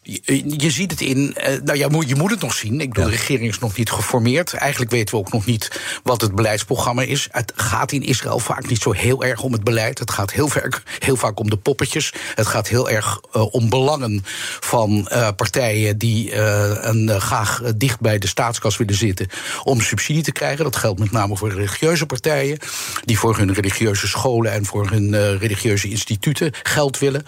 Je, 0.08 0.44
je, 0.58 0.72
ziet 0.72 0.91
het 0.91 1.02
in. 1.02 1.36
Uh, 1.38 1.46
nou 1.63 1.78
ja, 1.78 1.89
je 2.08 2.15
moet 2.15 2.32
het 2.32 2.41
nog 2.41 2.54
zien. 2.54 2.82
Ik 2.82 2.89
bedoel, 2.89 3.04
ja. 3.04 3.10
de 3.10 3.18
regering 3.18 3.50
is 3.50 3.60
nog 3.60 3.78
niet 3.78 3.91
geformeerd. 3.91 4.54
Eigenlijk 4.54 4.91
weten 4.91 5.15
we 5.15 5.22
ook 5.22 5.32
nog 5.32 5.46
niet 5.46 5.82
wat 6.04 6.22
het 6.22 6.36
beleidsprogramma 6.36 7.02
is. 7.02 7.28
Het 7.32 7.54
gaat 7.56 7.91
in 7.91 8.02
Israël 8.02 8.39
vaak 8.39 8.68
niet 8.68 8.82
zo 8.82 8.91
heel 8.91 9.24
erg 9.24 9.41
om 9.41 9.52
het 9.52 9.63
beleid. 9.63 10.00
Het 10.00 10.12
gaat 10.12 10.32
heel, 10.32 10.48
vaak, 10.48 10.82
heel 11.00 11.15
vaak 11.15 11.39
om 11.39 11.50
de 11.50 11.58
poppetjes. 11.58 12.13
Het 12.36 12.48
gaat 12.48 12.68
heel 12.68 12.89
erg 12.89 13.20
uh, 13.36 13.54
om 13.54 13.70
belangen 13.70 14.24
van 14.60 15.10
uh, 15.12 15.30
partijen 15.36 15.98
die 15.98 16.34
een, 16.36 17.22
graag 17.22 17.62
dicht 17.76 18.00
bij 18.00 18.18
de 18.18 18.28
staatskas 18.28 18.78
willen 18.78 18.96
zitten. 18.96 19.28
om 19.63 19.82
subsidie 19.82 20.24
te 20.24 20.32
krijgen. 20.32 20.63
Dat 20.63 20.76
geldt 20.76 21.00
met 21.00 21.12
name 21.12 21.38
voor 21.38 21.50
religieuze 21.50 22.06
partijen. 22.06 22.58
die 23.06 23.20
voor 23.20 23.38
hun 23.38 23.54
religieuze 23.54 24.08
scholen 24.08 24.52
en 24.52 24.65
voor 24.65 24.89
hun 24.89 25.38
religieuze 25.38 25.89
instituten 25.89 26.52
geld 26.63 27.00
willen. 27.00 27.26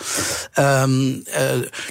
Um, 0.60 1.24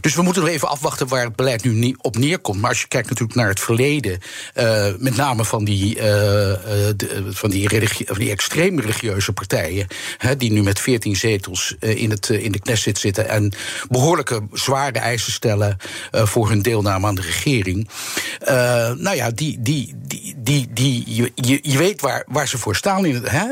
dus 0.01 0.15
we 0.15 0.23
moeten 0.23 0.43
er 0.43 0.49
even 0.49 0.69
afwachten 0.77 1.09
waar 1.09 1.25
het 1.25 1.37
beleid 1.37 1.65
nu 1.65 1.97
op 2.01 2.19
neerkomt. 2.19 2.61
Maar 2.61 2.71
als 2.71 2.81
je 2.81 2.89
kijkt 2.89 3.09
natuurlijk 3.09 3.39
naar 3.39 3.49
het 3.49 3.61
verleden, 3.61 4.19
uh, 4.55 4.87
met 4.99 5.17
name 5.17 5.45
van 5.45 5.65
die, 5.65 5.97
uh, 5.97 6.03
de, 6.03 7.27
van 7.29 7.51
die, 7.51 7.69
religie, 7.69 8.15
die 8.19 8.31
extreem 8.31 8.81
religieuze 8.81 9.33
partijen, 9.33 9.87
hè, 10.19 10.37
die 10.37 10.53
nu 10.53 10.63
met 10.63 10.81
14 10.81 11.17
zetels 11.17 11.75
in, 11.79 12.11
het, 12.11 12.29
in 12.29 12.53
de 12.53 12.61
Knesset 12.61 12.99
zitten 12.99 13.29
en 13.29 13.53
behoorlijke 13.89 14.41
zware 14.53 14.99
eisen 14.99 15.33
stellen 15.33 15.77
voor 16.11 16.49
hun 16.49 16.63
deelname 16.63 17.07
aan 17.07 17.15
de 17.15 17.21
regering. 17.21 17.89
nou 18.99 19.15
ja, 19.15 19.31
die, 19.31 19.59
die, 19.61 19.95
die, 20.07 20.35
die, 20.37 20.69
die, 20.73 21.15
je, 21.35 21.59
je, 21.63 21.79
weet 21.79 22.01
waar, 22.01 22.25
waar 22.27 22.49
ze 22.49 22.59
voor 22.59 22.77
staan, 22.77 23.05
in 23.05 23.15
het, 23.15 23.31
hè, 23.31 23.45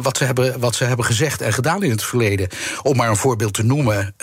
wat, 0.00 0.16
ze 0.16 0.24
hebben, 0.24 0.60
wat 0.60 0.74
ze 0.74 0.84
hebben 0.84 1.04
gezegd 1.04 1.40
en 1.40 1.52
gedaan 1.52 1.82
in 1.82 1.90
het 1.90 2.04
verleden. 2.04 2.48
Om 2.82 2.96
maar 2.96 3.08
een 3.08 3.16
voorbeeld 3.16 3.54
te 3.54 3.62
noemen. 3.62 4.14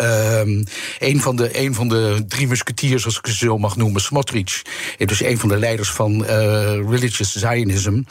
een 1.00 1.22
van 1.22 1.36
de, 1.36 1.60
een 1.60 1.74
van 1.74 1.90
de 1.90 2.24
drie 2.28 2.41
drie 2.42 2.54
musketiers, 2.54 3.06
als 3.06 3.18
ik 3.18 3.28
ze 3.28 3.36
zo 3.36 3.58
mag 3.58 3.76
noemen, 3.76 4.02
Smotrich, 4.02 4.62
dus 4.98 5.24
een 5.24 5.38
van 5.40 5.50
de 5.50 5.58
leiders 5.58 5.90
van 5.90 6.26
religious 6.90 7.36
Zionism, 7.36 8.02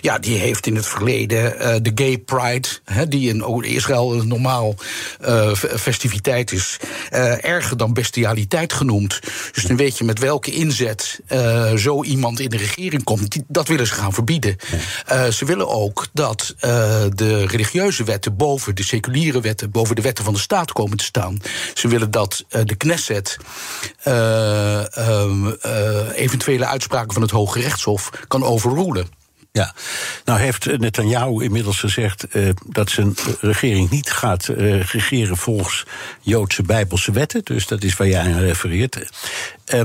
ja, 0.00 0.18
die 0.18 0.38
heeft 0.38 0.66
in 0.66 0.76
het 0.76 0.86
verleden 0.86 1.82
de 1.82 1.92
Gay 1.94 2.18
Pride, 2.18 2.68
die 3.08 3.28
in 3.28 3.62
Israël 3.62 4.14
een 4.14 4.28
normaal 4.28 4.74
festiviteit 5.78 6.52
is, 6.52 6.76
erger 7.40 7.76
dan 7.76 7.92
bestialiteit 7.92 8.72
genoemd. 8.72 9.20
Dus 9.52 9.64
dan 9.64 9.76
weet 9.76 9.98
je 9.98 10.04
met 10.04 10.18
welke 10.18 10.50
inzet 10.50 11.20
zo 11.76 12.02
iemand 12.02 12.40
in 12.40 12.48
de 12.48 12.56
regering 12.56 13.04
komt. 13.04 13.36
dat 13.48 13.68
willen 13.68 13.86
ze 13.86 13.94
gaan 13.94 14.12
verbieden. 14.12 14.56
ze 15.30 15.44
willen 15.44 15.68
ook 15.68 16.06
dat 16.12 16.54
de 17.14 17.46
religieuze 17.46 18.04
wetten 18.04 18.36
boven 18.36 18.74
de 18.74 18.84
seculiere 18.84 19.40
wetten, 19.40 19.70
boven 19.70 19.96
de 19.96 20.02
wetten 20.02 20.24
van 20.24 20.34
de 20.34 20.40
staat 20.40 20.72
komen 20.72 20.96
te 20.96 21.04
staan. 21.04 21.38
Ze 21.74 21.88
willen 21.88 22.10
dat 22.10 22.44
de 22.48 22.74
Knesset 22.74 23.36
eventuele 26.14 26.66
uitspraken 26.66 27.12
van 27.12 27.22
het 27.22 27.30
Hoge 27.30 27.60
Rechtshof 27.60 28.10
kan 28.28 28.44
overrulen. 28.44 29.20
Ja, 29.54 29.74
nou 30.24 30.40
heeft 30.40 30.78
Netanyahu 30.78 31.42
inmiddels 31.42 31.78
gezegd 31.78 32.26
uh, 32.36 32.48
dat 32.66 32.90
zijn 32.90 33.14
regering 33.40 33.90
niet 33.90 34.10
gaat 34.10 34.48
uh, 34.48 34.82
regeren 34.82 35.36
volgens 35.36 35.86
Joodse 36.20 36.62
Bijbelse 36.62 37.12
wetten. 37.12 37.40
Dus 37.44 37.66
dat 37.66 37.82
is 37.82 37.96
waar 37.96 38.08
jij 38.08 38.20
aan 38.20 38.40
refereert. 38.40 39.10
Uh, 39.74 39.80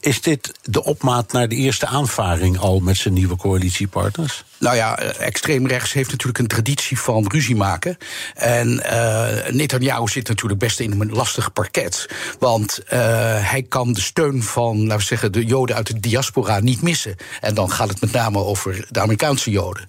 is 0.00 0.20
dit 0.20 0.52
de 0.62 0.84
opmaat 0.84 1.32
naar 1.32 1.48
de 1.48 1.54
eerste 1.54 1.86
aanvaring 1.86 2.58
al 2.58 2.80
met 2.80 2.96
zijn 2.96 3.14
nieuwe 3.14 3.36
coalitiepartners? 3.36 4.44
Nou 4.58 4.76
ja, 4.76 4.98
extreem 4.98 5.66
rechts 5.66 5.92
heeft 5.92 6.10
natuurlijk 6.10 6.38
een 6.38 6.46
traditie 6.46 6.98
van 6.98 7.26
ruzie 7.28 7.56
maken. 7.56 7.96
En 8.34 8.68
uh, 8.68 9.26
Netanyahu 9.50 10.08
zit 10.08 10.28
natuurlijk 10.28 10.60
best 10.60 10.80
in 10.80 11.00
een 11.00 11.12
lastig 11.12 11.52
parket. 11.52 12.08
Want 12.38 12.80
hij 12.86 13.64
kan 13.68 13.92
de 13.92 14.00
steun 14.00 14.42
van, 14.42 14.80
laten 14.80 14.96
we 14.98 15.02
zeggen, 15.02 15.32
de 15.32 15.44
Joden 15.44 15.76
uit 15.76 15.86
de 15.86 16.00
diaspora 16.00 16.60
niet 16.60 16.82
missen. 16.82 17.16
En 17.40 17.54
dan 17.54 17.70
gaat 17.70 17.88
het 17.88 18.00
met 18.00 18.12
name 18.12 18.38
over 18.38 18.86
de 18.88 19.00
Amerikaanse 19.10 19.50
Joden. 19.50 19.86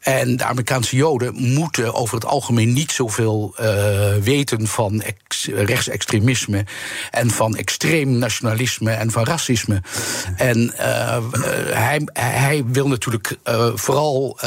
En 0.00 0.36
de 0.36 0.44
Amerikaanse 0.44 0.96
Joden 0.96 1.34
moeten 1.34 1.94
over 1.94 2.14
het 2.14 2.24
algemeen 2.24 2.72
niet 2.72 2.92
zoveel 2.92 3.54
uh, 3.60 4.14
weten 4.14 4.66
van 4.66 5.02
rechtsextremisme 5.46 6.64
en 7.10 7.30
van 7.30 7.56
extreem 7.56 8.18
nationalisme 8.18 8.90
en 8.90 9.10
van 9.10 9.24
racisme. 9.24 9.82
En 10.36 10.72
hij, 11.72 12.00
hij 12.12 12.64
wil 12.66 12.88
natuurlijk 12.88 13.36
vooral 13.74 14.38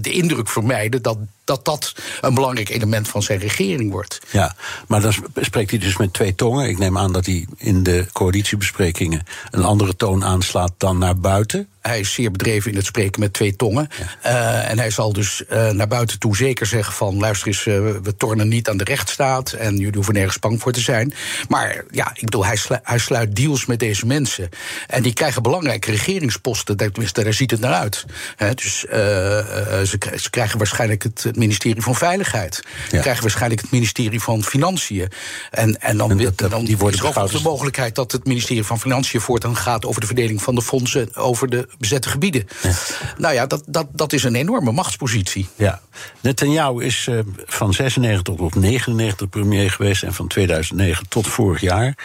de 0.00 0.10
indruk 0.10 0.48
vermijden 0.48 1.02
dat 1.02 1.18
dat 1.46 1.64
dat 1.64 1.94
een 2.20 2.34
belangrijk 2.34 2.68
element 2.68 3.08
van 3.08 3.22
zijn 3.22 3.38
regering 3.38 3.90
wordt. 3.90 4.20
Ja, 4.30 4.54
maar 4.86 5.00
dan 5.00 5.12
spreekt 5.36 5.70
hij 5.70 5.78
dus 5.78 5.96
met 5.96 6.12
twee 6.12 6.34
tongen. 6.34 6.68
Ik 6.68 6.78
neem 6.78 6.98
aan 6.98 7.12
dat 7.12 7.26
hij 7.26 7.46
in 7.56 7.82
de 7.82 8.06
coalitiebesprekingen 8.12 9.22
een 9.50 9.64
andere 9.64 9.96
toon 9.96 10.24
aanslaat 10.24 10.72
dan 10.76 10.98
naar 10.98 11.18
buiten. 11.18 11.68
Hij 11.80 12.00
is 12.00 12.12
zeer 12.12 12.30
bedreven 12.30 12.70
in 12.70 12.76
het 12.76 12.86
spreken 12.86 13.20
met 13.20 13.32
twee 13.32 13.56
tongen. 13.56 13.88
Ja. 14.22 14.30
Uh, 14.30 14.70
en 14.70 14.78
hij 14.78 14.90
zal 14.90 15.12
dus 15.12 15.42
uh, 15.50 15.70
naar 15.70 15.88
buiten 15.88 16.18
toe 16.18 16.36
zeker 16.36 16.66
zeggen 16.66 16.94
van... 16.94 17.18
luister 17.18 17.46
eens, 17.46 17.66
uh, 17.66 17.74
we 18.02 18.16
tornen 18.16 18.48
niet 18.48 18.68
aan 18.68 18.76
de 18.76 18.84
rechtsstaat... 18.84 19.52
en 19.52 19.76
jullie 19.76 19.94
hoeven 19.94 20.14
nergens 20.14 20.38
bang 20.38 20.60
voor 20.60 20.72
te 20.72 20.80
zijn. 20.80 21.14
Maar 21.48 21.84
ja, 21.90 22.10
ik 22.14 22.20
bedoel, 22.20 22.44
hij, 22.44 22.56
slu 22.56 22.76
hij 22.82 22.98
sluit 22.98 23.36
deals 23.36 23.66
met 23.66 23.78
deze 23.78 24.06
mensen. 24.06 24.48
En 24.86 25.02
die 25.02 25.12
krijgen 25.12 25.42
belangrijke 25.42 25.90
regeringsposten. 25.90 26.76
Tenminste, 26.76 27.24
daar 27.24 27.32
ziet 27.32 27.50
het 27.50 27.60
naar 27.60 27.74
uit. 27.74 28.04
He, 28.36 28.54
dus 28.54 28.78
ze, 28.78 29.98
ze, 30.16 30.30
krijgen 30.30 30.58
waarschijnlijk 30.58 31.02
het 31.02 31.35
ministerie 31.36 31.82
van 31.82 31.94
Veiligheid. 31.94 32.62
Ja. 32.90 33.00
krijgen 33.00 33.22
waarschijnlijk 33.22 33.60
het 33.60 33.70
ministerie 33.70 34.20
van 34.20 34.44
Financiën. 34.44 35.08
En, 35.50 35.80
en 35.80 35.96
dan, 35.96 36.10
en 36.10 36.16
dat, 36.16 36.50
dan 36.50 36.64
die 36.64 36.76
wordt 36.76 36.94
is 36.94 37.00
er 37.00 37.20
ook 37.20 37.30
de 37.30 37.40
mogelijkheid... 37.42 37.94
dat 37.94 38.12
het 38.12 38.24
ministerie 38.24 38.64
van 38.64 38.80
Financiën 38.80 39.20
voortaan 39.20 39.56
gaat... 39.56 39.84
over 39.84 40.00
de 40.00 40.06
verdeling 40.06 40.42
van 40.42 40.54
de 40.54 40.62
fondsen 40.62 41.14
over 41.14 41.50
de 41.50 41.68
bezette 41.78 42.08
gebieden. 42.08 42.46
Ja. 42.62 42.72
Nou 43.18 43.34
ja, 43.34 43.46
dat, 43.46 43.62
dat, 43.66 43.86
dat 43.92 44.12
is 44.12 44.24
een 44.24 44.34
enorme 44.34 44.72
machtspositie. 44.72 45.48
Ja. 45.56 45.80
Netanyahu 46.20 46.84
is 46.84 47.06
uh, 47.10 47.18
van 47.46 47.72
96 47.72 48.22
tot 48.22 48.54
99 48.54 49.28
premier 49.28 49.70
geweest... 49.70 50.02
en 50.02 50.14
van 50.14 50.28
2009 50.28 51.08
tot 51.08 51.26
vorig 51.26 51.60
jaar. 51.60 51.98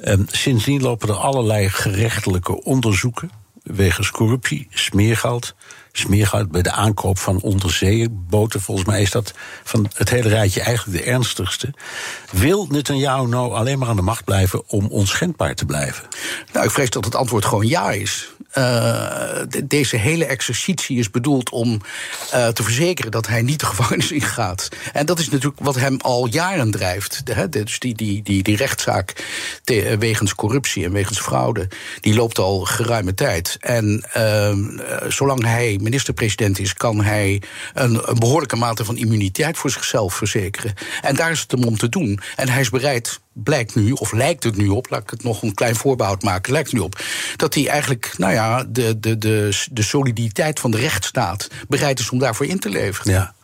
Uh, 0.00 0.14
sindsdien 0.26 0.82
lopen 0.82 1.08
er 1.08 1.14
allerlei 1.14 1.68
gerechtelijke 1.68 2.64
onderzoeken... 2.64 3.30
wegens 3.62 4.10
corruptie, 4.10 4.66
smeergeld 4.70 5.54
smeergeld 5.98 6.50
bij 6.50 6.62
de 6.62 6.70
aankoop 6.70 7.18
van 7.18 7.40
onderzeeboten. 7.40 8.60
Volgens 8.60 8.86
mij 8.86 9.02
is 9.02 9.10
dat 9.10 9.32
van 9.64 9.90
het 9.94 10.10
hele 10.10 10.28
rijtje 10.28 10.60
eigenlijk 10.60 10.98
de 10.98 11.10
ernstigste. 11.10 11.74
Wil 12.30 12.66
Netanyahu 12.70 13.26
nou 13.26 13.54
alleen 13.54 13.78
maar 13.78 13.88
aan 13.88 13.96
de 13.96 14.02
macht 14.02 14.24
blijven 14.24 14.62
om 14.68 14.86
onschendbaar 14.86 15.54
te 15.54 15.64
blijven? 15.64 16.04
Nou, 16.52 16.64
ik 16.64 16.70
vrees 16.70 16.90
dat 16.90 17.04
het 17.04 17.14
antwoord 17.14 17.44
gewoon 17.44 17.66
ja 17.66 17.90
is. 17.90 18.30
De, 18.56 19.64
deze 19.64 19.96
hele 19.96 20.24
exercitie 20.24 20.98
is 20.98 21.10
bedoeld 21.10 21.50
om 21.50 21.80
uh, 22.34 22.48
te 22.48 22.62
verzekeren 22.62 23.10
dat 23.10 23.26
hij 23.26 23.42
niet 23.42 23.60
de 23.60 23.66
gevangenis 23.72 24.12
ingaat. 24.12 24.68
En 24.92 25.06
dat 25.06 25.18
is 25.18 25.28
natuurlijk 25.28 25.60
wat 25.60 25.74
hem 25.74 25.96
al 26.00 26.26
jaren 26.26 26.70
drijft. 26.70 27.22
Hè? 27.24 27.48
Dus 27.48 27.78
die, 27.78 27.94
die, 27.94 28.22
die, 28.22 28.42
die 28.42 28.56
rechtszaak 28.56 29.24
te, 29.64 29.96
wegens 29.98 30.34
corruptie 30.34 30.84
en 30.84 30.92
wegens 30.92 31.20
fraude, 31.20 31.68
die 32.00 32.14
loopt 32.14 32.38
al 32.38 32.60
geruime 32.60 33.14
tijd. 33.14 33.56
En 33.60 34.04
uh, 34.16 34.56
zolang 35.08 35.44
hij 35.44 35.78
minister-president 35.82 36.58
is, 36.58 36.74
kan 36.74 37.02
hij 37.02 37.42
een, 37.74 38.10
een 38.10 38.18
behoorlijke 38.18 38.56
mate 38.56 38.84
van 38.84 38.96
immuniteit 38.96 39.58
voor 39.58 39.70
zichzelf 39.70 40.14
verzekeren. 40.14 40.74
En 41.02 41.14
daar 41.14 41.30
is 41.30 41.40
het 41.40 41.50
hem 41.50 41.64
om 41.64 41.76
te 41.76 41.88
doen. 41.88 42.20
En 42.36 42.48
hij 42.48 42.60
is 42.60 42.70
bereid 42.70 43.20
blijkt 43.42 43.74
nu, 43.74 43.92
of 43.92 44.12
lijkt 44.12 44.44
het 44.44 44.56
nu 44.56 44.68
op, 44.68 44.90
laat 44.90 45.02
ik 45.02 45.10
het 45.10 45.22
nog 45.22 45.42
een 45.42 45.54
klein 45.54 45.76
voorbehoud 45.76 46.22
maken, 46.22 46.52
lijkt 46.52 46.70
het 46.70 46.78
nu 46.78 46.84
op, 46.84 47.00
dat 47.36 47.54
hij 47.54 47.68
eigenlijk, 47.68 48.14
nou 48.16 48.32
ja, 48.32 48.45
de, 48.68 49.00
de, 49.00 49.18
de, 49.18 49.66
de 49.72 49.82
soliditeit 49.82 50.60
van 50.60 50.70
de 50.70 50.78
rechtsstaat 50.78 51.48
bereid 51.68 51.98
is 51.98 52.10
om 52.10 52.18
daarvoor 52.18 52.46
in 52.46 52.58
te 52.58 52.68
leveren. 52.68 53.12
Ja. 53.12 53.34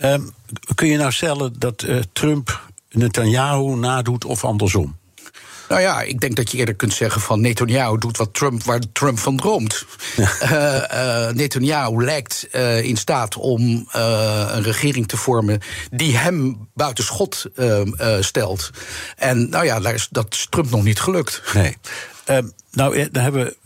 Um, 0.00 0.30
kun 0.74 0.88
je 0.88 0.96
nou 0.96 1.12
stellen 1.12 1.52
dat 1.58 1.82
uh, 1.82 2.00
Trump 2.12 2.62
Netanyahu 2.90 3.76
nadoet 3.76 4.24
of 4.24 4.44
andersom? 4.44 4.96
Nou 5.68 5.80
ja, 5.80 6.02
ik 6.02 6.20
denk 6.20 6.36
dat 6.36 6.50
je 6.50 6.58
eerder 6.58 6.74
kunt 6.74 6.94
zeggen 6.94 7.20
van 7.20 7.40
Netanyahu 7.40 7.98
doet 7.98 8.16
wat 8.16 8.34
Trump, 8.34 8.62
waar 8.62 8.80
Trump 8.92 9.18
van 9.18 9.36
droomt. 9.36 9.84
Ja. 10.16 10.30
Uh, 10.42 11.26
uh, 11.28 11.34
Netanyahu 11.34 12.04
lijkt 12.04 12.48
uh, 12.52 12.82
in 12.82 12.96
staat 12.96 13.36
om 13.36 13.86
een 13.92 14.62
regering 14.62 15.08
te 15.08 15.16
vormen 15.16 15.60
die 15.90 16.16
hem 16.16 16.68
buiten 16.74 17.04
schot 17.04 17.46
stelt. 18.20 18.70
En 19.16 19.48
nou 19.48 19.64
ja, 19.64 19.80
daar 19.80 19.94
is, 19.94 20.08
dat 20.10 20.34
is 20.34 20.46
Trump 20.50 20.70
nog 20.70 20.84
niet 20.84 21.00
gelukt. 21.00 21.42
Nee. 21.54 21.76
Ehm, 22.24 22.46
nou, 22.70 23.08
dan 23.10 23.22
hebben 23.22 23.44
we 23.44 23.56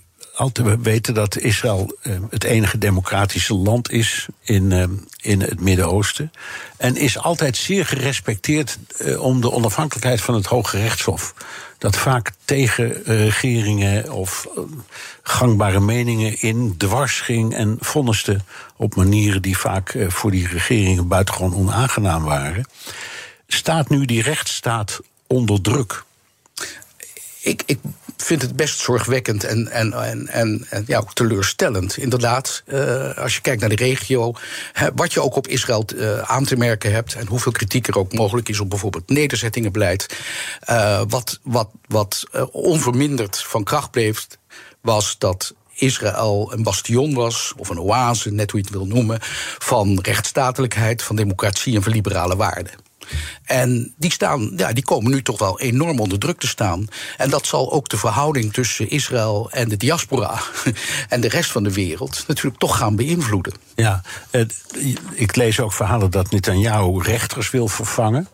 altijd 0.43 0.83
weten 0.83 1.15
dat 1.15 1.39
Israël 1.39 1.97
uh, 2.03 2.17
het 2.31 2.45
enige 2.45 2.79
democratische 2.79 3.55
land 3.55 3.91
is 3.91 4.27
in, 4.41 4.71
uh, 4.71 4.85
in 5.21 5.41
het 5.41 5.61
Midden-Oosten. 5.61 6.33
En 6.77 6.97
is 6.97 7.19
altijd 7.19 7.57
zeer 7.57 7.87
gerespecteerd 7.87 8.79
uh, 8.99 9.23
om 9.23 9.41
de 9.41 9.53
onafhankelijkheid 9.53 10.21
van 10.21 10.35
het 10.35 10.47
Hoge 10.47 10.79
Rechtshof. 10.79 11.35
Dat 11.79 11.97
vaak 11.97 12.33
tegen 12.45 13.03
regeringen 13.29 14.13
of 14.13 14.49
gangbare 15.23 15.81
meningen 15.81 16.41
in 16.41 16.77
dwars 16.77 17.21
ging 17.21 17.55
en 17.55 17.77
vonniste 17.81 18.41
op 18.77 18.95
manieren 18.95 19.43
die 19.43 19.59
vaak 19.59 19.97
voor 20.09 20.31
die 20.31 20.49
regeringen 20.49 21.09
buitengewoon 21.09 21.55
onaangenaam 21.55 22.23
waren. 22.23 22.67
Staat 23.47 23.89
nu 23.89 24.05
die 24.05 24.23
rechtsstaat 24.23 25.01
onder 25.27 25.61
druk? 25.61 26.05
Ik, 27.41 27.63
ik 27.67 27.79
vind 28.23 28.43
het 28.43 28.57
best 28.57 28.79
zorgwekkend 28.79 29.45
en, 29.45 29.69
en, 29.69 29.93
en, 29.93 30.67
en, 30.71 30.85
ja, 30.87 30.99
ook 30.99 31.15
teleurstellend. 31.15 31.97
Inderdaad, 31.97 32.63
uh, 32.67 33.19
als 33.19 33.35
je 33.35 33.41
kijkt 33.41 33.61
naar 33.61 33.69
de 33.69 33.85
regio, 33.85 34.35
wat 34.95 35.13
je 35.13 35.23
ook 35.23 35.37
op 35.37 35.47
Israël 35.47 35.85
uh, 35.95 36.19
aan 36.19 36.45
te 36.45 36.57
merken 36.57 36.93
hebt 36.93 37.15
en 37.15 37.27
hoeveel 37.27 37.53
kritiek 37.53 37.89
er 37.89 37.99
ook 37.99 38.13
mogelijk 38.13 38.49
is 38.49 38.61
op 38.61 38.71
bijvoorbeeld 38.71 39.09
nederzettingenbeleid. 39.09 40.17
Uh, 40.71 41.03
wat 41.09 41.41
wat, 41.43 41.69
wat 41.87 42.27
onverminderd 42.51 43.43
van 43.43 43.65
kracht 43.65 43.91
bleef, 43.91 44.27
was 44.81 45.19
dat 45.19 45.55
Israël 45.75 46.53
een 46.53 46.63
bastion 46.63 47.15
was, 47.15 47.53
of 47.57 47.69
een 47.69 47.81
oase, 47.81 48.31
net 48.31 48.51
hoe 48.51 48.61
je 48.61 48.67
het 48.67 48.77
wil 48.77 48.87
noemen, 48.87 49.19
van 49.59 49.99
rechtsstatelijkheid, 50.03 51.03
van 51.03 51.17
democratie 51.17 51.77
en 51.77 51.83
van 51.83 51.93
liberale 51.93 52.37
waarden. 52.37 52.73
En 53.45 53.95
die, 53.97 54.13
staan, 54.13 54.53
ja, 54.57 54.73
die 54.73 54.85
komen 54.85 55.11
nu 55.11 55.23
toch 55.23 55.39
wel 55.39 55.61
enorm 55.61 56.01
onder 56.01 56.19
druk 56.19 56.41
te 56.41 56.47
staan. 56.47 56.87
En 57.17 57.31
dat 57.31 57.47
zal 57.47 57.73
ook 57.73 57.89
de 57.89 57.97
verhouding 57.97 58.53
tussen 58.53 58.91
Israël 58.91 59.51
en 59.51 59.69
de 59.69 59.77
diaspora 59.77 60.41
en 61.09 61.21
de 61.21 61.29
rest 61.29 61.51
van 61.51 61.63
de 61.63 61.73
wereld 61.73 62.25
natuurlijk 62.27 62.59
toch 62.59 62.77
gaan 62.77 62.97
beïnvloeden. 62.97 63.53
Ja, 63.75 64.03
eh, 64.31 64.45
ik 65.13 65.37
lees 65.37 65.61
ook 65.61 65.73
verhalen 65.73 66.11
dat 66.11 66.31
Netanyahu 66.31 67.03
rechters 67.03 67.51
wil 67.51 67.69
vervangen. 67.69 68.29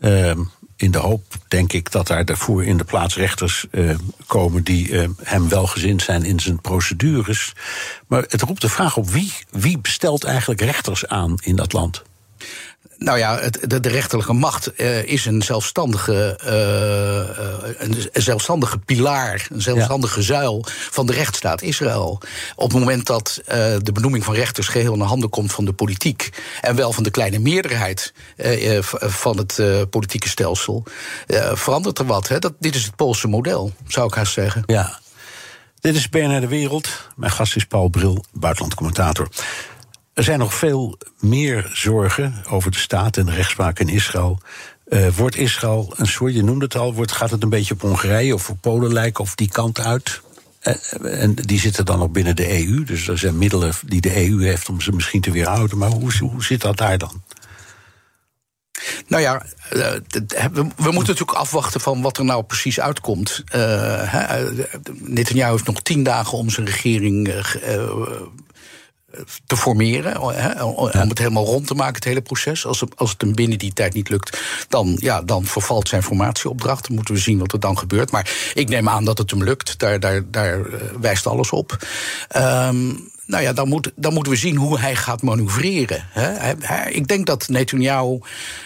Uh, 0.00 0.32
in 0.76 0.90
de 0.90 0.98
hoop, 0.98 1.22
denk 1.48 1.72
ik, 1.72 1.90
dat 1.90 2.06
daar 2.06 2.24
daarvoor 2.24 2.64
in 2.64 2.76
de 2.76 2.84
plaats 2.84 3.16
rechters 3.16 3.66
uh, 3.70 3.98
komen 4.26 4.64
die 4.64 4.88
uh, 4.88 5.08
hem 5.22 5.48
welgezind 5.48 6.02
zijn 6.02 6.24
in 6.24 6.40
zijn 6.40 6.60
procedures. 6.60 7.52
Maar 8.06 8.24
het 8.28 8.42
roept 8.42 8.60
de 8.60 8.68
vraag 8.68 8.96
op 8.96 9.10
wie, 9.10 9.32
wie 9.50 9.78
bestelt 9.78 10.24
eigenlijk 10.24 10.60
rechters 10.60 11.06
aan 11.06 11.34
in 11.40 11.56
dat 11.56 11.72
land? 11.72 12.02
Nou 13.02 13.18
ja, 13.18 13.38
het, 13.38 13.58
de, 13.66 13.80
de, 13.80 13.88
rechterlijke 13.88 14.32
macht 14.32 14.80
uh, 14.80 15.02
is 15.02 15.26
een 15.26 15.42
zelfstandige, 15.42 16.38
uh, 16.44 17.86
een, 17.86 17.96
een, 18.12 18.22
zelfstandige 18.22 18.78
pilaar, 18.78 19.46
een 19.50 19.62
zelfstandige 19.62 20.18
ja. 20.18 20.24
zuil 20.24 20.64
van 20.90 21.06
de 21.06 21.12
rechtsstaat 21.12 21.62
Israël. 21.62 22.20
Op 22.54 22.70
het 22.70 22.78
moment 22.78 23.06
dat 23.06 23.40
de 23.82 23.92
benoeming 23.92 24.24
van 24.24 24.34
rechters 24.34 24.68
geheel 24.68 24.92
in 24.92 24.98
de 24.98 25.04
handen 25.04 25.30
komt 25.30 25.52
van 25.52 25.64
de 25.64 25.72
politiek 25.72 26.28
en 26.60 26.76
wel 26.76 26.92
van 26.92 27.02
de 27.02 27.10
kleine 27.10 27.38
meerderheid 27.38 28.12
van 29.00 29.36
het 29.36 29.62
politieke 29.90 30.28
stelsel, 30.28 30.84
verandert 31.52 31.98
er 31.98 32.06
wat. 32.06 32.28
Hè? 32.28 32.38
Dat, 32.38 32.52
dit 32.58 32.74
is 32.74 32.84
het 32.84 32.96
Poolse 32.96 33.28
model, 33.28 33.72
zou 33.86 34.06
ik 34.06 34.14
haast 34.14 34.32
zeggen. 34.32 34.62
Ja. 34.66 35.00
Dit 35.82 35.94
is 35.94 36.08
BNR 36.08 36.40
de 36.40 36.48
Wereld. 36.48 36.88
Mijn 37.16 37.32
gast 37.32 37.56
is 37.56 37.64
Paul 37.64 37.88
Bril, 37.88 38.24
buitenlandcommentator. 38.32 39.28
Er 40.14 40.22
zijn 40.22 40.38
nog 40.38 40.54
veel 40.54 40.98
meer 41.20 41.70
zorgen 41.72 42.34
over 42.48 42.70
de 42.70 42.78
staat 42.78 43.16
en 43.16 43.26
de 43.26 43.32
rechtspraak 43.32 43.78
in 43.78 43.88
Israël. 43.88 44.38
Uh, 44.88 45.08
wordt 45.08 45.36
Israël 45.36 45.92
een 45.96 46.06
soort, 46.06 46.34
je 46.34 46.42
noemde 46.42 46.64
het 46.64 46.76
al, 46.76 46.94
wordt, 46.94 47.12
gaat 47.12 47.30
het 47.30 47.42
een 47.42 47.48
beetje 47.48 47.74
op 47.74 47.80
Hongarije 47.80 48.34
of 48.34 48.50
op 48.50 48.60
Polen 48.60 48.92
lijken 48.92 49.24
of 49.24 49.34
die 49.34 49.48
kant 49.48 49.80
uit? 49.80 50.20
Uh, 50.62 51.22
en 51.22 51.34
die 51.34 51.58
zitten 51.58 51.84
dan 51.84 51.98
nog 51.98 52.10
binnen 52.10 52.36
de 52.36 52.66
EU, 52.66 52.84
dus 52.84 53.08
er 53.08 53.18
zijn 53.18 53.38
middelen 53.38 53.72
die 53.86 54.00
de 54.00 54.28
EU 54.28 54.42
heeft 54.42 54.68
om 54.68 54.80
ze 54.80 54.92
misschien 54.92 55.20
te 55.20 55.30
weerhouden. 55.30 55.78
Maar 55.78 55.90
hoe, 55.90 56.12
hoe 56.20 56.44
zit 56.44 56.60
dat 56.60 56.76
daar 56.76 56.98
dan? 56.98 57.22
Nou 59.06 59.22
ja, 59.22 59.42
we, 60.52 60.62
moeten 60.76 60.94
natuurlijk 60.94 61.32
afwachten 61.32 61.80
van 61.80 62.02
wat 62.02 62.18
er 62.18 62.24
nou 62.24 62.42
precies 62.42 62.80
uitkomt. 62.80 63.42
Uh, 63.54 64.34
Netanyahu 64.92 65.52
heeft 65.52 65.66
nog 65.66 65.82
tien 65.82 66.02
dagen 66.02 66.38
om 66.38 66.50
zijn 66.50 66.66
regering 66.66 67.32
te 69.46 69.56
formeren. 69.56 70.34
Hè, 70.34 70.64
om 70.64 71.08
het 71.08 71.18
helemaal 71.18 71.44
rond 71.44 71.66
te 71.66 71.74
maken, 71.74 71.94
het 71.94 72.04
hele 72.04 72.22
proces. 72.22 72.66
Als 72.66 72.80
het, 72.80 72.96
als 72.96 73.10
het 73.10 73.20
hem 73.20 73.34
binnen 73.34 73.58
die 73.58 73.72
tijd 73.72 73.94
niet 73.94 74.08
lukt, 74.08 74.40
dan, 74.68 74.96
ja, 75.00 75.22
dan 75.22 75.44
vervalt 75.44 75.88
zijn 75.88 76.02
formatieopdracht. 76.02 76.86
Dan 76.86 76.96
moeten 76.96 77.14
we 77.14 77.20
zien 77.20 77.38
wat 77.38 77.52
er 77.52 77.60
dan 77.60 77.78
gebeurt. 77.78 78.10
Maar 78.10 78.52
ik 78.54 78.68
neem 78.68 78.88
aan 78.88 79.04
dat 79.04 79.18
het 79.18 79.30
hem 79.30 79.42
lukt. 79.42 79.78
Daar, 79.78 80.00
daar, 80.00 80.30
daar 80.30 80.60
wijst 81.00 81.26
alles 81.26 81.50
op. 81.50 81.86
Um, 82.36 83.10
nou 83.32 83.44
ja, 83.44 83.52
dan, 83.52 83.68
moet, 83.68 83.92
dan 83.96 84.12
moeten 84.12 84.32
we 84.32 84.38
zien 84.38 84.56
hoe 84.56 84.78
hij 84.78 84.96
gaat 84.96 85.22
manoeuvreren. 85.22 86.06
Hè. 86.10 86.52
ik 86.88 87.08
denk 87.08 87.26
dat 87.26 87.48
Netanyahu. 87.48 88.18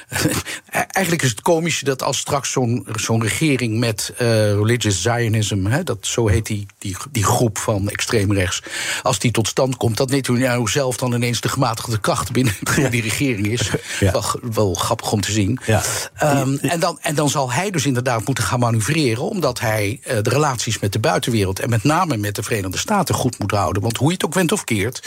eigenlijk 0.71 1.23
is 1.23 1.31
het 1.31 1.43
komisch 1.43 1.81
dat 1.81 2.03
als 2.03 2.19
straks 2.19 2.53
zo'n 2.53 2.87
zo'n 2.95 3.23
regering 3.23 3.79
met 3.79 4.13
uh, 4.13 4.29
religious 4.53 5.03
Zionism, 5.03 5.65
hè, 5.65 5.83
dat, 5.83 5.99
zo 6.01 6.29
heet 6.29 6.47
die, 6.47 6.67
die, 6.79 6.97
die 7.11 7.25
groep 7.25 7.59
van 7.59 7.89
extreemrechts, 7.89 8.63
als 9.03 9.19
die 9.19 9.31
tot 9.31 9.49
stand 9.49 9.77
komt, 9.77 9.97
dat 9.97 10.11
Netanyahu 10.11 10.69
zelf 10.69 10.97
dan 10.97 11.13
ineens 11.13 11.41
de 11.41 11.49
gematigde 11.49 11.99
kracht 11.99 12.33
binnen 12.33 12.55
ja. 12.77 12.89
die 12.89 13.03
regering 13.03 13.47
is. 13.47 13.71
Ja. 14.01 14.13
Wel, 14.13 14.25
wel, 14.53 14.75
grappig 14.75 15.13
om 15.13 15.21
te 15.21 15.33
zien. 15.33 15.59
Ja. 15.67 15.83
Um, 16.23 16.59
en, 16.59 16.81
dan, 16.81 16.99
en 17.01 17.15
dan 17.15 17.31
zal 17.31 17.53
hij 17.53 17.71
dus 17.71 17.87
inderdaad 17.87 18.27
moeten 18.27 18.45
gaan 18.45 18.61
manoeuvreren, 18.61 19.23
omdat 19.23 19.61
hij 19.61 20.01
uh, 20.01 20.17
de 20.23 20.31
relaties 20.31 20.79
met 20.79 20.93
de 20.93 20.99
buitenwereld 20.99 21.61
en 21.61 21.71
met 21.71 21.85
name 21.85 22.17
met 22.17 22.35
de 22.35 22.43
Verenigde 22.43 22.79
Staten 22.79 23.15
goed 23.15 23.39
moet 23.39 23.51
houden. 23.51 23.83
Want 23.83 23.97
hoe 23.97 24.09
je 24.09 24.15
het 24.15 24.25
ook 24.25 24.35
went 24.35 24.53
of 24.63 25.01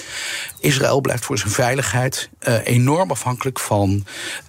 Israël 0.60 1.02
blijft 1.02 1.26
voor 1.26 1.38
zijn 1.38 1.52
veiligheid 1.52 2.30
uh, 2.48 2.68
enorm 2.68 3.12
afhankelijk 3.12 3.60
van 3.60 4.06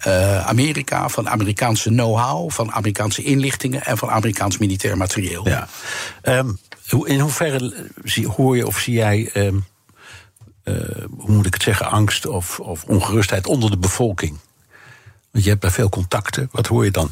uh, 0.07 0.47
Amerika, 0.47 1.09
van 1.09 1.29
Amerikaanse 1.29 1.89
know-how, 1.89 2.51
van 2.51 2.71
Amerikaanse 2.71 3.23
inlichtingen 3.23 3.83
en 3.83 3.97
van 3.97 4.09
Amerikaans 4.09 4.57
militair 4.57 4.97
materieel. 4.97 5.47
Ja. 5.47 5.67
Um, 6.23 6.59
in 7.05 7.19
hoeverre 7.19 7.89
hoor 8.35 8.57
je 8.57 8.67
of 8.67 8.79
zie 8.79 8.93
jij. 8.93 9.29
Um, 9.33 9.65
uh, 10.63 10.75
hoe 11.17 11.31
moet 11.31 11.45
ik 11.45 11.53
het 11.53 11.63
zeggen, 11.63 11.89
angst 11.89 12.25
of, 12.25 12.59
of 12.59 12.83
ongerustheid 12.83 13.47
onder 13.47 13.71
de 13.71 13.77
bevolking? 13.77 14.37
Want 15.31 15.43
je 15.43 15.49
hebt 15.49 15.61
daar 15.61 15.71
veel 15.71 15.89
contacten. 15.89 16.49
Wat 16.51 16.67
hoor 16.67 16.85
je 16.85 16.91
dan? 16.91 17.11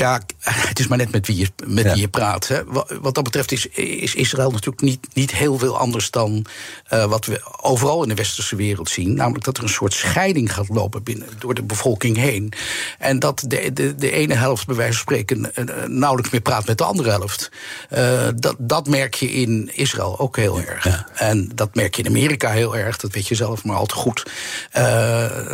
Ja, 0.00 0.20
het 0.40 0.78
is 0.78 0.86
maar 0.86 0.98
net 0.98 1.12
met 1.12 1.26
wie 1.26 1.36
je, 1.36 1.48
met 1.66 1.84
wie 1.84 2.00
je 2.00 2.08
praat. 2.08 2.48
Hè. 2.48 2.64
Wat, 3.00 3.14
dat 3.14 3.22
betreft 3.22 3.52
is, 3.52 3.66
is 3.66 4.14
Israël 4.14 4.50
natuurlijk 4.50 4.82
niet, 4.82 5.06
niet 5.12 5.30
heel 5.30 5.58
veel 5.58 5.78
anders 5.78 6.10
dan 6.10 6.46
uh, 6.92 7.04
wat 7.04 7.26
we 7.26 7.42
overal 7.60 8.02
in 8.02 8.08
de 8.08 8.14
westerse 8.14 8.56
wereld 8.56 8.88
zien. 8.88 9.14
Namelijk 9.14 9.44
dat 9.44 9.56
er 9.56 9.62
een 9.62 9.68
soort 9.68 9.92
scheiding 9.92 10.54
gaat 10.54 10.68
lopen 10.68 11.02
binnen, 11.02 11.28
door 11.38 11.54
de 11.54 11.62
bevolking 11.62 12.16
heen. 12.16 12.52
En 12.98 13.18
dat 13.18 13.44
de, 13.46 13.72
de, 13.72 13.94
de 13.94 14.10
ene 14.10 14.34
helft, 14.34 14.66
bij 14.66 14.76
wijze 14.76 14.92
van 14.92 15.00
spreken, 15.00 15.52
uh, 15.54 15.84
nauwelijks 15.86 16.30
meer 16.30 16.40
praat 16.40 16.66
met 16.66 16.78
de 16.78 16.84
andere 16.84 17.10
helft. 17.10 17.50
Uh, 17.92 18.28
dat, 18.36 18.56
dat 18.58 18.88
merk 18.88 19.14
je 19.14 19.32
in 19.32 19.70
Israël 19.74 20.18
ook 20.18 20.36
heel 20.36 20.60
erg. 20.60 20.84
Ja. 20.84 21.08
En 21.14 21.50
dat 21.54 21.74
merk 21.74 21.94
je 21.94 22.02
in 22.02 22.08
Amerika 22.08 22.50
heel 22.50 22.76
erg, 22.76 22.96
dat 22.96 23.12
weet 23.12 23.28
je 23.28 23.34
zelf 23.34 23.64
maar 23.64 23.76
al 23.76 23.86
te 23.86 23.94
goed. 23.94 24.22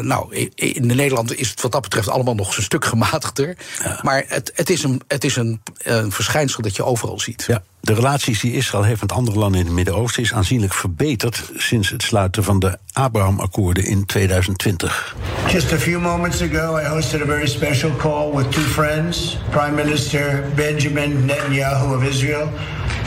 nou, 0.00 0.34
in, 0.34 0.52
in 0.54 0.86
Nederland 0.86 1.38
is 1.38 1.50
het 1.50 1.62
wat 1.62 1.72
dat 1.72 1.82
betreft 1.82 2.08
allemaal 2.08 2.34
nog 2.34 2.56
een 2.56 2.62
stuk 2.62 2.84
gematigder. 2.84 3.56
Ja. 3.82 4.00
Maar 4.02 4.28
het, 4.30 4.52
het 4.54 4.70
is, 4.70 4.82
een, 4.82 5.00
het 5.08 5.24
is 5.24 5.36
een, 5.36 5.60
een 5.78 6.12
verschijnsel 6.12 6.62
dat 6.62 6.76
je 6.76 6.84
overal 6.84 7.20
ziet. 7.20 7.44
Ja. 7.46 7.62
De 7.80 7.94
relaties 7.94 8.40
die 8.40 8.52
Israël 8.52 8.84
heeft 8.84 9.00
met 9.00 9.12
andere 9.12 9.38
landen 9.38 9.60
in 9.60 9.66
het 9.66 9.74
Midden-Oosten 9.74 10.22
is 10.22 10.32
aanzienlijk 10.32 10.74
verbeterd 10.74 11.50
sinds 11.56 11.90
het 11.90 12.02
sluiten 12.02 12.44
van 12.44 12.58
de 12.58 12.78
Abraham-akkoorden 12.92 13.84
in 13.84 14.06
2020. 14.06 15.16
Just 15.48 15.72
a 15.72 15.78
few 15.78 16.00
moments 16.00 16.42
ago, 16.42 16.78
I 16.78 16.84
hosted 16.84 17.22
a 17.22 17.24
very 17.24 17.48
special 17.48 17.96
call 17.96 18.36
with 18.36 18.52
two 18.52 18.62
friends, 18.62 19.38
Prime 19.50 19.74
Minister 19.74 20.44
Benjamin 20.54 21.24
Netanyahu 21.24 21.96
of 21.96 22.04
Israel 22.04 22.48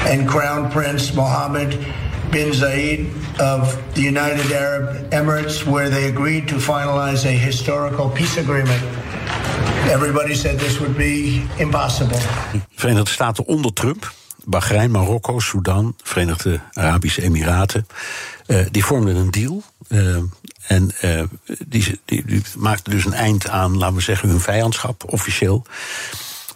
and 0.09 0.26
Crown 0.26 0.67
Prince 0.69 1.13
Mohammed 1.13 1.78
bin 2.34 2.53
Zayed 2.53 3.05
of 3.39 3.77
the 3.93 4.01
United 4.01 4.51
Arab 4.51 5.11
Emirates, 5.11 5.63
where 5.65 5.89
they 5.89 6.07
agreed 6.07 6.47
to 6.47 6.55
finalize 6.55 7.25
a 7.25 7.31
historical 7.31 8.09
peace 8.09 8.39
agreement. 8.39 8.84
Everybody 9.91 10.36
said 10.36 10.59
this 10.59 10.79
would 10.79 10.97
be 10.97 11.43
impossible. 11.57 12.17
Verenigde 12.75 13.11
Staten 13.11 13.45
onder 13.47 13.73
Trump, 13.73 14.13
Bahrein, 14.45 14.91
Marokko, 14.91 15.39
Sudan, 15.39 15.95
Verenigde 16.03 16.59
Arabische 16.73 17.21
Emiraten, 17.21 17.88
uh, 18.47 18.65
die 18.71 18.86
vormden 18.86 19.15
een 19.15 19.31
deal. 19.31 19.63
Uh, 19.89 20.17
en 20.67 20.91
uh, 21.01 21.23
die, 21.67 22.01
die, 22.05 22.25
die 22.25 22.41
maakten 22.57 22.91
dus 22.91 23.05
een 23.05 23.13
eind 23.13 23.49
aan, 23.49 23.77
laten 23.77 23.95
we 23.95 24.01
zeggen, 24.01 24.29
hun 24.29 24.39
vijandschap, 24.39 25.03
officieel. 25.07 25.65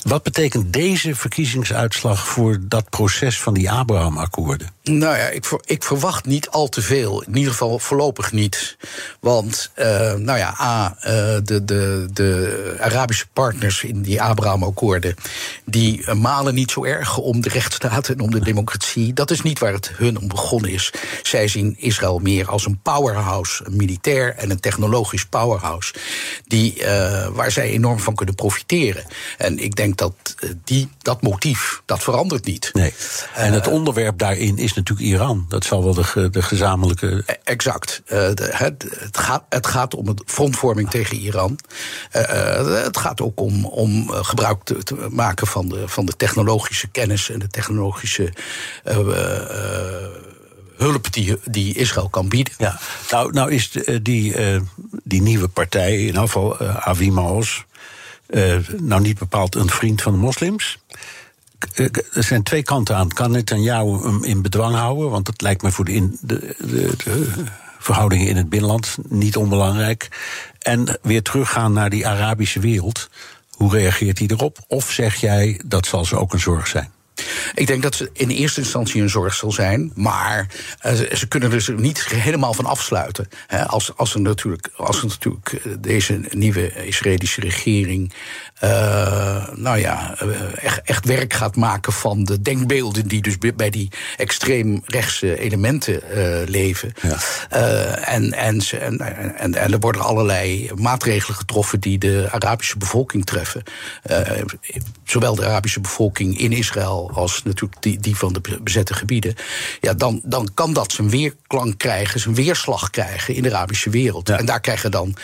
Wat 0.07 0.23
betekent 0.23 0.73
deze 0.73 1.15
verkiezingsuitslag 1.15 2.27
voor 2.27 2.57
dat 2.61 2.89
proces 2.89 3.41
van 3.41 3.53
die 3.53 3.71
Abraham-akkoorden? 3.71 4.69
Nou 4.83 5.17
ja, 5.17 5.27
ik, 5.27 5.45
ik, 5.65 5.83
verwacht 5.83 6.25
niet 6.25 6.49
al 6.49 6.67
te 6.69 6.81
veel. 6.81 7.21
In 7.21 7.35
ieder 7.35 7.51
geval 7.51 7.79
voorlopig 7.79 8.31
niet. 8.31 8.77
Want, 9.19 9.71
uh, 9.75 9.85
nou 10.13 10.37
ja, 10.37 10.55
A, 10.61 10.97
uh, 10.97 11.03
de, 11.43 11.65
de, 11.65 12.07
de 12.13 12.77
Arabische 12.79 13.25
partners 13.33 13.83
in 13.83 14.01
die 14.01 14.21
Abraham-akkoorden... 14.21 15.15
die 15.65 16.13
malen 16.13 16.53
niet 16.53 16.71
zo 16.71 16.83
erg 16.83 17.17
om 17.17 17.41
de 17.41 17.49
rechtsstaat 17.49 18.09
en 18.09 18.19
om 18.19 18.31
de 18.31 18.39
democratie. 18.39 19.13
Dat 19.13 19.31
is 19.31 19.41
niet 19.41 19.59
waar 19.59 19.73
het 19.73 19.91
hun 19.93 20.19
om 20.19 20.27
begonnen 20.27 20.71
is. 20.71 20.91
Zij 21.23 21.47
zien 21.47 21.75
Israël 21.79 22.19
meer 22.19 22.49
als 22.49 22.65
een 22.65 22.79
powerhouse, 22.81 23.65
een 23.65 23.75
militair 23.75 24.35
en 24.35 24.49
een 24.49 24.59
technologisch 24.59 25.25
powerhouse... 25.25 25.93
Die, 26.45 26.81
waar 27.31 27.51
zij 27.51 27.69
enorm 27.69 27.99
van 27.99 28.15
kunnen 28.15 28.35
profiteren. 28.35 29.05
En 29.37 29.59
ik 29.59 29.75
denk 29.75 29.96
dat 29.97 30.35
die, 30.63 30.89
dat 30.97 31.21
motief, 31.21 31.81
dat 31.85 32.03
verandert 32.03 32.45
niet. 32.45 32.69
Nee. 32.73 32.93
En 33.33 33.53
het 33.53 33.67
onderwerp 33.67 34.17
daarin 34.17 34.57
is 34.57 34.73
natuurlijk 34.73 35.07
Iran. 35.07 35.45
Dat 35.49 35.63
zal 35.63 35.83
wel 35.83 35.93
de, 35.93 36.29
de 36.29 36.41
gezamenlijke. 36.41 37.23
E, 37.25 37.33
exact. 37.43 38.01
Uh, 38.05 38.09
de, 38.09 38.49
het, 38.51 38.85
het, 38.99 39.17
gaat, 39.17 39.43
het 39.49 39.67
gaat 39.67 39.95
om 39.95 40.07
het 40.07 40.21
frontvorming 40.25 40.89
tegen 40.89 41.17
Iran. 41.17 41.59
Het 42.11 42.97
gaat 42.97 43.21
ook 43.21 43.39
om, 43.39 43.65
om 43.65 44.09
gebruik 44.09 44.63
te, 44.63 44.83
te, 44.83 45.07
maken 45.09 45.47
van 45.47 45.67
de, 45.67 45.87
van 45.87 46.05
de 46.05 46.15
technologische 46.15 46.87
kennis 46.87 47.29
en 47.29 47.39
de 47.39 47.47
technologische. 47.47 48.33
hulp 50.77 51.13
die, 51.13 51.37
die 51.45 51.75
Israël 51.75 52.09
kan 52.09 52.29
bieden. 52.29 52.53
Ja, 52.57 52.79
nou, 53.11 53.31
nou 53.31 53.51
is 53.51 53.71
die, 54.01 54.35
die 55.03 55.21
nieuwe 55.21 55.47
partij, 55.47 55.93
in 55.93 56.05
ieder 56.05 56.21
geval 56.21 56.59
Avi 56.59 57.11
Maos, 58.27 58.67
nou 58.77 59.01
niet 59.01 59.19
bepaald 59.19 59.55
een 59.55 59.69
vriend 59.69 60.01
van 60.01 60.11
de 60.11 60.17
moslims. 60.17 60.77
Eh, 61.73 61.85
er 62.13 62.23
zijn 62.23 62.43
twee 62.43 62.63
kanten 62.63 62.95
aan. 62.95 63.07
Kan 63.07 63.31
Netanyahu 63.31 64.01
hem 64.03 64.23
in 64.23 64.41
bedwang 64.41 64.75
houden? 64.75 65.09
Want 65.09 65.25
dat 65.25 65.41
lijkt 65.41 65.61
me 65.61 65.71
voor 65.71 65.85
de, 65.85 65.93
in, 65.93 66.17
de, 66.21 66.55
de, 66.57 66.93
de 67.03 67.33
verhoudingen 67.79 68.27
in 68.27 68.37
het 68.37 68.49
binnenland 68.49 68.97
niet 69.09 69.37
onbelangrijk. 69.37 70.07
En 70.59 70.99
weer 71.01 71.21
teruggaan 71.21 71.73
naar 71.73 71.89
die 71.89 72.07
Arabische 72.07 72.59
wereld. 72.59 73.09
Hoe 73.49 73.71
reageert 73.71 74.19
hij 74.19 74.27
erop? 74.27 74.57
Of 74.67 74.91
zeg 74.91 75.15
jij 75.15 75.61
dat 75.65 75.85
zal 75.85 76.05
ze 76.05 76.17
ook 76.17 76.33
een 76.33 76.39
zorg 76.39 76.67
zijn? 76.67 76.91
Ik 77.53 77.67
denk 77.67 77.81
dat 77.81 77.95
ze 77.95 78.09
in 78.13 78.29
eerste 78.29 78.59
instantie 78.59 79.01
een 79.01 79.09
zorg 79.09 79.33
zal 79.33 79.51
zijn, 79.51 79.91
maar 79.95 80.47
uh, 80.85 80.91
ze 81.13 81.27
kunnen 81.27 81.49
er 81.49 81.55
dus 81.55 81.71
niet 81.75 82.05
helemaal 82.05 82.53
van 82.53 82.65
afsluiten. 82.65 83.27
als, 83.67 83.95
als, 83.95 84.13
er 84.13 84.21
natuurlijk, 84.21 84.69
als 84.75 84.97
er 84.97 85.05
natuurlijk 85.05 85.53
eh, 85.53 85.71
deze 85.79 86.21
nieuwe 86.29 86.85
Israëlische 86.85 87.41
regering 87.41 88.13
uh, 88.63 89.47
nou 89.55 89.77
ja, 89.77 90.17
echt, 90.55 90.81
echt, 90.81 91.05
werk 91.05 91.33
gaat 91.33 91.55
maken 91.55 91.93
van 91.93 92.23
de 92.23 92.41
denkbeelden 92.41 93.07
die 93.07 93.21
dus 93.21 93.37
bij 93.55 93.69
die 93.69 93.91
extreemrechtse 94.17 95.39
elementen 95.39 96.01
uh, 96.15 96.47
leven. 96.47 96.93
Ja. 97.01 97.17
Uh, 97.53 98.13
en, 98.13 98.33
en, 98.33 98.59
en, 98.79 98.99
en, 99.37 99.55
en, 99.55 99.71
er 99.71 99.79
worden 99.79 100.01
allerlei 100.01 100.71
maatregelen 100.75 101.37
getroffen 101.37 101.79
die 101.79 101.97
de 101.97 102.27
Arabische 102.31 102.77
bevolking 102.77 103.25
treffen. 103.25 103.63
zowel 105.03 105.35
de 105.35 105.45
Arabische 105.45 105.79
bevolking 105.79 106.39
in 106.39 106.51
Israël 106.51 107.06
als 107.13 107.43
natuurlijk 107.43 107.81
die, 107.81 107.99
die 107.99 108.17
van 108.17 108.33
de 108.33 108.41
bezette 108.61 108.93
gebieden. 108.93 109.35
Ja, 109.81 109.93
dan, 109.93 110.21
dan 110.23 110.49
kan 110.53 110.73
dat 110.73 110.91
zijn 110.91 111.09
weerklank 111.09 111.77
krijgen, 111.77 112.19
zijn 112.19 112.35
weerslag 112.35 112.89
krijgen 112.89 113.35
in 113.35 113.43
de 113.43 113.55
Arabische 113.55 113.89
wereld. 113.89 114.27
Ja. 114.27 114.37
En 114.37 114.45
daar 114.45 114.59
krijgen 114.59 114.91
dan 114.91 115.15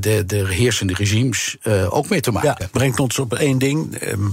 de, 0.00 0.22
de 0.26 0.46
heersende 0.48 0.94
regimes 0.94 1.56
ook 1.88 2.08
mee 2.08 2.20
te 2.20 2.30
maken. 2.30 2.56
Ja 2.58 2.70
brengt 2.82 3.00
ons 3.00 3.18
op 3.18 3.34
één 3.34 3.58
ding. 3.58 3.94
Ehm, 3.94 4.28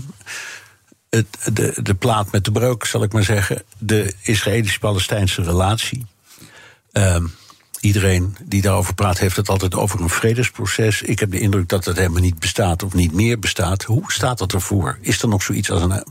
het, 1.09 1.27
de, 1.53 1.79
de 1.83 1.93
plaat 1.93 2.31
met 2.31 2.45
de 2.45 2.51
breuk, 2.51 2.85
zal 2.85 3.03
ik 3.03 3.13
maar 3.13 3.23
zeggen. 3.23 3.63
De 3.77 4.13
Israëlisch-Palestijnse 4.21 5.41
relatie. 5.41 6.05
Ehm, 6.91 7.25
iedereen 7.79 8.35
die 8.43 8.61
daarover 8.61 8.93
praat, 8.93 9.19
heeft 9.19 9.35
het 9.35 9.49
altijd 9.49 9.75
over 9.75 10.01
een 10.01 10.09
vredesproces. 10.09 11.01
Ik 11.01 11.19
heb 11.19 11.31
de 11.31 11.39
indruk 11.39 11.69
dat 11.69 11.85
het 11.85 11.97
helemaal 11.97 12.21
niet 12.21 12.39
bestaat 12.39 12.83
of 12.83 12.93
niet 12.93 13.13
meer 13.13 13.39
bestaat. 13.39 13.83
Hoe 13.83 14.11
staat 14.11 14.37
dat 14.37 14.53
ervoor? 14.53 14.97
Is 15.01 15.21
er 15.21 15.27
nog 15.27 15.43
zoiets 15.43 15.71
als 15.71 15.81
een 15.81 16.03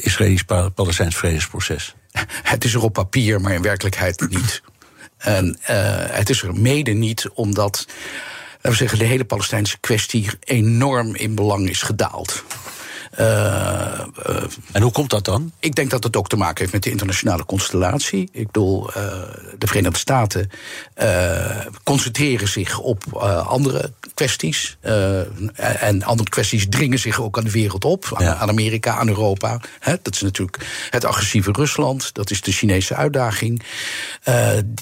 Israëlisch-Palestijns 0.00 1.16
vredesproces? 1.16 1.94
Het 2.52 2.64
is 2.64 2.74
er 2.74 2.82
op 2.82 2.92
papier, 2.92 3.40
maar 3.40 3.52
in 3.52 3.62
werkelijkheid 3.62 4.28
niet. 4.28 4.62
En 5.18 5.58
uh, 5.60 5.66
het 5.96 6.30
is 6.30 6.42
er 6.42 6.54
mede 6.54 6.92
niet 6.92 7.28
omdat 7.34 7.86
we 8.60 8.74
zeggen, 8.74 8.98
de 8.98 9.04
hele 9.04 9.24
Palestijnse 9.24 9.78
kwestie 9.80 10.28
enorm 10.40 11.14
in 11.14 11.34
belang 11.34 11.68
is 11.68 11.82
gedaald. 11.82 12.44
Uh, 13.18 13.26
uh, 14.28 14.42
en 14.72 14.82
hoe 14.82 14.92
komt 14.92 15.10
dat 15.10 15.24
dan? 15.24 15.52
Ik 15.58 15.74
denk 15.74 15.90
dat 15.90 16.04
het 16.04 16.16
ook 16.16 16.28
te 16.28 16.36
maken 16.36 16.58
heeft 16.58 16.72
met 16.72 16.82
de 16.82 16.90
internationale 16.90 17.44
constellatie. 17.44 18.28
Ik 18.32 18.46
bedoel, 18.46 18.88
uh, 18.88 18.94
de 19.58 19.66
Verenigde 19.66 19.98
Staten 19.98 20.50
concentreren 21.82 22.48
zich 22.48 22.78
op 22.78 23.12
andere 23.46 23.92
kwesties. 24.14 24.76
en 25.52 26.02
andere 26.02 26.28
kwesties 26.28 26.66
dringen 26.68 26.98
zich 26.98 27.20
ook 27.20 27.38
aan 27.38 27.44
de 27.44 27.50
wereld 27.50 27.84
op. 27.84 28.10
Aan, 28.14 28.24
ja. 28.24 28.34
aan 28.34 28.48
Amerika, 28.48 28.96
aan 28.96 29.08
Europa. 29.08 29.60
He, 29.80 29.96
dat 30.02 30.14
is 30.14 30.20
natuurlijk 30.20 30.66
het 30.90 31.04
agressieve 31.04 31.52
Rusland. 31.52 32.14
Dat 32.14 32.30
is 32.30 32.40
de 32.40 32.52
Chinese 32.52 32.94
uitdaging. 32.94 33.62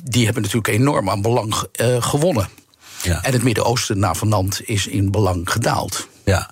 die 0.04 0.24
hebben 0.24 0.42
natuurlijk 0.42 0.74
enorm 0.74 1.10
aan 1.10 1.22
belang 1.22 1.64
gewonnen. 1.98 2.48
Ja. 3.02 3.22
En 3.22 3.32
het 3.32 3.42
Midden-Oosten 3.42 3.98
na 3.98 4.14
Vanand 4.14 4.60
is 4.64 4.86
in 4.86 5.10
belang 5.10 5.50
gedaald. 5.50 6.08
Ja, 6.24 6.50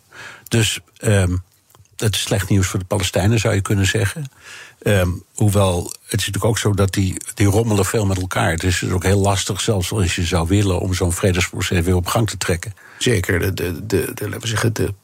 dus 0.49 0.81
um, 1.01 1.43
het 2.01 2.15
is 2.15 2.21
slecht 2.21 2.49
nieuws 2.49 2.67
voor 2.67 2.79
de 2.79 2.85
Palestijnen, 2.85 3.39
zou 3.39 3.55
je 3.55 3.61
kunnen 3.61 3.87
zeggen. 3.87 4.25
Um, 4.83 5.25
hoewel, 5.35 5.83
het 5.85 6.21
is 6.21 6.27
natuurlijk 6.27 6.45
ook 6.45 6.59
zo 6.59 6.75
dat 6.75 6.93
die, 6.93 7.17
die 7.35 7.47
rommelen 7.47 7.85
veel 7.85 8.07
met 8.07 8.21
elkaar. 8.21 8.51
Het 8.51 8.65
is 8.65 8.79
dus 8.79 8.91
ook 8.91 9.03
heel 9.03 9.21
lastig, 9.21 9.61
zelfs 9.61 9.93
als 9.93 10.15
je 10.15 10.25
zou 10.25 10.49
willen, 10.49 10.81
om 10.81 10.95
zo'n 10.95 11.13
vredesproces 11.13 11.85
weer 11.85 11.97
op 11.97 12.07
gang 12.07 12.29
te 12.29 12.37
trekken. 12.37 12.75
Zeker, 12.99 13.55
de, 13.55 13.87
de, 13.87 13.87
de, 13.87 14.15
laten 14.25 14.41
we 14.41 14.47
zeggen, 14.47 14.73
de 14.73 14.95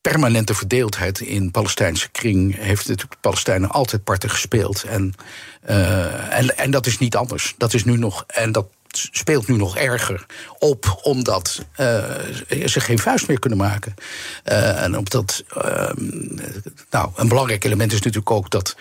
permanente 0.00 0.54
verdeeldheid 0.54 1.20
in 1.20 1.50
Palestijnse 1.50 2.08
kring 2.10 2.56
heeft 2.56 2.88
natuurlijk 2.88 3.10
de 3.10 3.18
Palestijnen 3.20 3.70
altijd 3.70 4.04
parten 4.04 4.30
gespeeld. 4.30 4.82
En, 4.82 5.14
uh, 5.68 6.38
en, 6.38 6.56
en 6.56 6.70
dat 6.70 6.86
is 6.86 6.98
niet 6.98 7.16
anders. 7.16 7.54
Dat 7.58 7.74
is 7.74 7.84
nu 7.84 7.96
nog. 7.96 8.24
En 8.26 8.52
dat 8.52 8.66
speelt 9.12 9.48
nu 9.48 9.56
nog 9.56 9.76
erger 9.76 10.26
op, 10.58 11.00
omdat 11.02 11.64
uh, 11.76 12.04
ze 12.66 12.80
geen 12.80 12.98
vuist 12.98 13.28
meer 13.28 13.38
kunnen 13.38 13.58
maken. 13.58 13.94
Uh, 14.44 14.82
en 14.82 14.98
omdat, 14.98 15.44
uh, 15.64 15.90
nou, 16.90 17.10
een 17.16 17.28
belangrijk 17.28 17.64
element 17.64 17.92
is 17.92 17.98
natuurlijk 17.98 18.30
ook 18.30 18.50
dat 18.50 18.76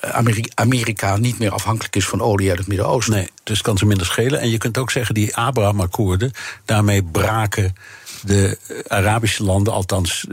Amerika, 0.00 0.50
Amerika 0.54 1.16
niet 1.16 1.38
meer 1.38 1.50
afhankelijk 1.50 1.96
is 1.96 2.06
van 2.06 2.20
olie 2.20 2.48
uit 2.48 2.58
het 2.58 2.66
Midden-Oosten. 2.66 3.14
Nee, 3.14 3.28
dus 3.42 3.60
kan 3.60 3.78
ze 3.78 3.86
minder 3.86 4.06
schelen. 4.06 4.40
En 4.40 4.50
je 4.50 4.58
kunt 4.58 4.78
ook 4.78 4.90
zeggen, 4.90 5.14
die 5.14 5.36
Abraham-akkoorden, 5.36 6.32
daarmee 6.64 7.02
braken 7.02 7.74
de 8.22 8.58
Arabische 8.86 9.44
landen, 9.44 9.72
althans 9.72 10.26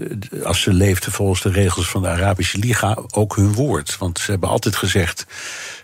als 0.44 0.62
ze 0.62 0.74
leefden 0.74 1.12
volgens 1.12 1.42
de 1.42 1.52
regels 1.52 1.90
van 1.90 2.02
de 2.02 2.08
Arabische 2.08 2.58
Liga, 2.58 2.98
ook 3.10 3.36
hun 3.36 3.54
woord. 3.54 3.98
Want 3.98 4.20
ze 4.20 4.32
hebben 4.32 4.50
altijd 4.50 4.76
gezegd. 4.76 5.26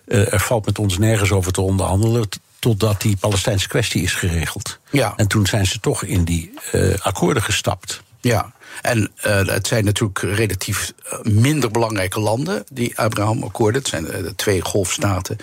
Uh, 0.07 0.33
er 0.33 0.39
valt 0.39 0.65
met 0.65 0.79
ons 0.79 0.97
nergens 0.97 1.31
over 1.31 1.51
te 1.51 1.61
onderhandelen. 1.61 2.29
Totdat 2.59 3.01
die 3.01 3.17
Palestijnse 3.17 3.67
kwestie 3.67 4.01
is 4.01 4.13
geregeld. 4.13 4.79
Ja. 4.91 5.13
En 5.15 5.27
toen 5.27 5.45
zijn 5.45 5.65
ze 5.65 5.79
toch 5.79 6.03
in 6.03 6.23
die 6.23 6.53
uh, 6.73 6.93
akkoorden 6.99 7.43
gestapt. 7.43 8.01
Ja, 8.21 8.51
en 8.81 9.11
uh, 9.25 9.47
het 9.47 9.67
zijn 9.67 9.85
natuurlijk 9.85 10.19
relatief 10.19 10.93
eh, 11.03 11.19
minder 11.21 11.71
belangrijke 11.71 12.19
landen, 12.19 12.63
die 12.71 12.99
Abraham-akkoorden. 12.99 13.81
Het 13.81 13.89
zijn 13.89 14.05
uh, 14.05 14.11
de 14.11 14.35
twee 14.35 14.61
golfstaten. 14.61 15.37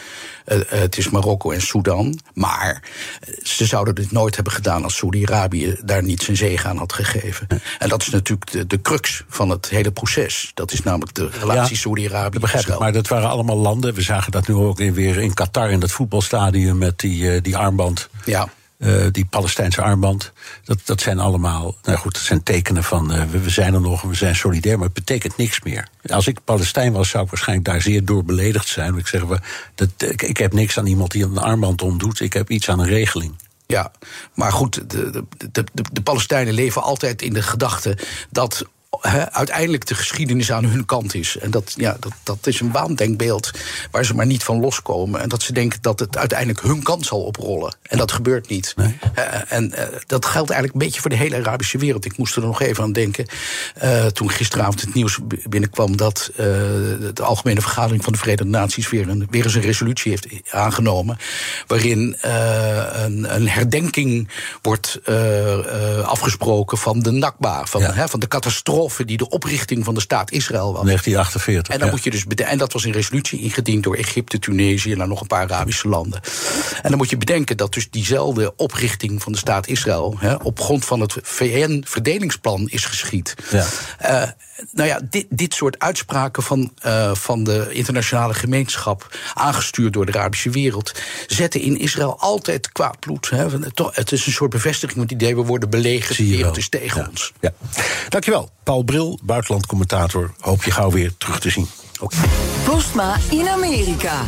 Uh, 0.46 0.58
het 0.66 0.98
is 0.98 1.10
Marokko 1.10 1.50
en 1.50 1.60
Sudan. 1.60 2.18
Maar 2.34 2.82
ze 3.42 3.64
zouden 3.64 3.94
dit 3.94 4.12
nooit 4.12 4.34
hebben 4.34 4.52
gedaan 4.52 4.84
als 4.84 4.96
Saudi-Arabië 4.96 5.76
daar 5.84 6.02
niet 6.02 6.22
zijn 6.22 6.36
zegen 6.36 6.70
aan 6.70 6.78
had 6.78 6.92
gegeven. 6.92 7.46
En 7.78 7.88
dat 7.88 8.02
is 8.02 8.08
natuurlijk 8.08 8.50
de, 8.50 8.66
de 8.66 8.80
crux 8.80 9.24
van 9.28 9.50
het 9.50 9.68
hele 9.68 9.92
proces. 9.92 10.50
Dat 10.54 10.72
is 10.72 10.82
namelijk 10.82 11.14
de 11.14 11.28
relatie 11.40 11.74
ja, 11.74 11.80
Saudi-Arabië. 11.80 12.38
Begrijp 12.38 12.66
ik, 12.66 12.78
maar 12.78 12.92
dat 12.92 13.08
waren 13.08 13.28
allemaal 13.28 13.56
landen. 13.56 13.94
We 13.94 14.02
zagen 14.02 14.32
dat 14.32 14.48
nu 14.48 14.54
ook 14.54 14.78
weer 14.78 15.18
in 15.18 15.34
Qatar 15.34 15.70
in 15.70 15.80
dat 15.80 15.90
voetbalstadion 15.90 16.78
met 16.78 16.98
die, 16.98 17.40
die 17.40 17.56
armband. 17.56 18.08
Ja. 18.24 18.48
Uh, 18.84 19.06
die 19.10 19.24
Palestijnse 19.24 19.82
armband. 19.82 20.32
Dat, 20.64 20.78
dat 20.84 21.00
zijn 21.00 21.18
allemaal, 21.18 21.76
nou 21.82 21.98
goed, 21.98 22.12
dat 22.12 22.22
zijn 22.22 22.42
tekenen 22.42 22.84
van 22.84 23.08
we, 23.30 23.40
we, 23.40 23.50
zijn 23.50 23.74
er 23.74 23.80
nog 23.80 24.02
en 24.02 24.08
we 24.08 24.14
zijn 24.14 24.36
solidair, 24.36 24.76
maar 24.76 24.86
het 24.86 24.94
betekent 24.94 25.36
niks 25.36 25.62
meer. 25.62 25.88
Als 26.06 26.26
ik 26.26 26.44
Palestijn 26.44 26.92
was, 26.92 27.08
zou 27.08 27.24
ik 27.24 27.30
waarschijnlijk 27.30 27.68
daar 27.68 27.82
zeer 27.82 28.04
door 28.04 28.24
beledigd 28.24 28.68
zijn. 28.68 28.96
Ik 28.96 29.06
zeg, 29.06 29.22
dat, 29.74 29.88
ik, 29.96 30.22
ik 30.22 30.36
heb 30.36 30.52
niks 30.52 30.78
aan 30.78 30.86
iemand 30.86 31.10
die 31.10 31.24
een 31.24 31.38
armband 31.38 31.82
omdoet, 31.82 32.20
ik 32.20 32.32
heb 32.32 32.50
iets 32.50 32.68
aan 32.68 32.78
een 32.78 32.88
regeling. 32.88 33.34
Ja, 33.66 33.92
maar 34.34 34.52
goed, 34.52 34.90
de, 34.90 35.10
de, 35.10 35.24
de, 35.52 35.64
de, 35.92 36.02
Palestijnen 36.02 36.54
leven 36.54 36.82
altijd 36.82 37.22
in 37.22 37.32
de 37.32 37.42
gedachte 37.42 37.98
dat 38.30 38.64
uiteindelijk 39.30 39.86
de 39.86 39.94
geschiedenis 39.94 40.52
aan 40.52 40.64
hun 40.64 40.84
kant 40.84 41.14
is. 41.14 41.38
En 41.38 41.50
dat, 41.50 41.74
ja, 41.76 41.96
dat, 42.00 42.12
dat 42.22 42.46
is 42.46 42.60
een 42.60 42.72
waandenkbeeld 42.72 43.50
waar 43.90 44.04
ze 44.04 44.14
maar 44.14 44.26
niet 44.26 44.44
van 44.44 44.60
loskomen. 44.60 45.20
En 45.20 45.28
dat 45.28 45.42
ze 45.42 45.52
denken 45.52 45.78
dat 45.82 45.98
het 45.98 46.16
uiteindelijk 46.16 46.60
hun 46.60 46.82
kant 46.82 47.06
zal 47.06 47.20
oprollen. 47.20 47.76
En 47.82 47.98
dat 47.98 48.12
gebeurt 48.12 48.48
niet. 48.48 48.74
en 49.48 49.72
uh, 49.72 49.82
dat 50.06 50.26
geldt 50.26 50.50
eigenlijk 50.50 50.72
een 50.72 50.86
beetje 50.86 51.00
voor 51.00 51.10
de 51.10 51.16
hele 51.16 51.36
Arabische 51.36 51.78
wereld. 51.78 52.04
Ik 52.04 52.16
moest 52.16 52.36
er 52.36 52.42
nog 52.42 52.60
even 52.60 52.82
aan 52.82 52.92
denken. 52.92 53.26
Uh, 53.82 54.06
toen 54.06 54.30
gisteravond 54.30 54.80
het 54.80 54.94
nieuws 54.94 55.18
binnenkwam 55.48 55.96
dat 55.96 56.30
uh, 56.32 56.36
de 56.36 57.22
Algemene 57.22 57.60
Vergadering 57.60 58.04
van 58.04 58.12
de 58.12 58.18
Verenigde 58.18 58.44
Naties 58.44 58.90
weer, 58.90 59.08
een, 59.08 59.26
weer 59.30 59.44
eens 59.44 59.54
een 59.54 59.60
resolutie 59.60 60.10
heeft 60.10 60.26
aangenomen. 60.50 61.18
Waarin 61.66 62.16
een, 62.20 63.34
een, 63.34 63.48
herdenking 63.48 64.28
wordt 64.62 65.00
afgesproken 66.04 66.78
van 66.78 67.00
de 67.00 67.10
Nakba, 67.10 67.64
van, 67.64 67.80
ja. 67.80 68.08
van 68.08 68.20
de 68.20 68.28
catastrofe 68.28 68.83
die 69.06 69.16
de 69.16 69.28
oprichting 69.28 69.84
van 69.84 69.94
de 69.94 70.00
staat 70.00 70.30
Israël 70.30 70.72
was. 70.72 70.84
1948. 70.84 71.72
En, 71.72 71.80
dan 71.80 71.90
moet 71.90 72.04
je 72.04 72.10
dus 72.10 72.24
en 72.24 72.58
dat 72.58 72.72
was 72.72 72.84
in 72.84 72.92
resolutie 72.92 73.40
ingediend 73.40 73.82
door 73.82 73.94
Egypte, 73.94 74.38
Tunesië 74.38 74.92
en 74.92 75.08
nog 75.08 75.20
een 75.20 75.26
paar 75.26 75.42
Arabische 75.42 75.88
landen. 75.88 76.20
En 76.82 76.88
dan 76.88 76.98
moet 76.98 77.10
je 77.10 77.16
bedenken 77.16 77.56
dat 77.56 77.72
dus 77.72 77.90
diezelfde 77.90 78.56
oprichting 78.56 79.22
van 79.22 79.32
de 79.32 79.38
staat 79.38 79.66
Israël 79.66 80.18
op 80.42 80.60
grond 80.60 80.84
van 80.84 81.00
het 81.00 81.16
VN-verdelingsplan 81.22 82.68
is 82.68 82.84
geschied. 82.84 83.34
Ja. 83.50 83.66
Uh, 84.02 84.28
nou 84.72 84.88
ja, 84.88 85.00
dit, 85.10 85.26
dit 85.30 85.54
soort 85.54 85.78
uitspraken 85.78 86.42
van, 86.42 86.72
uh, 86.86 87.14
van 87.14 87.44
de 87.44 87.68
internationale 87.72 88.34
gemeenschap, 88.34 89.16
aangestuurd 89.34 89.92
door 89.92 90.06
de 90.06 90.18
Arabische 90.18 90.50
wereld, 90.50 90.92
zetten 91.26 91.60
in 91.60 91.78
Israël 91.78 92.18
altijd 92.18 92.72
kwaad 92.72 93.00
bloed. 93.00 93.30
Hè. 93.30 93.46
Het 93.92 94.12
is 94.12 94.26
een 94.26 94.32
soort 94.32 94.50
bevestiging 94.50 94.92
van 94.92 95.02
het 95.02 95.12
idee: 95.12 95.36
we 95.36 95.42
worden 95.42 95.70
belegerd, 95.70 96.16
de 96.16 96.28
wereld 96.28 96.56
is 96.56 96.68
tegen 96.68 97.00
ja. 97.00 97.08
ons. 97.08 97.32
Ja. 97.40 97.52
Dankjewel. 98.08 98.52
Paul 98.62 98.82
Bril, 98.82 99.18
buitenlandcommentator. 99.22 100.34
Hoop 100.40 100.64
je 100.64 100.70
gauw 100.70 100.90
weer 100.90 101.12
terug 101.18 101.40
te 101.40 101.50
zien. 101.50 101.68
Okay. 102.00 102.28
Postma 102.64 103.16
in 103.30 103.48
Amerika. 103.48 104.22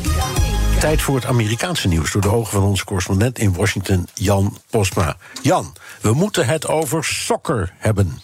Tijd 0.81 1.03
voor 1.03 1.15
het 1.15 1.25
Amerikaanse 1.25 1.89
nieuws 1.89 2.13
door 2.13 2.23
de 2.23 2.31
ogen 2.31 2.53
van 2.53 2.63
onze 2.63 2.85
correspondent 2.85 3.39
in 3.39 3.55
Washington, 3.55 4.09
Jan 4.15 4.59
Postma. 4.71 5.17
Jan, 5.43 5.77
we 6.01 6.13
moeten 6.13 6.47
het 6.47 6.67
over 6.67 7.05
soccer 7.05 7.73
hebben. 7.79 8.21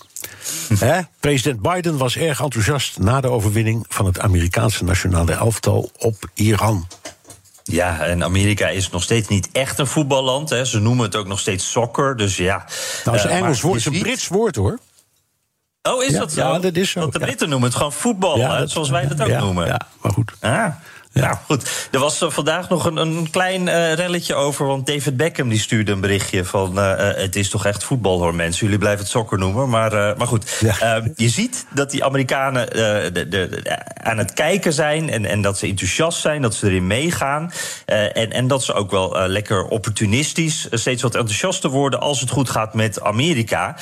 He? 0.78 1.00
President 1.20 1.62
Biden 1.62 1.96
was 1.96 2.16
erg 2.16 2.40
enthousiast 2.40 2.98
na 2.98 3.20
de 3.20 3.28
overwinning 3.30 3.84
van 3.88 4.06
het 4.06 4.20
Amerikaanse 4.20 4.84
nationale 4.84 5.32
elftal 5.32 5.90
op 5.98 6.14
Iran. 6.34 6.86
Ja, 7.64 8.00
en 8.00 8.24
Amerika 8.24 8.68
is 8.68 8.90
nog 8.90 9.02
steeds 9.02 9.28
niet 9.28 9.48
echt 9.52 9.78
een 9.78 9.86
voetballand. 9.86 10.50
Hè. 10.50 10.64
Ze 10.64 10.78
noemen 10.78 11.04
het 11.04 11.16
ook 11.16 11.26
nog 11.26 11.40
steeds 11.40 11.70
soccer. 11.70 12.16
Dus 12.16 12.36
ja. 12.36 12.64
Nou, 13.04 13.16
is 13.16 13.24
een 13.24 13.30
Engels 13.30 13.60
woord, 13.60 13.76
is 13.76 13.84
een 13.84 13.98
Brits 13.98 14.28
woord 14.28 14.56
hoor. 14.56 14.78
Oh, 15.82 16.02
is 16.02 16.10
Ja, 16.12 16.18
dat 16.18 16.32
zo? 16.32 16.40
ja, 16.40 16.58
dat 16.58 16.76
is 16.76 16.90
zo, 16.90 17.00
Want 17.00 17.12
de 17.12 17.18
ja. 17.18 17.24
Britten 17.24 17.48
noemen 17.48 17.68
het 17.68 17.76
gewoon 17.76 17.92
voetbal, 17.92 18.38
Ja, 18.38 18.56
hè, 18.56 18.66
zoals 18.66 18.90
wij 18.90 19.06
dat 19.06 19.20
ook 19.20 19.38
noemen. 19.40 19.66
Ja, 19.66 19.80
maar 20.02 20.12
goed. 20.12 20.32
Ah. 20.40 20.66
Nou 21.12 21.36
goed, 21.46 21.88
er 21.90 21.98
was 22.00 22.20
eh, 22.22 22.30
vandaag 22.30 22.68
nog 22.68 22.84
een, 22.84 22.96
een 22.96 23.30
klein 23.30 23.68
eh, 23.68 23.92
relletje 23.94 24.34
over. 24.34 24.66
Want 24.66 24.86
David 24.86 25.16
Beckham 25.16 25.48
die 25.48 25.58
stuurde 25.58 25.92
een 25.92 26.00
berichtje 26.00 26.44
van... 26.44 26.78
eh, 26.80 26.94
het 27.22 27.36
is 27.36 27.48
toch 27.50 27.66
echt 27.66 27.84
voetbal 27.84 28.20
hoor 28.20 28.34
mensen. 28.34 28.62
Jullie 28.64 28.78
blijven 28.78 29.00
het 29.00 29.10
sokker 29.10 29.38
noemen. 29.38 29.68
Maar, 29.68 29.90
maar 30.16 30.26
goed, 30.26 30.56
Ja. 30.60 31.02
je 31.16 31.28
ziet 31.28 31.66
dat 31.74 31.90
die 31.90 32.04
Amerikanen 32.04 32.70
de, 32.70 33.10
de, 33.12 33.28
de- 33.28 33.78
aan 34.02 34.18
het 34.18 34.32
kijken 34.32 34.72
zijn... 34.72 35.10
En, 35.10 35.24
en 35.26 35.42
dat 35.42 35.58
ze 35.58 35.66
enthousiast 35.66 36.20
zijn, 36.20 36.42
dat 36.42 36.54
ze 36.54 36.66
erin 36.66 36.86
meegaan. 36.86 37.52
En, 37.86 38.32
en 38.32 38.46
dat 38.46 38.64
ze 38.64 38.72
ook 38.72 38.90
wel 38.90 39.28
lekker 39.28 39.64
opportunistisch... 39.64 40.66
steeds 40.70 41.02
wat 41.02 41.14
enthousiaster 41.14 41.70
worden 41.70 42.00
als 42.00 42.20
het 42.20 42.30
goed 42.30 42.50
gaat 42.50 42.74
met 42.74 43.02
Amerika. 43.02 43.76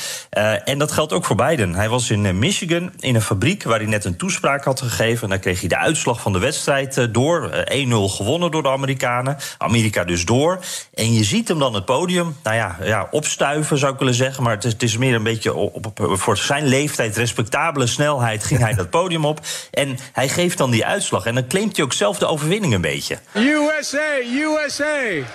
En 0.64 0.78
dat 0.78 0.92
geldt 0.92 1.12
ook 1.12 1.24
voor 1.24 1.36
Biden. 1.36 1.74
Hij 1.74 1.88
was 1.88 2.10
in 2.10 2.38
Michigan 2.38 2.92
in 2.98 3.14
een 3.14 3.22
fabriek 3.22 3.62
waar 3.62 3.78
hij 3.78 3.88
net 3.88 4.04
een 4.04 4.16
toespraak 4.16 4.64
had 4.64 4.80
gegeven. 4.80 5.22
En 5.22 5.28
daar 5.28 5.38
kreeg 5.38 5.60
hij 5.60 5.68
de 5.68 5.76
uitslag 5.78 6.20
van 6.20 6.32
de 6.32 6.38
wedstrijd 6.38 6.96
eh, 6.98 7.04
door. 7.20 7.50
Eh, 7.50 7.86
1-0 7.86 8.08
gewonnen 8.08 8.50
door 8.50 8.62
de 8.62 8.68
Amerikanen. 8.68 9.36
Amerika 9.58 10.04
dus 10.04 10.24
door. 10.24 10.58
En 10.94 11.12
je 11.14 11.24
ziet 11.24 11.48
hem 11.48 11.58
dan 11.58 11.74
het 11.74 11.84
podium, 11.84 12.36
nou 12.42 12.56
ja, 12.56 12.76
ja 12.82 13.08
opstuiven 13.10 13.78
zou 13.78 13.92
ik 13.92 13.98
willen 13.98 14.14
zeggen. 14.14 14.42
Maar 14.42 14.54
het 14.54 14.64
is, 14.64 14.72
het 14.72 14.82
is 14.82 14.96
meer 14.96 15.14
een 15.14 15.22
beetje 15.22 15.54
op, 15.54 15.86
op- 15.86 16.00
voor 16.18 16.36
zijn 16.36 16.66
leeftijd, 16.66 17.16
respectabele 17.16 17.86
snelheid, 17.86 18.44
ging 18.44 18.60
hij 18.60 18.74
dat 18.74 18.90
podium 19.00 19.24
op. 19.24 19.40
En 19.70 19.98
hij 20.12 20.28
geeft 20.28 20.58
dan 20.58 20.70
die 20.70 20.84
uitslag. 20.86 21.24
En 21.26 21.34
dan 21.34 21.46
claimt 21.48 21.76
hij 21.76 21.84
ook 21.84 21.92
zelf 21.92 22.18
de 22.18 22.26
overwinning 22.26 22.74
een 22.74 22.80
beetje. 22.80 23.18
USA, 23.34 24.08
USA. 24.32 25.26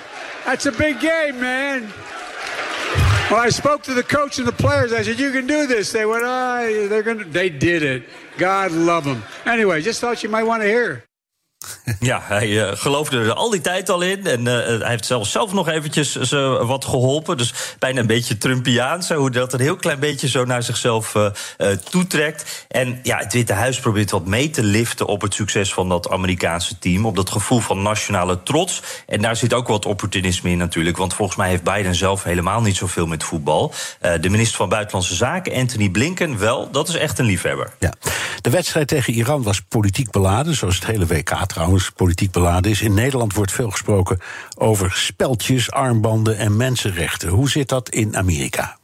That's 0.46 0.66
a 0.66 0.72
big 0.78 0.96
game, 1.00 1.34
man. 1.40 1.82
Well, 3.30 3.48
I 3.48 3.52
spoke 3.52 3.82
to 3.84 3.94
the 3.94 4.06
coach 4.06 4.38
and 4.38 4.46
the 4.48 4.54
players. 4.56 4.92
I 4.92 5.04
said, 5.04 5.18
"You 5.18 5.32
can 5.32 5.48
do 5.48 5.66
this." 5.66 5.90
They 5.92 6.06
went, 6.06 6.24
"Ah, 6.24 6.60
they're 6.90 7.04
gonna." 7.04 7.24
They 7.32 7.58
did 7.58 7.82
it. 7.82 8.04
God 8.38 8.72
love 8.72 9.04
them. 9.10 9.24
Anyway, 9.46 9.82
just 9.82 10.00
thought 10.00 10.22
you 10.22 10.30
might 10.32 10.46
want 10.46 10.62
to 10.62 10.68
hear. 10.68 11.04
Ja, 12.00 12.22
hij 12.24 12.68
eh, 12.68 12.78
geloofde 12.78 13.20
er 13.20 13.34
al 13.34 13.50
die 13.50 13.62
tijd 13.62 13.90
al 13.90 14.02
in. 14.02 14.26
En 14.26 14.48
eh, 14.48 14.80
hij 14.80 14.90
heeft 14.90 15.06
zelfs 15.06 15.32
zelf 15.32 15.54
nog 15.54 15.70
eventjes 15.70 16.16
ze 16.16 16.38
wat 16.66 16.86
geholpen. 16.86 17.38
Dus 17.38 17.54
bijna 17.80 18.00
een 18.00 18.08
beetje 18.08 18.38
Trumpiaans. 18.38 19.10
Hoe 19.10 19.32
dat 19.32 19.54
een 19.54 19.60
heel 19.60 19.76
klein 19.76 20.00
beetje 20.00 20.28
zo 20.28 20.46
naar 20.46 20.64
zichzelf 20.64 21.16
eh, 21.16 21.26
eh, 21.58 21.78
toetrekt. 21.78 22.66
En 22.68 23.00
ja, 23.04 23.18
het 23.18 23.34
Witte 23.34 23.54
Huis 23.54 23.80
probeert 23.80 24.12
wat 24.12 24.26
mee 24.26 24.50
te 24.50 24.64
liften 24.64 25.06
op 25.06 25.22
het 25.22 25.34
succes 25.34 25.74
van 25.74 25.90
dat 25.90 26.10
Amerikaanse 26.10 26.78
team. 26.80 27.06
Op 27.06 27.16
dat 27.16 27.30
gevoel 27.30 27.60
van 27.60 27.82
nationale 27.82 28.44
trots. 28.44 28.82
En 29.08 29.22
daar 29.22 29.36
zit 29.36 29.54
ook 29.54 29.68
wat 29.68 29.86
opportunisme 29.86 30.50
in 30.50 30.58
natuurlijk. 30.58 30.98
Want 30.98 31.14
volgens 31.14 31.38
mij 31.38 31.50
heeft 31.50 31.64
Biden 31.64 31.96
zelf 31.96 32.24
helemaal 32.24 32.62
niet 32.62 32.76
zoveel 32.76 33.08
met 33.08 33.24
voetbal. 33.24 33.74
Eh, 34.00 34.12
de 34.22 34.30
minister 34.30 34.58
van 34.58 34.70
Buitenlandse 34.70 35.16
Zaken, 35.16 35.54
Anthony 35.54 35.90
Blinken, 35.90 36.38
wel. 36.38 36.72
Dat 36.72 36.88
is 36.88 36.96
echt 36.96 37.20
een 37.20 37.26
liefhebber. 37.26 37.74
Ja. 37.80 37.94
De 38.42 38.50
wedstrijd 38.50 38.88
tegen 38.88 39.14
Iran 39.14 39.44
was 39.44 39.62
politiek 39.62 40.12
beladen, 40.12 40.56
zoals 40.56 40.76
het 40.76 40.86
hele 40.86 41.06
WK 41.06 41.30
trouwens 41.56 41.90
politiek 41.90 42.32
beladen 42.32 42.72
is. 42.72 42.82
In 42.82 42.94
Nederland 42.94 43.34
wordt 43.34 43.52
veel 43.52 43.70
gesproken 43.70 44.20
over 44.58 44.92
speltjes, 44.92 45.72
armbanden 45.72 46.38
en 46.38 46.58
mensenrechten. 46.58 47.30
Hoe 47.30 47.50
zit 47.50 47.70
dat 47.70 47.90
in 47.90 48.18
Amerika? 48.18 48.78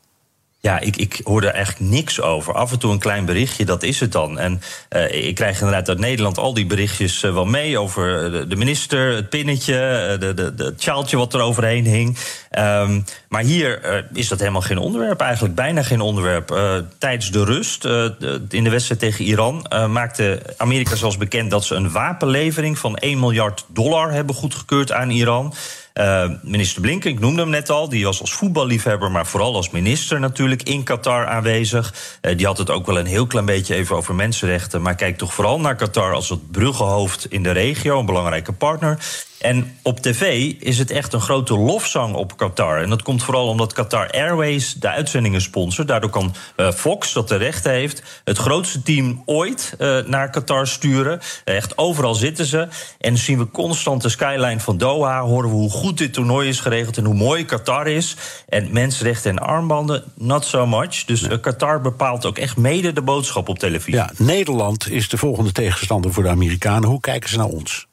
Ja, 0.61 0.79
ik, 0.79 0.97
ik 0.97 1.21
hoor 1.23 1.43
er 1.43 1.53
eigenlijk 1.53 1.91
niks 1.91 2.21
over. 2.21 2.53
Af 2.53 2.71
en 2.71 2.79
toe 2.79 2.91
een 2.91 2.99
klein 2.99 3.25
berichtje, 3.25 3.65
dat 3.65 3.83
is 3.83 3.99
het 3.99 4.11
dan. 4.11 4.39
En 4.39 4.61
eh, 4.89 5.27
ik 5.27 5.35
krijg 5.35 5.59
inderdaad 5.59 5.89
uit 5.89 5.99
Nederland 5.99 6.37
al 6.37 6.53
die 6.53 6.65
berichtjes 6.65 7.23
eh, 7.23 7.33
wel 7.33 7.45
mee... 7.45 7.77
over 7.77 8.31
de, 8.31 8.47
de 8.47 8.55
minister, 8.55 9.15
het 9.15 9.29
pinnetje, 9.29 9.75
eh, 9.75 10.19
de, 10.19 10.33
de, 10.33 10.55
de, 10.55 10.63
het 10.63 10.81
sjaaltje 10.81 11.17
wat 11.17 11.33
er 11.33 11.41
overheen 11.41 11.85
hing. 11.85 12.17
Ehm, 12.51 13.01
maar 13.29 13.43
hier 13.43 13.81
eh, 13.81 14.03
is 14.13 14.27
dat 14.27 14.39
helemaal 14.39 14.61
geen 14.61 14.77
onderwerp, 14.77 15.19
eigenlijk 15.19 15.55
bijna 15.55 15.83
geen 15.83 16.01
onderwerp. 16.01 16.51
Eh, 16.51 16.75
tijdens 16.97 17.31
de 17.31 17.43
rust, 17.43 17.85
eh, 17.85 18.05
in 18.49 18.63
de 18.63 18.69
wedstrijd 18.69 18.99
tegen 18.99 19.25
Iran... 19.25 19.65
eh, 19.67 19.87
maakte 19.87 20.41
Amerika 20.57 20.95
zelfs 20.95 21.17
bekend 21.17 21.51
dat 21.51 21.63
ze 21.63 21.75
een 21.75 21.91
wapenlevering... 21.91 22.77
van 22.79 22.95
1 22.95 23.19
miljard 23.19 23.65
dollar 23.67 24.11
hebben 24.11 24.35
goedgekeurd 24.35 24.91
aan 24.91 25.09
Iran... 25.09 25.53
Eh, 25.93 26.29
minister 26.41 26.81
Blinken, 26.81 27.09
ik 27.09 27.19
noemde 27.19 27.41
hem 27.41 27.49
net 27.49 27.69
al, 27.69 27.89
die 27.89 28.05
was 28.05 28.21
als 28.21 28.33
voetballiefhebber, 28.33 29.11
maar 29.11 29.25
vooral 29.25 29.55
als 29.55 29.69
minister 29.69 30.19
natuurlijk 30.19 30.63
in 30.63 30.83
Qatar 30.83 31.25
aanwezig. 31.25 31.93
Eh, 32.21 32.37
die 32.37 32.45
had 32.45 32.57
het 32.57 32.69
ook 32.69 32.85
wel 32.85 32.99
een 32.99 33.05
heel 33.05 33.27
klein 33.27 33.45
beetje 33.45 33.75
even 33.75 33.95
over 33.95 34.15
mensenrechten, 34.15 34.81
maar 34.81 34.95
kijkt 34.95 35.17
toch 35.17 35.33
vooral 35.33 35.59
naar 35.59 35.75
Qatar 35.75 36.13
als 36.13 36.29
het 36.29 36.51
bruggenhoofd 36.51 37.25
in 37.25 37.43
de 37.43 37.51
regio, 37.51 37.99
een 37.99 38.05
belangrijke 38.05 38.53
partner. 38.53 38.99
En 39.41 39.77
op 39.81 39.99
tv 39.99 40.53
is 40.59 40.77
het 40.77 40.91
echt 40.91 41.13
een 41.13 41.21
grote 41.21 41.57
lofzang 41.57 42.15
op 42.15 42.37
Qatar. 42.37 42.81
En 42.81 42.89
dat 42.89 43.01
komt 43.01 43.23
vooral 43.23 43.47
omdat 43.47 43.73
Qatar 43.73 44.09
Airways 44.11 44.73
de 44.73 44.89
uitzendingen 44.89 45.41
sponsort. 45.41 45.87
Daardoor 45.87 46.09
kan 46.09 46.33
eh, 46.55 46.71
Fox, 46.71 47.13
dat 47.13 47.27
de 47.27 47.35
rechten 47.35 47.71
heeft, 47.71 48.21
het 48.23 48.37
grootste 48.37 48.81
team 48.81 49.21
ooit 49.25 49.75
eh, 49.77 49.97
naar 50.05 50.29
Qatar 50.29 50.67
sturen. 50.67 51.19
Echt 51.43 51.77
overal 51.77 52.15
zitten 52.15 52.45
ze. 52.45 52.67
En 52.99 53.17
zien 53.17 53.37
we 53.37 53.51
constant 53.51 54.01
de 54.01 54.09
skyline 54.09 54.59
van 54.59 54.77
Doha. 54.77 55.21
Horen 55.21 55.49
we 55.49 55.55
hoe 55.55 55.69
goed 55.69 55.97
dit 55.97 56.13
toernooi 56.13 56.49
is 56.49 56.59
geregeld 56.59 56.97
en 56.97 57.05
hoe 57.05 57.15
mooi 57.15 57.45
Qatar 57.45 57.87
is. 57.87 58.15
En 58.49 58.67
mensenrechten 58.71 59.31
en 59.31 59.39
armbanden, 59.39 60.03
not 60.15 60.45
so 60.45 60.65
much. 60.65 61.05
Dus 61.05 61.27
eh, 61.27 61.39
Qatar 61.41 61.81
bepaalt 61.81 62.25
ook 62.25 62.37
echt 62.37 62.57
mede 62.57 62.93
de 62.93 63.01
boodschap 63.01 63.49
op 63.49 63.59
televisie. 63.59 63.93
Ja, 63.93 64.11
Nederland 64.17 64.89
is 64.89 65.09
de 65.09 65.17
volgende 65.17 65.51
tegenstander 65.51 66.13
voor 66.13 66.23
de 66.23 66.29
Amerikanen. 66.29 66.89
Hoe 66.89 66.99
kijken 66.99 67.29
ze 67.29 67.37
naar 67.37 67.45
ons? 67.45 67.89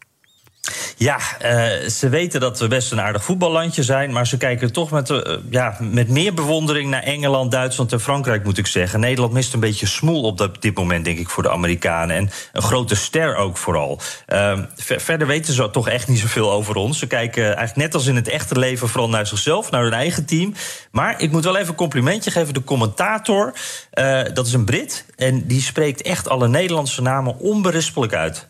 Ja, 0.96 1.18
eh, 1.38 1.88
ze 1.88 2.08
weten 2.08 2.40
dat 2.40 2.58
we 2.58 2.68
best 2.68 2.92
een 2.92 3.00
aardig 3.00 3.24
voetballandje 3.24 3.82
zijn. 3.82 4.12
Maar 4.12 4.26
ze 4.26 4.36
kijken 4.36 4.72
toch 4.72 4.90
met, 4.90 5.10
eh, 5.10 5.36
ja, 5.50 5.76
met 5.80 6.08
meer 6.08 6.34
bewondering 6.34 6.90
naar 6.90 7.02
Engeland, 7.02 7.50
Duitsland 7.50 7.92
en 7.92 8.00
Frankrijk, 8.00 8.44
moet 8.44 8.58
ik 8.58 8.66
zeggen. 8.66 9.00
Nederland 9.00 9.32
mist 9.32 9.52
een 9.54 9.60
beetje 9.60 9.86
smoel 9.86 10.22
op 10.22 10.38
dat, 10.38 10.62
dit 10.62 10.76
moment, 10.76 11.04
denk 11.04 11.18
ik, 11.18 11.28
voor 11.28 11.42
de 11.42 11.50
Amerikanen. 11.50 12.16
En 12.16 12.30
een 12.52 12.62
grote 12.62 12.94
ster 12.94 13.36
ook 13.36 13.56
vooral. 13.56 14.00
Ehm, 14.26 14.64
ver- 14.76 15.00
verder 15.00 15.26
weten 15.26 15.54
ze 15.54 15.70
toch 15.70 15.88
echt 15.88 16.08
niet 16.08 16.18
zoveel 16.18 16.52
over 16.52 16.74
ons. 16.74 16.98
Ze 16.98 17.06
kijken 17.06 17.42
eigenlijk 17.44 17.76
net 17.76 17.94
als 17.94 18.06
in 18.06 18.16
het 18.16 18.28
echte 18.28 18.58
leven 18.58 18.88
vooral 18.88 19.08
naar 19.08 19.26
zichzelf, 19.26 19.70
naar 19.70 19.82
hun 19.82 19.92
eigen 19.92 20.24
team. 20.24 20.54
Maar 20.90 21.20
ik 21.20 21.30
moet 21.30 21.44
wel 21.44 21.56
even 21.56 21.68
een 21.68 21.74
complimentje 21.74 22.30
geven. 22.30 22.54
De 22.54 22.64
commentator, 22.64 23.52
eh, 23.90 24.20
dat 24.34 24.46
is 24.46 24.52
een 24.52 24.64
Brit. 24.64 25.04
En 25.16 25.46
die 25.46 25.62
spreekt 25.62 26.02
echt 26.02 26.28
alle 26.28 26.48
Nederlandse 26.48 27.02
namen 27.02 27.38
onberispelijk 27.38 28.14
uit. 28.14 28.46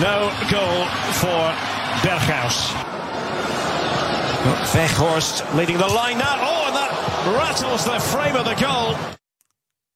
No 0.00 0.28
goal 0.50 0.86
for 1.12 1.35
Berghuis. 2.02 2.72
Weghorst 4.72 5.44
leading 5.54 5.78
the 5.78 5.88
line 5.88 6.18
now. 6.18 6.36
Oh, 6.40 6.66
and 6.66 6.74
that 6.74 6.90
rattles 7.38 7.84
the 7.84 8.00
frame 8.00 8.36
of 8.36 8.44
the 8.44 8.64
goal. 8.64 8.94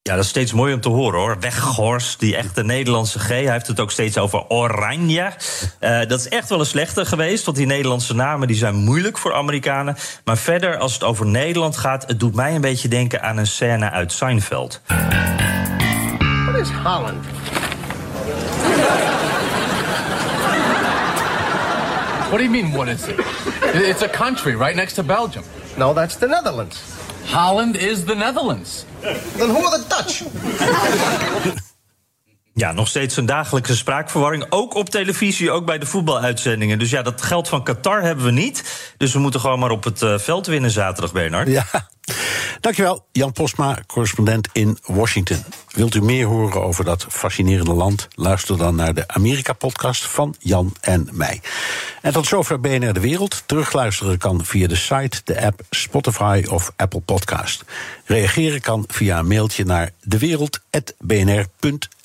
Ja, 0.03 0.15
dat 0.15 0.23
is 0.23 0.29
steeds 0.29 0.53
mooi 0.53 0.73
om 0.73 0.81
te 0.81 0.89
horen 0.89 1.19
hoor. 1.19 1.39
Weghorst, 1.39 2.19
die 2.19 2.35
echte 2.35 2.63
Nederlandse 2.63 3.19
G. 3.19 3.27
Hij 3.27 3.51
heeft 3.51 3.67
het 3.67 3.79
ook 3.79 3.91
steeds 3.91 4.17
over 4.17 4.47
Oranje. 4.47 5.31
Eh, 5.79 5.99
dat 5.99 6.19
is 6.19 6.27
echt 6.27 6.49
wel 6.49 6.59
een 6.59 6.65
slechte 6.65 7.05
geweest, 7.05 7.45
want 7.45 7.57
die 7.57 7.65
Nederlandse 7.65 8.15
namen 8.15 8.47
die 8.47 8.57
zijn 8.57 8.75
moeilijk 8.75 9.17
voor 9.17 9.33
Amerikanen. 9.33 9.95
Maar 10.25 10.37
verder, 10.37 10.77
als 10.77 10.93
het 10.93 11.03
over 11.03 11.25
Nederland 11.25 11.77
gaat, 11.77 12.07
het 12.07 12.19
doet 12.19 12.35
mij 12.35 12.55
een 12.55 12.61
beetje 12.61 12.87
denken 12.87 13.21
aan 13.21 13.37
een 13.37 13.47
scène 13.47 13.89
uit 13.89 14.11
Seinfeld. 14.11 14.81
What 16.45 16.61
is 16.61 16.69
Holland? 16.83 17.25
What 22.31 22.39
do 22.39 22.45
you 22.45 22.63
mean, 22.63 22.71
what 22.71 22.87
is 22.87 23.07
it? 23.07 23.19
It's 23.73 24.01
a 24.01 24.07
country 24.07 24.55
right 24.55 24.75
next 24.75 24.93
to 24.93 25.03
Belgium. 25.03 25.43
No, 25.77 25.93
that's 25.93 26.15
the 26.15 26.27
Netherlands. 26.27 26.81
Holland 27.25 27.75
is 27.75 28.05
the 28.05 28.15
Netherlands. 28.15 28.85
Then 29.37 29.49
who 29.49 29.65
are 29.65 29.77
the 29.77 29.85
Dutch? 29.87 30.23
Ja, 32.53 32.71
nog 32.71 32.87
steeds 32.87 33.17
een 33.17 33.25
dagelijkse 33.25 33.75
spraakverwarring. 33.75 34.45
Ook 34.49 34.73
op 34.73 34.89
televisie, 34.89 35.51
ook 35.51 35.65
bij 35.65 35.77
de 35.77 35.85
voetbaluitzendingen. 35.85 36.79
Dus 36.79 36.89
ja, 36.89 37.01
dat 37.01 37.21
geld 37.21 37.47
van 37.47 37.63
Qatar 37.63 38.01
hebben 38.01 38.25
we 38.25 38.31
niet. 38.31 38.63
Dus 38.97 39.13
we 39.13 39.19
moeten 39.19 39.39
gewoon 39.39 39.59
maar 39.59 39.71
op 39.71 39.83
het 39.83 40.01
eh, 40.01 40.17
veld 40.17 40.47
winnen 40.47 40.71
zaterdag, 40.71 41.11
Bernard. 41.11 41.47
Ja. 41.47 41.65
Dankjewel, 42.59 43.05
Jan 43.11 43.31
Postma, 43.31 43.77
correspondent 43.87 44.47
in 44.51 44.77
Washington. 44.85 45.43
Wilt 45.71 45.95
u 45.95 46.01
meer 46.01 46.25
horen 46.25 46.61
over 46.61 46.85
dat 46.85 47.05
fascinerende 47.09 47.73
land? 47.73 48.07
Luister 48.15 48.57
dan 48.57 48.75
naar 48.75 48.93
de 48.93 49.07
Amerika-podcast 49.07 50.07
van 50.07 50.35
Jan 50.39 50.73
en 50.81 51.09
mij. 51.11 51.41
En 52.01 52.13
tot 52.13 52.27
zover 52.27 52.59
BNR 52.59 52.93
De 52.93 52.99
Wereld. 52.99 53.43
Terugluisteren 53.45 54.17
kan 54.17 54.45
via 54.45 54.67
de 54.67 54.75
site, 54.75 55.21
de 55.23 55.41
app, 55.41 55.61
Spotify 55.69 56.43
of 56.49 56.71
Apple 56.75 57.01
Podcast. 57.01 57.63
Reageren 58.05 58.61
kan 58.61 58.85
via 58.87 59.19
een 59.19 59.27
mailtje 59.27 59.65
naar 59.65 59.91
dewereld.bnr.nl. 60.03 61.79